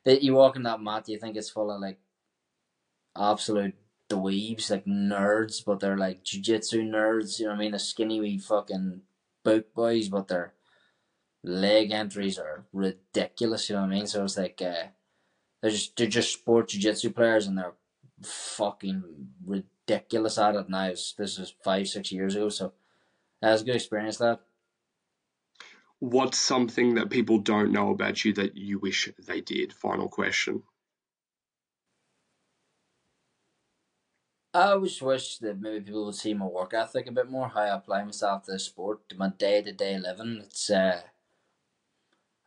that, 0.04 0.22
you 0.22 0.34
walk 0.34 0.56
in 0.56 0.62
that 0.64 0.80
mat, 0.80 1.08
you 1.08 1.18
think 1.18 1.36
it's 1.36 1.50
full 1.50 1.70
of 1.70 1.80
like 1.80 1.98
absolute 3.16 3.74
dweebs, 4.08 4.70
like 4.70 4.86
nerds, 4.86 5.64
but 5.64 5.78
they're 5.78 5.98
like 5.98 6.24
jiu-jitsu 6.24 6.82
nerds. 6.82 7.38
You 7.38 7.46
know 7.46 7.52
what 7.52 7.58
I 7.58 7.60
mean? 7.60 7.72
The 7.72 7.78
skinny 7.78 8.18
wee 8.18 8.38
fucking 8.38 9.02
boot 9.44 9.72
boys, 9.74 10.08
but 10.08 10.28
their 10.28 10.54
leg 11.44 11.92
entries 11.92 12.38
are 12.38 12.64
ridiculous. 12.72 13.68
You 13.68 13.76
know 13.76 13.82
what 13.82 13.92
I 13.92 13.94
mean? 13.94 14.06
So 14.06 14.24
it's 14.24 14.38
like 14.38 14.60
uh, 14.60 14.88
they're 15.62 15.70
just 15.70 15.96
they're 15.96 16.08
just 16.08 16.32
sport 16.32 16.70
jiu-jitsu 16.70 17.10
players, 17.10 17.46
and 17.46 17.56
they're 17.56 17.74
fucking 18.22 19.04
ridiculous 19.46 19.70
ridiculous 19.90 20.38
at 20.38 20.54
it 20.54 20.68
now. 20.68 20.88
This 20.88 21.38
is 21.38 21.54
five, 21.62 21.88
six 21.88 22.12
years 22.12 22.36
ago, 22.36 22.48
so 22.48 22.72
that 23.42 23.52
was 23.52 23.62
a 23.62 23.64
good 23.64 23.76
experience. 23.76 24.18
That. 24.18 24.40
What's 25.98 26.38
something 26.38 26.94
that 26.94 27.10
people 27.10 27.38
don't 27.38 27.72
know 27.72 27.90
about 27.90 28.24
you 28.24 28.32
that 28.34 28.56
you 28.56 28.78
wish 28.78 29.10
they 29.18 29.40
did? 29.40 29.72
Final 29.72 30.08
question. 30.08 30.62
I 34.52 34.76
just 34.78 35.02
wish 35.02 35.38
that 35.38 35.60
maybe 35.60 35.84
people 35.84 36.06
would 36.06 36.14
see 36.16 36.34
my 36.34 36.46
work 36.46 36.74
ethic 36.74 37.06
a 37.06 37.12
bit 37.12 37.30
more, 37.30 37.48
how 37.48 37.60
I 37.60 37.76
apply 37.76 38.02
myself 38.02 38.44
to 38.44 38.52
the 38.52 38.58
sport, 38.58 39.08
to 39.08 39.16
my 39.16 39.28
day 39.28 39.62
to 39.62 39.72
day 39.72 39.96
living. 39.98 40.40
It's 40.42 40.70
uh, 40.70 41.02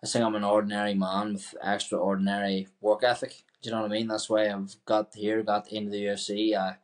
I 0.04 0.08
think 0.08 0.26
I'm 0.26 0.36
an 0.36 0.44
ordinary 0.44 0.96
man 0.96 1.34
with 1.34 1.56
extraordinary 1.64 2.68
work 2.82 3.04
ethic. 3.04 3.44
Do 3.62 3.70
you 3.70 3.76
know 3.76 3.84
what 3.84 3.92
I 3.92 3.94
mean? 3.94 4.08
That's 4.08 4.30
why 4.30 4.50
I've 4.50 4.76
got 4.86 5.16
here, 5.16 5.44
got 5.44 5.72
into 5.72 5.92
the 5.92 6.04
UFC. 6.04 6.58
I 6.58 6.76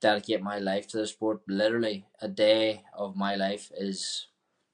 dedicate 0.00 0.42
my 0.42 0.58
life 0.58 0.86
to 0.88 0.98
the 0.98 1.06
sport. 1.06 1.42
Literally, 1.48 2.06
a 2.20 2.28
day 2.28 2.84
of 2.94 3.16
my 3.16 3.34
life 3.34 3.70
is 3.76 4.28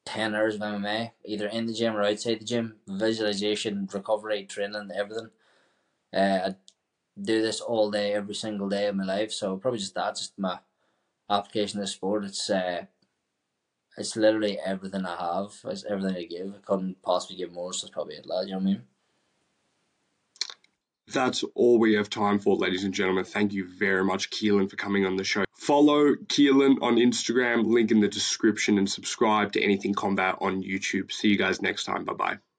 10 0.05 0.35
hours 0.35 0.57
of 0.57 0.63
MMA, 0.63 1.13
either 1.25 1.47
in 1.49 1.67
the 1.67 1.73
gym 1.75 1.97
or 1.97 2.03
outside 2.03 2.41
the 2.41 2.45
gym. 2.45 2.77
Visualization, 2.89 3.89
recovery, 3.93 4.45
training, 4.45 4.91
everything. 4.95 5.31
Uh, 6.15 6.41
I 6.51 6.57
do 7.21 7.43
this 7.43 7.61
all 7.61 7.91
day, 7.91 8.15
every 8.15 8.35
single 8.35 8.69
day 8.69 8.87
of 8.89 8.97
my 8.97 9.05
life. 9.05 9.33
So, 9.33 9.57
probably 9.57 9.81
just 9.81 9.95
that, 9.95 10.17
just 10.17 10.39
my 10.39 10.61
application 11.31 11.81
of 11.81 11.85
the 11.87 11.89
sport. 11.93 12.25
It's 12.25 12.51
uh, 12.51 12.87
it's 13.97 14.17
literally 14.17 14.59
everything 14.59 15.07
I 15.07 15.17
have. 15.17 15.55
It's 15.65 15.85
everything 15.85 16.17
I 16.17 16.25
give. 16.25 16.55
I 16.55 16.59
couldn't 16.59 17.03
possibly 17.03 17.37
give 17.37 17.53
more, 17.53 17.73
so 17.73 17.87
it's 17.87 17.95
probably 17.95 18.17
it, 18.17 18.27
lad. 18.27 18.47
You 18.47 18.53
know 18.53 18.59
what 18.59 18.63
I 18.63 18.67
mean? 18.67 18.83
That's 21.13 21.45
all 21.55 21.79
we 21.79 21.95
have 21.95 22.11
time 22.11 22.39
for, 22.39 22.57
ladies 22.57 22.85
and 22.85 22.95
gentlemen. 22.95 23.25
Thank 23.25 23.53
you 23.53 23.67
very 23.79 24.05
much, 24.05 24.31
Caolán, 24.31 24.71
for 24.71 24.77
coming 24.77 25.07
on 25.07 25.17
the 25.17 25.25
show. 25.25 25.45
Follow 25.55 26.15
Caolán 26.15 26.77
on 26.83 26.97
Instagram, 26.97 27.67
link 27.67 27.91
in 27.91 28.01
the 28.01 28.09
description, 28.09 28.79
and 28.79 28.91
subscribe 28.91 29.53
to 29.53 29.63
Anything 29.63 29.95
Combat 29.95 30.37
on 30.41 30.63
YouTube. 30.63 31.13
See 31.13 31.29
you 31.29 31.39
guys 31.39 31.63
next 31.63 31.85
time. 31.85 32.05
Bye 32.05 32.15
bye. 32.15 32.52